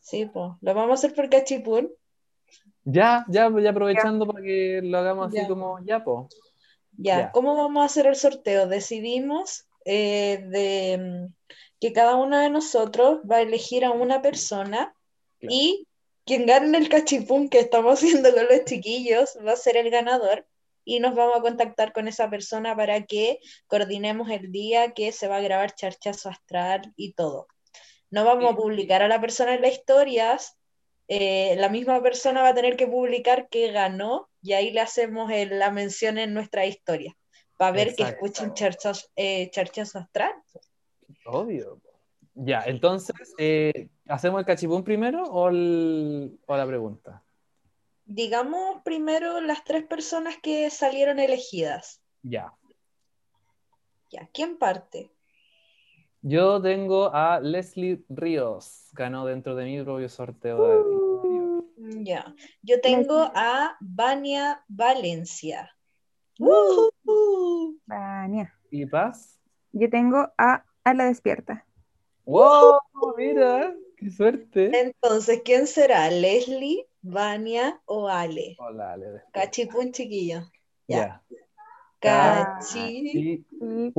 Sí, 0.00 0.26
pues. 0.26 0.52
Lo 0.60 0.74
vamos 0.74 0.90
a 0.90 0.94
hacer 0.94 1.14
por 1.14 1.28
cachipún. 1.28 1.92
Ya, 2.84 3.24
ya, 3.28 3.50
ya 3.60 3.70
aprovechando 3.70 4.26
para 4.26 4.42
que 4.44 4.80
lo 4.82 4.98
hagamos 4.98 5.28
así 5.28 5.36
Ya. 5.38 5.48
como 5.48 5.78
ya, 5.84 6.02
po. 6.04 6.28
Ya, 6.96 7.18
Ya. 7.18 7.32
¿cómo 7.32 7.56
vamos 7.56 7.82
a 7.82 7.86
hacer 7.86 8.06
el 8.06 8.16
sorteo? 8.16 8.66
Decidimos 8.68 9.66
eh, 9.84 10.44
de, 10.48 10.98
mm, 10.98 11.34
que 11.80 11.92
cada 11.92 12.16
uno 12.16 12.38
de 12.38 12.50
nosotros 12.50 13.20
va 13.30 13.36
a 13.36 13.42
elegir 13.42 13.84
a 13.84 13.90
una 13.92 14.20
persona 14.22 14.94
Claro. 15.38 15.54
y 15.54 15.86
quien 16.24 16.46
gane 16.46 16.76
el 16.78 16.88
cachipún 16.88 17.48
que 17.48 17.60
estamos 17.60 18.00
haciendo 18.24 18.32
con 18.34 18.46
los 18.46 18.64
chiquillos 18.64 19.38
va 19.46 19.52
a 19.52 19.56
ser 19.56 19.76
el 19.76 19.90
ganador 19.90 20.44
y 20.86 21.00
nos 21.00 21.14
vamos 21.14 21.36
a 21.36 21.40
contactar 21.42 21.92
con 21.92 22.06
esa 22.08 22.30
persona 22.30 22.74
para 22.74 23.04
que 23.04 23.40
coordinemos 23.66 24.30
el 24.30 24.52
día 24.52 24.92
que 24.92 25.12
se 25.12 25.28
va 25.28 25.36
a 25.38 25.40
grabar 25.40 25.74
Charchazo 25.74 26.30
Astral 26.30 26.92
y 26.96 27.12
todo. 27.12 27.48
No 28.08 28.24
vamos 28.24 28.50
a 28.52 28.56
publicar 28.56 29.02
a 29.02 29.08
la 29.08 29.20
persona 29.20 29.54
en 29.54 29.62
las 29.62 29.72
historias, 29.72 30.56
eh, 31.08 31.56
la 31.58 31.68
misma 31.68 32.00
persona 32.02 32.40
va 32.42 32.50
a 32.50 32.54
tener 32.54 32.76
que 32.76 32.86
publicar 32.86 33.48
que 33.48 33.72
ganó 33.72 34.28
y 34.40 34.52
ahí 34.52 34.70
le 34.70 34.80
hacemos 34.80 35.30
el- 35.32 35.58
la 35.58 35.70
mención 35.72 36.18
en 36.18 36.32
nuestra 36.32 36.66
historia 36.66 37.16
para 37.56 37.72
ver 37.72 37.88
que 37.96 38.04
Exacto. 38.04 38.24
escuchen 38.26 38.54
Charchazo, 38.54 39.08
eh, 39.16 39.50
Charchazo 39.50 39.98
Astral. 39.98 40.32
Obvio. 41.26 41.80
Ya, 42.34 42.62
entonces, 42.66 43.34
eh, 43.38 43.88
¿hacemos 44.06 44.38
el 44.40 44.46
cachipún 44.46 44.84
primero 44.84 45.24
o, 45.24 45.48
el- 45.48 46.38
o 46.46 46.56
la 46.56 46.66
pregunta? 46.66 47.24
Digamos 48.06 48.82
primero 48.84 49.40
las 49.40 49.64
tres 49.64 49.84
personas 49.84 50.36
que 50.42 50.70
salieron 50.70 51.18
elegidas. 51.18 52.00
Ya. 52.22 52.52
Ya, 54.10 54.28
¿quién 54.32 54.56
parte? 54.58 55.10
Yo 56.22 56.60
tengo 56.62 57.12
a 57.12 57.40
Leslie 57.40 58.04
Ríos. 58.08 58.88
Ganó 58.92 59.26
dentro 59.26 59.54
de 59.54 59.64
mi 59.64 59.82
propio 59.82 60.08
sorteo 60.08 60.56
de 60.66 60.92
interior. 60.92 61.64
Mm, 61.76 62.04
Ya, 62.04 62.34
yo 62.62 62.80
tengo 62.80 63.18
Leslie. 63.24 63.32
a 63.34 63.76
Vania 63.80 64.64
Valencia. 64.68 65.76
Uh. 66.38 66.88
Vania. 67.86 68.54
¿Y 68.70 68.86
Paz? 68.86 69.40
Yo 69.72 69.88
tengo 69.90 70.28
a 70.38 70.64
A 70.84 70.94
la 70.94 71.06
despierta. 71.06 71.66
¡Wow! 72.24 72.78
Mira, 73.16 73.74
qué 73.96 74.10
suerte. 74.10 74.70
Entonces, 74.80 75.42
¿quién 75.44 75.66
será? 75.66 76.08
¿Leslie, 76.10 76.86
Vania 77.08 77.80
o 77.86 78.08
Ale? 78.08 78.56
Hola, 78.58 78.92
Ale. 78.92 79.22
Cachipún, 79.32 79.92
chiquillo. 79.92 80.50
Ya. 80.88 81.22
Ya. 82.02 82.58
Cachipún. 82.58 83.92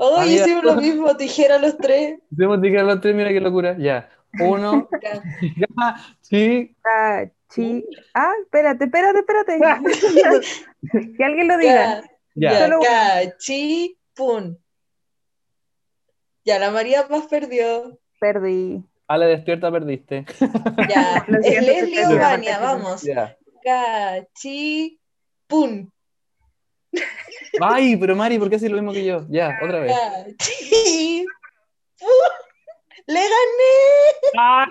Oh, 0.00 0.16
Ah, 0.16 0.26
hicimos 0.26 0.62
lo 0.62 0.76
mismo, 0.76 1.16
tijera 1.16 1.58
los 1.58 1.76
tres. 1.76 2.20
Tenemos 2.30 2.60
que 2.62 2.70
los 2.70 3.00
tres, 3.00 3.16
mira 3.16 3.30
qué 3.30 3.40
locura. 3.40 3.76
Ya. 3.78 4.08
Uno. 4.40 4.88
Ca- 5.00 5.96
sí. 6.20 6.76
Cachi. 6.80 7.84
Ah, 8.14 8.32
espérate, 8.42 8.84
espérate, 8.84 9.18
espérate. 9.18 9.58
que 11.16 11.24
alguien 11.24 11.48
lo 11.48 11.58
diga. 11.58 12.04
Ya. 12.36 12.70
Cachipún. 12.80 14.62
Ya, 16.44 16.58
la 16.60 16.70
María 16.70 17.08
Paz 17.08 17.26
perdió. 17.26 17.98
Perdí. 18.20 18.84
Ale, 19.08 19.26
despierta, 19.26 19.70
perdiste. 19.72 20.24
Ya, 20.88 21.26
es 21.42 21.66
Leslie 21.66 22.04
vamos. 22.60 23.02
Ya. 23.02 23.36
Cachipún. 24.44 25.92
Ay, 27.60 27.96
pero 27.96 28.14
Mari, 28.14 28.38
¿por 28.38 28.48
qué 28.48 28.56
haces 28.56 28.70
lo 28.70 28.76
mismo 28.76 28.92
que 28.92 29.04
yo? 29.04 29.26
Ya, 29.28 29.58
otra 29.62 29.80
vez. 29.80 29.92
Cachipún. 30.38 31.26
¡Le 33.08 33.20
gané! 33.20 34.36
Ah. 34.36 34.70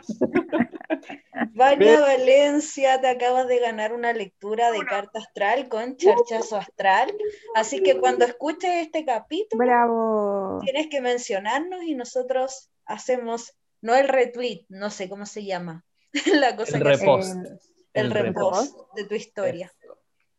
Vania 1.55 2.01
Valencia, 2.01 3.01
te 3.01 3.07
acabas 3.07 3.47
de 3.47 3.57
ganar 3.57 3.93
una 3.93 4.13
lectura 4.13 4.71
de 4.71 4.85
carta 4.85 5.17
astral 5.17 5.67
con 5.69 5.97
charchazo 5.97 6.57
astral. 6.57 7.11
Así 7.55 7.81
que 7.81 7.97
cuando 7.99 8.25
escuches 8.25 8.85
este 8.85 9.05
capítulo, 9.05 9.65
Bravo. 9.65 10.59
tienes 10.61 10.85
que 10.87 11.01
mencionarnos 11.01 11.81
y 11.81 11.95
nosotros 11.95 12.69
hacemos, 12.85 13.57
no 13.87 13.95
el 13.95 14.07
retweet, 14.09 14.65
no 14.69 14.89
sé 14.89 15.07
cómo 15.07 15.25
se 15.25 15.45
llama, 15.45 15.85
la 16.33 16.55
cosa 16.55 16.77
El 16.77 16.83
que 16.83 16.89
repost. 16.89 17.35
El- 17.35 17.59
el 17.93 18.05
el 18.05 18.11
repost 18.11 18.77
de 18.95 19.05
tu 19.05 19.15
historia. 19.15 19.71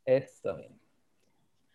Eso 0.04 0.54
mismo. 0.54 0.76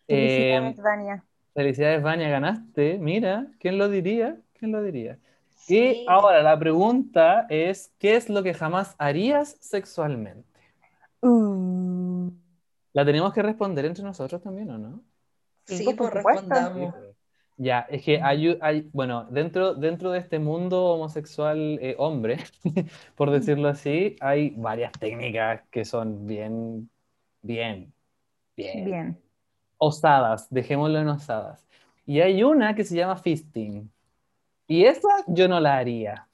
Eh, 0.08 0.16
Felicidades, 0.16 0.76
Vania. 0.82 1.24
felicidades, 1.52 2.02
Vania, 2.02 2.28
ganaste. 2.28 2.98
Mira, 2.98 3.48
¿quién 3.58 3.76
lo 3.76 3.88
diría? 3.88 4.40
¿Quién 4.58 4.72
lo 4.72 4.82
diría? 4.82 5.18
Sí. 5.50 5.76
Y 5.76 6.06
ahora 6.08 6.42
la 6.42 6.58
pregunta 6.58 7.46
es, 7.50 7.92
¿qué 7.98 8.16
es 8.16 8.28
lo 8.30 8.42
que 8.42 8.54
jamás 8.54 8.94
harías 8.98 9.56
sexualmente? 9.60 10.48
Uh, 11.20 12.30
¿La 12.92 13.04
tenemos 13.04 13.32
que 13.34 13.42
responder 13.42 13.84
entre 13.84 14.04
nosotros 14.04 14.40
también 14.42 14.70
o 14.70 14.78
no? 14.78 15.02
Sí, 15.66 15.84
por 15.94 16.10
pues 16.12 16.24
respondamos. 16.24 16.94
Ya, 17.56 17.80
es 17.88 18.02
que 18.02 18.20
hay, 18.20 18.58
hay- 18.60 18.90
bueno, 18.92 19.24
dentro, 19.30 19.74
dentro 19.74 20.10
de 20.10 20.18
este 20.18 20.38
mundo 20.40 20.86
homosexual 20.86 21.78
eh, 21.80 21.94
hombre, 21.98 22.38
por 23.16 23.30
decirlo 23.30 23.68
así, 23.68 24.16
hay 24.20 24.50
varias 24.56 24.90
técnicas 24.92 25.62
que 25.70 25.84
son 25.84 26.26
bien, 26.26 26.90
bien, 27.42 27.92
bien, 28.56 28.84
bien. 28.84 29.18
osadas, 29.78 30.48
dejémoslo 30.50 30.98
en 30.98 31.08
osadas. 31.08 31.66
Y 32.06 32.20
hay 32.20 32.42
una 32.42 32.74
que 32.74 32.84
se 32.84 32.96
llama 32.96 33.16
fisting. 33.16 33.90
Y 34.66 34.84
esa 34.86 35.08
yo 35.28 35.46
no 35.48 35.60
la 35.60 35.76
haría. 35.78 36.28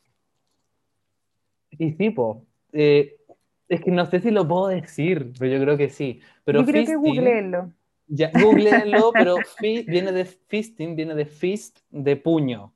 Y 1.71 1.93
tipo, 1.93 2.47
eh, 2.73 3.17
Es 3.69 3.81
que 3.83 3.91
no 3.93 4.05
sé 4.07 4.21
si 4.21 4.31
lo 4.33 4.49
puedo 4.49 4.67
decir, 4.69 5.33
pero 5.39 5.53
yo 5.57 5.63
creo 5.63 5.77
que 5.77 5.91
sí. 5.91 6.21
Pero 6.45 6.61
Yo 6.61 6.67
creo 6.67 6.85
que 6.87 6.93
fisting- 6.93 7.01
googleenlo. 7.03 7.73
Ya, 8.13 8.31
googleenlo, 8.35 9.13
pero 9.13 9.41
fi- 9.43 9.85
viene 9.85 10.11
de 10.11 10.25
fisting, 10.25 10.97
viene 10.97 11.15
de 11.15 11.27
fist, 11.27 11.79
de 11.91 12.17
puño, 12.17 12.75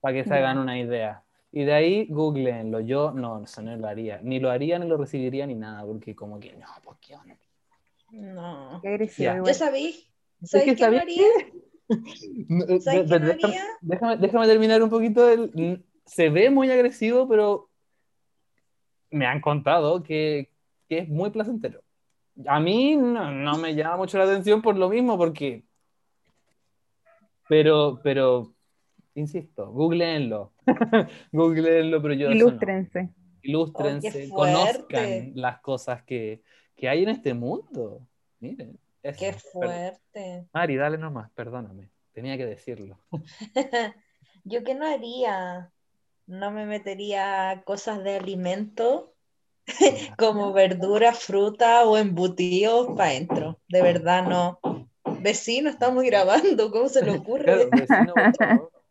para 0.00 0.14
que 0.16 0.24
se 0.24 0.34
hagan 0.34 0.58
una 0.58 0.76
idea. 0.76 1.22
Y 1.52 1.64
de 1.64 1.72
ahí 1.72 2.06
googleenlo. 2.10 2.80
Yo 2.80 3.12
no, 3.12 3.44
eso 3.44 3.62
no 3.62 3.76
lo 3.76 3.86
haría. 3.86 4.20
Ni 4.22 4.40
lo 4.40 4.50
haría, 4.50 4.78
ni 4.80 4.88
lo 4.88 4.96
recibiría, 4.96 5.46
ni 5.46 5.54
nada, 5.54 5.84
porque 5.84 6.16
como 6.16 6.40
que 6.40 6.52
no, 6.54 6.66
pues 6.82 6.96
qué 7.00 7.14
onda. 7.14 7.36
No. 8.10 8.80
Qué 8.82 8.88
agresivo 8.88 9.32
Ya. 9.46 9.52
¿Yo 9.52 9.54
sabí? 9.54 10.06
Es 10.42 10.50
¿Sabes 10.50 10.66
que 10.66 10.74
qué 10.76 10.82
¿sabéis 10.84 11.02
haría? 11.02 11.24
No, 12.48 12.64
eh, 12.66 12.80
¿Sabes 12.80 13.08
de- 13.08 13.18
qué 13.18 13.46
haría? 13.46 13.64
déjame- 13.80 14.16
déjame 14.16 14.46
terminar 14.46 14.82
un 14.82 14.90
poquito. 14.90 15.28
el- 15.28 15.84
se 16.06 16.28
ve 16.28 16.50
muy 16.50 16.70
agresivo, 16.70 17.28
pero 17.28 17.68
me 19.10 19.26
han 19.26 19.40
contado 19.40 20.02
que, 20.02 20.50
que 20.88 20.98
es 20.98 21.08
muy 21.08 21.30
placentero. 21.30 21.82
A 22.46 22.60
mí 22.60 22.96
no, 22.96 23.30
no 23.30 23.58
me 23.58 23.74
llama 23.74 23.98
mucho 23.98 24.18
la 24.18 24.24
atención 24.24 24.62
por 24.62 24.76
lo 24.76 24.88
mismo, 24.88 25.16
porque... 25.16 25.64
Pero, 27.48 28.00
pero, 28.02 28.54
insisto, 29.14 29.70
googleenlo. 29.72 30.52
googleenlo, 31.32 32.00
pero 32.00 32.14
yo 32.14 32.28
eso 32.28 32.32
no. 32.32 32.36
Ilústrense. 32.36 33.10
Ilústrense, 33.42 34.28
Oh, 34.30 34.36
conozcan 34.36 35.32
las 35.34 35.60
cosas 35.60 36.02
que, 36.04 36.42
que 36.76 36.88
hay 36.88 37.02
en 37.02 37.08
este 37.08 37.34
mundo. 37.34 38.06
Miren, 38.38 38.78
eso. 39.02 39.18
Qué 39.18 39.26
Perdón. 39.32 39.40
fuerte. 39.52 40.48
Mari, 40.52 40.76
dale 40.76 40.98
nomás, 40.98 41.30
perdóname. 41.32 41.90
Tenía 42.12 42.36
que 42.36 42.46
decirlo. 42.46 42.98
¿Yo 44.44 44.62
qué 44.64 44.74
no 44.74 44.86
haría? 44.86 45.72
No 46.26 46.50
me 46.50 46.66
metería 46.66 47.62
cosas 47.64 48.04
de 48.04 48.16
alimento 48.16 49.09
como 50.18 50.52
verdura, 50.52 51.12
fruta 51.12 51.84
o 51.84 51.96
embutidos 51.96 52.88
para 52.96 53.10
adentro. 53.10 53.60
De 53.68 53.82
verdad 53.82 54.24
no. 54.24 54.60
Vecino, 55.20 55.70
estamos 55.70 56.04
grabando, 56.04 56.70
¿cómo 56.70 56.88
se 56.88 57.04
le 57.04 57.10
ocurre? 57.18 57.68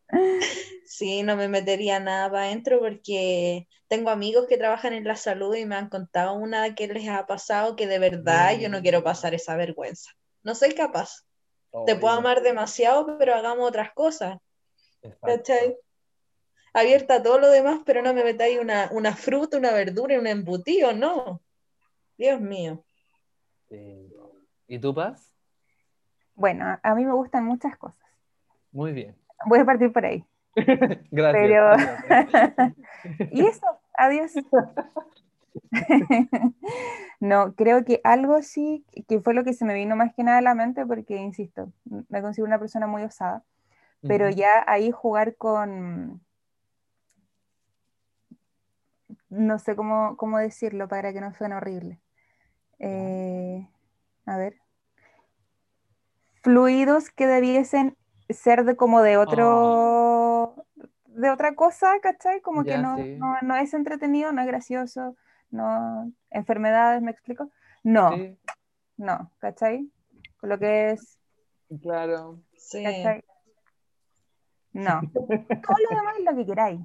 Sí, 0.85 1.21
no 1.21 1.35
me 1.35 1.47
metería 1.47 1.99
nada 1.99 2.31
para 2.31 2.45
adentro 2.45 2.79
porque 2.79 3.67
tengo 3.87 4.09
amigos 4.09 4.47
que 4.47 4.57
trabajan 4.57 4.93
en 4.93 5.03
la 5.03 5.15
salud 5.15 5.55
y 5.55 5.63
me 5.63 5.75
han 5.75 5.87
contado 5.87 6.33
una 6.33 6.73
que 6.73 6.87
les 6.87 7.07
ha 7.07 7.27
pasado 7.27 7.75
que 7.75 7.85
de 7.85 7.99
verdad 7.99 8.57
yo 8.57 8.69
no 8.69 8.81
quiero 8.81 9.03
pasar 9.03 9.35
esa 9.35 9.55
vergüenza. 9.55 10.09
No 10.41 10.55
soy 10.55 10.71
capaz. 10.71 11.25
Te 11.85 11.95
puedo 11.95 12.15
amar 12.15 12.41
demasiado, 12.41 13.19
pero 13.19 13.35
hagamos 13.35 13.69
otras 13.69 13.93
cosas. 13.93 14.39
¿Cachai? 15.21 15.77
Abierta 16.73 17.15
a 17.15 17.23
todo 17.23 17.39
lo 17.39 17.49
demás, 17.49 17.79
pero 17.85 18.01
no 18.01 18.13
me 18.13 18.23
metáis 18.23 18.59
una, 18.59 18.89
una 18.91 19.15
fruta, 19.15 19.57
una 19.57 19.71
verdura 19.71 20.13
y 20.15 20.17
un 20.17 20.27
embutido, 20.27 20.93
no. 20.93 21.41
Dios 22.17 22.39
mío. 22.41 22.83
¿Y 24.67 24.79
tú, 24.79 24.93
Paz? 24.93 25.33
Bueno, 26.35 26.79
a- 26.81 26.95
mí 26.95 27.05
me 27.05 27.13
gustan 27.13 27.45
muchas 27.45 27.77
cosas. 27.77 27.99
Muy 28.71 28.91
bien. 28.93 29.15
Voy 29.45 29.59
a 29.59 29.65
partir 29.65 29.91
por 29.91 30.05
ahí. 30.05 30.23
Gracias. 31.11 31.33
Pero-. 31.33 31.75
Y 33.31 33.45
eso, 33.45 33.65
adiós. 33.97 34.33
No, 37.21 37.53
creo 37.55 37.83
que 37.83 37.99
algo 38.03 38.41
sí, 38.41 38.85
que 39.07 39.19
fue 39.19 39.33
lo 39.33 39.43
que 39.43 39.53
se 39.53 39.65
me 39.65 39.73
vino 39.73 39.95
más 39.95 40.13
que 40.13 40.23
nada 40.23 40.37
a 40.37 40.41
la 40.41 40.55
mente, 40.55 40.85
porque, 40.85 41.17
insisto, 41.17 41.71
me 42.07 42.21
considero 42.21 42.47
una 42.47 42.59
persona 42.59 42.87
muy 42.87 43.03
osada, 43.03 43.43
pero 44.01 44.29
ya 44.29 44.63
ahí 44.67 44.91
jugar 44.91 45.35
con, 45.35 46.21
no 49.29 49.59
sé 49.59 49.75
cómo, 49.75 50.17
cómo 50.17 50.39
decirlo 50.39 50.87
para 50.87 51.13
que 51.13 51.21
no 51.21 51.33
suene 51.33 51.55
horrible. 51.55 51.99
Eh, 52.79 53.67
a 54.25 54.37
ver. 54.37 54.55
Fluidos 56.41 57.09
que 57.09 57.27
debiesen 57.27 57.97
ser 58.29 58.63
de 58.63 58.75
como 58.75 59.01
de 59.01 59.17
otro, 59.17 60.65
de 61.05 61.29
otra 61.29 61.55
cosa, 61.55 61.91
¿cachai? 62.01 62.41
Como 62.41 62.63
que 62.63 62.77
no, 62.77 62.97
sí. 62.97 63.17
no, 63.17 63.35
no 63.41 63.55
es 63.55 63.73
entretenido, 63.73 64.31
no 64.31 64.41
es 64.41 64.47
gracioso, 64.47 65.15
no, 65.51 66.11
enfermedades, 66.29 67.01
¿me 67.01 67.11
explico? 67.11 67.51
No, 67.83 68.15
Sí, 68.15 68.37
no, 68.97 69.31
¿cachai? 69.39 69.91
Con 70.39 70.49
lo 70.49 70.59
que 70.59 70.91
es, 70.91 71.19
claro. 71.81 72.39
Sí. 72.55 72.83
¿cachai? 72.83 73.23
No. 74.71 75.01
Todo 75.13 75.77
lo 75.89 75.97
demás 75.97 76.15
es 76.19 76.25
lo 76.25 76.35
que 76.35 76.45
queráis, 76.45 76.81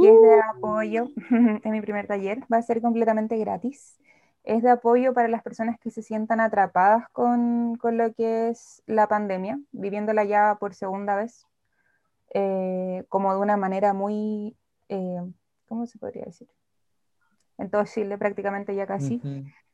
que 0.01 0.15
es 0.15 0.21
de 0.21 0.41
apoyo 0.57 1.09
en 1.31 1.71
mi 1.73 1.81
primer 1.81 2.07
taller. 2.07 2.41
Va 2.53 2.59
a 2.59 2.63
ser 2.63 2.81
completamente 2.81 3.37
gratis. 3.39 3.99
Es 4.43 4.63
de 4.63 4.71
apoyo 4.71 5.15
para 5.15 5.29
las 5.29 5.43
personas 5.43 5.79
que 5.79 5.91
se 5.91 6.03
sientan 6.03 6.41
atrapadas 6.41 7.09
con, 7.11 7.77
con 7.77 7.97
lo 7.97 8.13
que 8.13 8.49
es 8.49 8.83
la 8.87 9.09
pandemia, 9.09 9.59
viviéndola 9.73 10.25
ya 10.25 10.57
por 10.61 10.75
segunda 10.75 11.17
vez, 11.17 11.47
eh, 12.35 13.05
como 13.09 13.33
de 13.33 13.41
una 13.41 13.57
manera 13.57 13.95
muy, 13.95 14.57
eh, 14.89 15.21
¿cómo 15.67 15.87
se 15.87 15.99
podría 15.99 16.25
decir? 16.25 16.49
En 17.57 17.71
todo 17.71 17.85
Chile 17.85 18.19
prácticamente 18.19 18.75
ya 18.75 18.87
casi. 18.87 19.23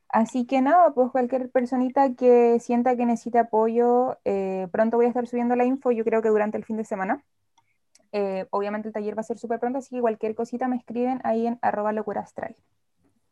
Así 0.09 0.45
que 0.45 0.61
nada, 0.61 0.93
pues 0.93 1.11
cualquier 1.11 1.51
personita 1.51 2.15
que 2.15 2.59
sienta 2.61 2.97
que 2.97 3.07
necesite 3.07 3.39
apoyo, 3.39 4.19
eh, 4.25 4.69
pronto 4.73 4.97
voy 4.97 5.07
a 5.07 5.09
estar 5.09 5.27
subiendo 5.27 5.57
la 5.57 5.65
info, 5.65 5.93
yo 5.93 6.05
creo 6.05 6.21
que 6.21 6.29
durante 6.29 6.59
el 6.59 6.65
fin 6.65 6.77
de 6.77 6.85
semana. 6.85 7.25
Eh, 8.13 8.47
obviamente 8.51 8.89
el 8.89 8.95
taller 8.95 9.17
va 9.17 9.21
a 9.21 9.25
ser 9.25 9.39
súper 9.39 9.61
pronto, 9.61 9.79
así 9.79 9.95
que 9.95 10.01
cualquier 10.01 10.35
cosita 10.35 10.69
me 10.69 10.77
escriben 10.77 11.21
ahí 11.25 11.47
en 11.47 11.59
arroba 11.63 11.93
locura 11.93 12.21
astral. 12.23 12.57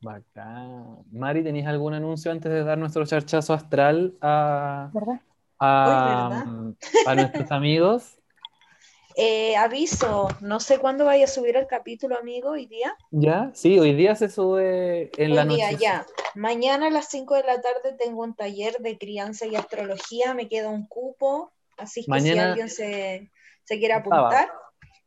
Bacán. 0.00 0.98
Mari, 1.10 1.42
¿tenéis 1.42 1.66
algún 1.66 1.94
anuncio 1.94 2.30
antes 2.30 2.52
de 2.52 2.62
dar 2.62 2.78
nuestro 2.78 3.04
charchazo 3.04 3.52
astral 3.54 4.16
a, 4.20 4.90
¿Verdad? 4.92 5.20
a, 5.58 6.44
Uy, 6.46 6.76
a 7.06 7.14
nuestros 7.14 7.50
amigos? 7.50 8.14
Eh, 9.20 9.56
aviso, 9.56 10.28
no 10.40 10.60
sé 10.60 10.78
cuándo 10.78 11.04
vaya 11.04 11.24
a 11.24 11.26
subir 11.26 11.56
el 11.56 11.66
capítulo, 11.66 12.16
amigo, 12.16 12.50
hoy 12.50 12.66
día. 12.66 12.94
¿Ya? 13.10 13.50
Sí, 13.52 13.76
hoy 13.76 13.92
día 13.92 14.14
se 14.14 14.28
sube 14.28 15.10
en 15.20 15.34
la 15.34 15.42
Hoy 15.42 15.56
día, 15.56 15.72
noche. 15.72 15.82
ya. 15.82 16.06
Mañana 16.36 16.86
a 16.86 16.90
las 16.90 17.08
5 17.08 17.34
de 17.34 17.42
la 17.42 17.60
tarde 17.60 17.96
tengo 17.98 18.22
un 18.22 18.36
taller 18.36 18.76
de 18.78 18.96
crianza 18.96 19.44
y 19.46 19.56
astrología, 19.56 20.34
me 20.34 20.46
queda 20.48 20.68
un 20.68 20.86
cupo, 20.86 21.50
así 21.76 22.06
que 22.06 22.20
si 22.20 22.38
alguien 22.38 22.68
se, 22.70 23.32
se 23.64 23.78
quiere 23.80 23.94
apuntar, 23.94 24.52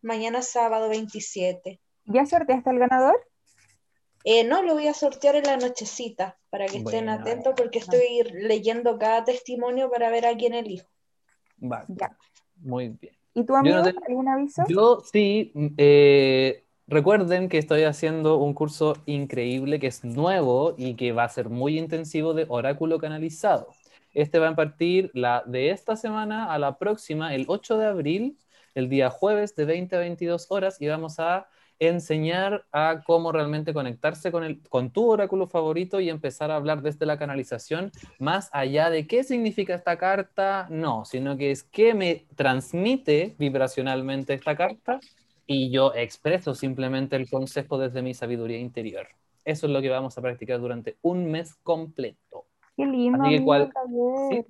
mañana 0.01 0.41
sábado 0.41 0.89
27. 0.89 1.79
¿Ya 2.05 2.25
sorteaste 2.25 2.69
al 2.69 2.79
ganador? 2.79 3.19
Eh, 4.23 4.43
no, 4.43 4.61
lo 4.61 4.73
voy 4.73 4.87
a 4.87 4.93
sortear 4.93 5.35
en 5.35 5.45
la 5.45 5.57
nochecita 5.57 6.37
para 6.49 6.67
que 6.67 6.77
estén 6.77 7.09
atentos 7.09 7.53
porque 7.57 7.79
estoy 7.79 8.23
leyendo 8.33 8.99
cada 8.99 9.23
testimonio 9.23 9.89
para 9.89 10.09
ver 10.09 10.25
a 10.25 10.35
quién 10.35 10.53
elijo. 10.53 10.87
Ya. 11.59 12.15
Muy 12.57 12.89
bien. 12.89 13.15
¿Y 13.33 13.43
tu 13.45 13.53
no 13.53 13.59
amigo? 13.59 13.77
¿Algún 14.07 14.27
aviso? 14.27 14.63
Yo 14.67 15.01
sí, 15.11 15.51
mm, 15.53 15.67
eh, 15.77 16.65
recuerden 16.87 17.49
que 17.49 17.57
estoy 17.57 17.83
haciendo 17.83 18.37
un 18.37 18.53
curso 18.53 18.95
increíble 19.05 19.79
que 19.79 19.87
es 19.87 20.03
nuevo 20.03 20.75
y 20.77 20.95
que 20.95 21.13
va 21.13 21.23
a 21.23 21.29
ser 21.29 21.49
muy 21.49 21.79
intensivo 21.79 22.33
de 22.33 22.45
oráculo 22.49 22.99
canalizado. 22.99 23.69
Este 24.13 24.39
va 24.39 24.49
a 24.49 24.55
partir 24.55 25.09
la, 25.13 25.43
de 25.45 25.71
esta 25.71 25.95
semana 25.95 26.53
a 26.53 26.59
la 26.59 26.77
próxima, 26.77 27.33
el 27.33 27.45
8 27.47 27.77
de 27.77 27.85
abril, 27.85 28.37
el 28.75 28.89
día 28.89 29.09
jueves 29.09 29.55
de 29.55 29.65
20 29.65 29.95
a 29.95 29.99
22 29.99 30.47
horas, 30.49 30.81
y 30.81 30.87
vamos 30.87 31.19
a 31.19 31.47
enseñar 31.81 32.65
a 32.71 33.01
cómo 33.05 33.31
realmente 33.31 33.73
conectarse 33.73 34.31
con, 34.31 34.43
el, 34.43 34.61
con 34.69 34.91
tu 34.91 35.09
oráculo 35.09 35.47
favorito 35.47 35.99
y 35.99 36.09
empezar 36.09 36.51
a 36.51 36.55
hablar 36.55 36.83
desde 36.83 37.07
la 37.07 37.17
canalización, 37.17 37.91
más 38.19 38.49
allá 38.53 38.91
de 38.91 39.07
qué 39.07 39.23
significa 39.23 39.73
esta 39.73 39.97
carta, 39.97 40.67
no, 40.69 41.05
sino 41.05 41.37
que 41.37 41.49
es 41.49 41.63
qué 41.63 41.95
me 41.95 42.27
transmite 42.35 43.35
vibracionalmente 43.39 44.35
esta 44.35 44.55
carta 44.55 44.99
y 45.47 45.71
yo 45.71 45.91
expreso 45.95 46.53
simplemente 46.53 47.15
el 47.15 47.27
consejo 47.27 47.79
desde 47.79 48.03
mi 48.03 48.13
sabiduría 48.13 48.59
interior. 48.59 49.07
Eso 49.43 49.65
es 49.65 49.73
lo 49.73 49.81
que 49.81 49.89
vamos 49.89 50.15
a 50.17 50.21
practicar 50.21 50.59
durante 50.59 50.97
un 51.01 51.31
mes 51.31 51.55
completo. 51.63 52.45
Qué 52.75 52.85
lindo. 52.85 53.23
Así 53.23 53.37
que 53.37 53.43
cual-. 53.43 53.71
Sí, 54.29 54.45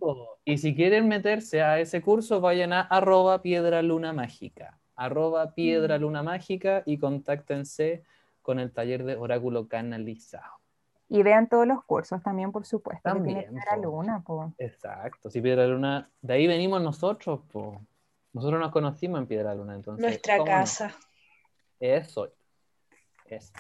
y 0.45 0.57
si 0.57 0.76
quieren 0.76 1.07
meterse 1.07 1.61
a 1.61 1.80
ese 1.80 2.01
curso, 2.01 2.41
vayan 2.41 2.74
a 2.74 2.82
arroba 2.82 3.41
piedra 3.41 3.82
luna 3.82 4.13
mágica, 4.13 4.80
arroba 4.95 5.53
piedra 5.53 5.97
luna 5.97 6.24
mágica 6.24 6.84
y 6.86 6.97
contáctense 6.97 8.03
con 8.41 8.59
el 8.59 8.72
taller 8.72 9.03
de 9.03 9.15
oráculo 9.15 9.67
canalizado. 9.67 10.61
Y 11.09 11.24
vean 11.24 11.49
todos 11.49 11.67
los 11.67 11.84
cursos 11.84 12.24
también, 12.24 12.53
por 12.53 12.65
supuesto. 12.65 13.01
que 13.03 13.09
También, 13.09 13.39
tiene 13.39 13.51
Piedra 13.51 13.76
po. 13.76 13.82
Luna, 13.82 14.24
po. 14.26 14.53
Exacto, 14.57 15.30
si 15.30 15.41
piedra 15.41 15.67
luna, 15.67 16.09
de 16.22 16.34
ahí 16.34 16.47
venimos 16.47 16.82
nosotros, 16.82 17.41
po. 17.51 17.82
Nosotros 18.34 18.61
nos 18.61 18.72
conocimos 18.72 19.19
en 19.19 19.28
piedra 19.28 19.53
luna, 19.53 19.76
entonces. 19.76 20.01
Nuestra 20.01 20.41
casa. 20.43 20.95
Eso. 21.80 22.32
Eso. 23.26 23.51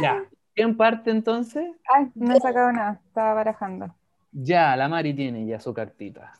ya. 0.00 0.24
¿Quién 0.54 0.76
parte 0.76 1.10
entonces? 1.10 1.64
Ay, 1.92 2.10
no 2.14 2.34
he 2.34 2.40
sacado 2.40 2.70
nada, 2.72 3.00
estaba 3.06 3.34
barajando. 3.34 3.94
Ya, 4.30 4.76
la 4.76 4.88
Mari 4.88 5.14
tiene 5.14 5.46
ya 5.46 5.58
su 5.58 5.74
cartita. 5.74 6.32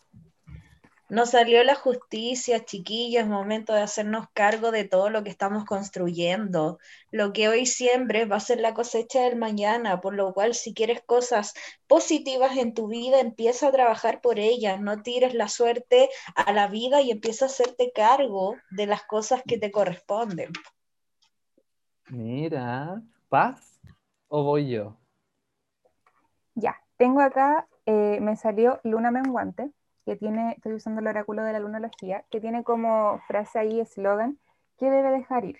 Nos 1.10 1.30
salió 1.30 1.62
la 1.64 1.74
justicia, 1.74 2.64
chiquillos, 2.64 3.24
es 3.24 3.28
momento 3.28 3.74
de 3.74 3.82
hacernos 3.82 4.26
cargo 4.32 4.70
de 4.70 4.84
todo 4.84 5.10
lo 5.10 5.22
que 5.22 5.30
estamos 5.30 5.64
construyendo. 5.64 6.78
Lo 7.10 7.32
que 7.32 7.48
hoy 7.48 7.66
siembres 7.66 8.30
va 8.30 8.36
a 8.36 8.40
ser 8.40 8.58
la 8.58 8.72
cosecha 8.72 9.22
del 9.22 9.36
mañana, 9.36 10.00
por 10.00 10.14
lo 10.14 10.32
cual 10.32 10.54
si 10.54 10.72
quieres 10.72 11.02
cosas 11.02 11.52
positivas 11.86 12.56
en 12.56 12.72
tu 12.72 12.88
vida, 12.88 13.20
empieza 13.20 13.68
a 13.68 13.72
trabajar 13.72 14.22
por 14.22 14.38
ellas, 14.38 14.80
no 14.80 15.02
tires 15.02 15.34
la 15.34 15.48
suerte 15.48 16.08
a 16.34 16.52
la 16.52 16.68
vida 16.68 17.02
y 17.02 17.10
empieza 17.10 17.44
a 17.44 17.48
hacerte 17.48 17.92
cargo 17.94 18.56
de 18.70 18.86
las 18.86 19.04
cosas 19.04 19.42
que 19.46 19.58
te 19.58 19.70
corresponden. 19.70 20.50
Mira, 22.08 23.02
¿paz 23.28 23.73
o 24.28 24.42
voy 24.42 24.68
yo? 24.70 24.96
Ya, 26.54 26.76
tengo 26.96 27.20
acá, 27.20 27.66
eh, 27.86 28.18
me 28.20 28.36
salió 28.36 28.80
Luna 28.84 29.10
Menguante, 29.10 29.70
que 30.04 30.16
tiene, 30.16 30.52
estoy 30.52 30.74
usando 30.74 31.00
el 31.00 31.06
oráculo 31.06 31.42
de 31.42 31.52
la 31.52 31.60
lunología, 31.60 32.24
que 32.30 32.40
tiene 32.40 32.62
como 32.62 33.20
frase 33.26 33.58
ahí, 33.58 33.80
eslogan, 33.80 34.38
que 34.78 34.90
debe 34.90 35.10
dejar 35.10 35.44
ir. 35.44 35.58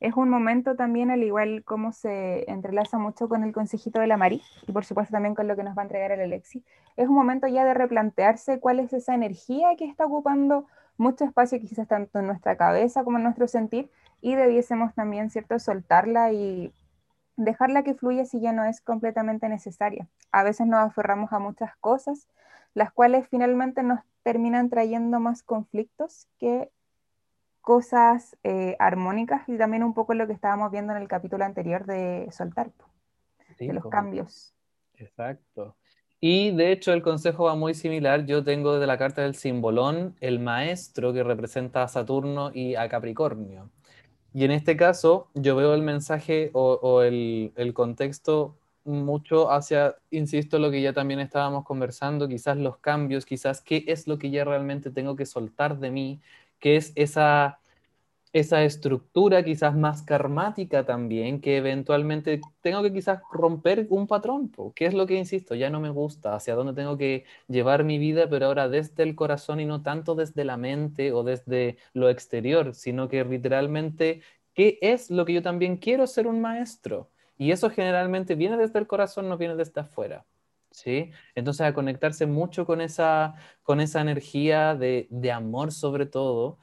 Es 0.00 0.14
un 0.14 0.28
momento 0.28 0.74
también, 0.74 1.10
al 1.10 1.22
igual 1.22 1.62
como 1.64 1.92
se 1.92 2.50
entrelaza 2.50 2.98
mucho 2.98 3.28
con 3.28 3.44
el 3.44 3.52
consejito 3.52 4.00
de 4.00 4.06
la 4.06 4.16
Mari, 4.16 4.42
y 4.66 4.72
por 4.72 4.84
supuesto 4.84 5.12
también 5.12 5.34
con 5.34 5.46
lo 5.46 5.56
que 5.56 5.62
nos 5.62 5.76
va 5.76 5.82
a 5.82 5.84
entregar 5.84 6.12
el 6.12 6.20
Alexi, 6.20 6.64
es 6.96 7.08
un 7.08 7.14
momento 7.14 7.46
ya 7.46 7.64
de 7.64 7.74
replantearse 7.74 8.58
cuál 8.58 8.80
es 8.80 8.92
esa 8.92 9.14
energía 9.14 9.76
que 9.76 9.84
está 9.84 10.06
ocupando 10.06 10.66
mucho 10.96 11.24
espacio, 11.24 11.60
quizás 11.60 11.88
tanto 11.88 12.18
en 12.18 12.26
nuestra 12.26 12.56
cabeza 12.56 13.04
como 13.04 13.18
en 13.18 13.24
nuestro 13.24 13.48
sentir, 13.48 13.90
y 14.20 14.34
debiésemos 14.34 14.94
también, 14.94 15.30
¿cierto?, 15.30 15.58
soltarla 15.58 16.32
y 16.32 16.72
dejarla 17.36 17.82
que 17.82 17.94
fluya 17.94 18.24
si 18.24 18.40
ya 18.40 18.52
no 18.52 18.64
es 18.64 18.80
completamente 18.80 19.48
necesaria. 19.48 20.08
A 20.32 20.42
veces 20.42 20.66
nos 20.66 20.80
aferramos 20.80 21.32
a 21.32 21.38
muchas 21.38 21.76
cosas, 21.76 22.28
las 22.74 22.92
cuales 22.92 23.28
finalmente 23.28 23.82
nos 23.82 24.00
terminan 24.22 24.70
trayendo 24.70 25.20
más 25.20 25.42
conflictos 25.42 26.28
que 26.38 26.70
cosas 27.60 28.36
eh, 28.44 28.76
armónicas 28.78 29.48
y 29.48 29.56
también 29.56 29.84
un 29.84 29.94
poco 29.94 30.14
lo 30.14 30.26
que 30.26 30.32
estábamos 30.32 30.70
viendo 30.70 30.94
en 30.94 31.00
el 31.00 31.08
capítulo 31.08 31.44
anterior 31.44 31.86
de 31.86 32.28
soltar, 32.30 32.70
Sí, 33.56 33.68
de 33.68 33.72
los 33.72 33.86
cambios. 33.86 34.54
Exacto. 34.96 35.76
Y 36.20 36.52
de 36.52 36.72
hecho 36.72 36.92
el 36.92 37.02
consejo 37.02 37.44
va 37.44 37.54
muy 37.54 37.74
similar. 37.74 38.24
Yo 38.26 38.42
tengo 38.42 38.78
de 38.78 38.86
la 38.86 38.98
carta 38.98 39.22
del 39.22 39.34
simbolón 39.34 40.16
el 40.20 40.40
maestro 40.40 41.12
que 41.12 41.22
representa 41.22 41.82
a 41.82 41.88
Saturno 41.88 42.50
y 42.52 42.74
a 42.74 42.88
Capricornio. 42.88 43.70
Y 44.34 44.44
en 44.44 44.50
este 44.50 44.76
caso 44.76 45.28
yo 45.34 45.54
veo 45.54 45.74
el 45.74 45.82
mensaje 45.82 46.50
o, 46.54 47.02
el, 47.02 47.52
el 47.56 47.72
contexto 47.72 48.56
mucho 48.84 49.50
hacia, 49.50 49.96
insisto, 50.10 50.58
lo 50.58 50.72
que 50.72 50.82
ya 50.82 50.92
también 50.92 51.20
estábamos 51.20 51.64
conversando, 51.64 52.28
quizás 52.28 52.56
los 52.56 52.78
cambios, 52.78 53.24
quizás 53.24 53.62
qué 53.62 53.84
es 53.86 54.08
lo 54.08 54.18
que 54.18 54.30
ya 54.30 54.44
realmente 54.44 54.90
tengo 54.90 55.14
que 55.14 55.24
soltar 55.24 55.78
de 55.78 55.90
mí, 55.92 56.20
qué 56.58 56.76
es 56.76 56.92
esa, 56.96 57.60
esa 58.34 58.64
estructura 58.64 59.44
quizás 59.44 59.76
más 59.76 60.02
karmática 60.02 60.84
también, 60.84 61.40
que 61.40 61.56
eventualmente 61.56 62.40
tengo 62.62 62.82
que 62.82 62.92
quizás 62.92 63.20
romper 63.32 63.86
un 63.90 64.08
patrón, 64.08 64.50
que 64.74 64.86
es 64.86 64.92
lo 64.92 65.06
que 65.06 65.14
insisto, 65.14 65.54
ya 65.54 65.70
no 65.70 65.80
me 65.80 65.88
gusta, 65.90 66.34
hacia 66.34 66.56
dónde 66.56 66.74
tengo 66.74 66.98
que 66.98 67.24
llevar 67.46 67.84
mi 67.84 67.96
vida, 67.96 68.28
pero 68.28 68.46
ahora 68.46 68.68
desde 68.68 69.04
el 69.04 69.14
corazón 69.14 69.60
y 69.60 69.66
no 69.66 69.82
tanto 69.82 70.16
desde 70.16 70.44
la 70.44 70.56
mente 70.56 71.12
o 71.12 71.22
desde 71.22 71.78
lo 71.92 72.10
exterior, 72.10 72.74
sino 72.74 73.08
que 73.08 73.24
literalmente, 73.24 74.22
¿qué 74.52 74.78
es 74.82 75.10
lo 75.12 75.24
que 75.24 75.34
yo 75.34 75.42
también 75.42 75.76
quiero 75.76 76.08
ser 76.08 76.26
un 76.26 76.40
maestro? 76.40 77.10
Y 77.38 77.52
eso 77.52 77.70
generalmente 77.70 78.34
viene 78.34 78.56
desde 78.56 78.80
el 78.80 78.88
corazón, 78.88 79.28
no 79.28 79.38
viene 79.38 79.54
desde 79.54 79.80
afuera. 79.80 80.26
¿Sí? 80.72 81.12
Entonces 81.36 81.60
a 81.64 81.72
conectarse 81.72 82.26
mucho 82.26 82.66
con 82.66 82.80
esa, 82.80 83.36
con 83.62 83.80
esa 83.80 84.00
energía 84.00 84.74
de, 84.74 85.06
de 85.08 85.30
amor 85.30 85.70
sobre 85.70 86.04
todo, 86.06 86.58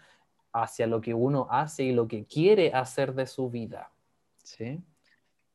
hacia 0.54 0.88
lo 0.88 1.02
que 1.02 1.14
uno 1.14 1.48
hace 1.50 1.84
y 1.84 1.92
lo 1.94 2.08
que 2.08 2.26
quiere 2.26 2.74
hacer 2.74 3.14
de 3.14 3.26
su 3.28 3.50
vida. 3.50 3.90
¿Sí? 4.44 4.80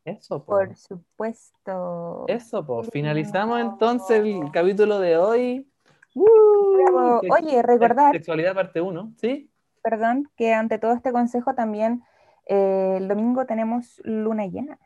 Eso, 0.04 0.38
po. 0.44 0.52
Por 0.52 0.76
supuesto. 0.76 2.24
Eso. 2.28 2.64
Qué 2.84 2.90
Finalizamos 2.92 3.60
entonces 3.60 4.24
el 4.24 4.50
capítulo 4.52 4.98
de 5.00 5.16
hoy. 5.16 5.68
Que- 6.14 7.28
Oye, 7.30 7.62
recordar, 7.62 8.12
Sexualidad 8.12 8.54
parte 8.54 8.80
1, 8.80 9.12
¿sí? 9.20 9.50
perdón, 9.82 10.28
que 10.36 10.52
ante 10.52 10.78
todo 10.78 10.92
este 10.94 11.12
consejo 11.12 11.54
también 11.54 12.02
eh, 12.46 12.94
el 12.98 13.06
domingo 13.06 13.46
tenemos 13.46 14.00
luna 14.04 14.46
llena 14.46 14.78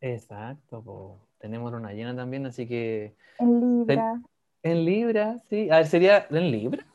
Exacto, 0.00 0.82
po. 0.82 1.18
Tenemos 1.38 1.72
una 1.72 1.92
llena 1.92 2.14
también, 2.16 2.46
así 2.46 2.66
que 2.66 3.14
en 3.38 3.60
Libra. 3.60 4.20
en 4.62 4.84
Libra, 4.84 5.38
sí. 5.48 5.68
A 5.70 5.76
ver, 5.76 5.86
sería 5.86 6.26
en 6.30 6.50
Libra. 6.50 6.86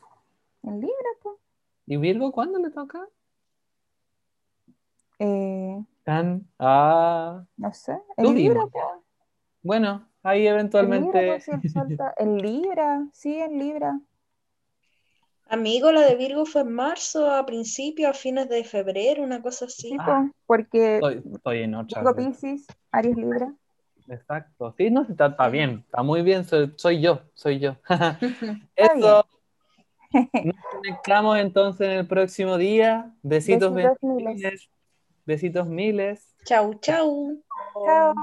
En 0.62 0.80
Libra. 0.80 0.94
¿Y 1.88 1.96
Virgo 1.96 2.32
cuándo 2.32 2.58
le 2.58 2.70
toca? 2.70 3.08
Eh, 5.18 5.82
Tan. 6.04 6.46
Ah. 6.58 7.42
no 7.56 7.72
sé, 7.72 7.98
en 8.18 8.34
Libra, 8.34 8.60
po. 8.66 9.02
Bueno, 9.62 10.06
ahí 10.22 10.46
eventualmente. 10.46 11.38
el 12.18 12.36
Libra, 12.36 13.06
sí, 13.12 13.38
en 13.38 13.58
Libra. 13.58 13.98
Amigo, 15.46 15.90
la 15.90 16.02
de 16.02 16.14
Virgo 16.16 16.44
fue 16.44 16.60
en 16.60 16.72
marzo, 16.72 17.30
a 17.30 17.46
principios, 17.46 18.10
a 18.10 18.12
fines 18.12 18.50
de 18.50 18.64
febrero, 18.64 19.22
una 19.22 19.40
cosa 19.40 19.64
así. 19.64 19.88
Sí, 19.88 19.96
Ah. 19.98 20.26
po, 20.26 20.34
porque 20.46 20.96
Estoy, 20.96 21.22
estoy 21.34 21.62
en 21.62 21.74
otra. 21.74 22.02
Virgo 22.02 22.16
Piscis, 22.16 22.66
Aries 22.92 23.16
Libra. 23.16 23.54
Exacto. 24.08 24.74
Sí, 24.76 24.90
no, 24.90 25.02
está, 25.02 25.28
está 25.28 25.48
bien, 25.48 25.84
está 25.86 26.02
muy 26.02 26.20
bien, 26.20 26.44
soy, 26.44 26.74
soy 26.76 27.00
yo, 27.00 27.22
soy 27.32 27.60
yo. 27.60 27.76
Eso. 28.76 29.24
Nos 30.12 30.56
conectamos 30.70 31.38
entonces 31.38 31.88
en 31.88 31.92
el 31.98 32.06
próximo 32.06 32.56
día. 32.56 33.14
Besitos, 33.22 33.74
Besitos 33.74 33.98
miles. 34.02 34.70
Besitos 35.26 35.66
miles. 35.68 36.34
Chau, 36.44 36.74
chau. 36.80 37.42
Chao. 37.84 38.14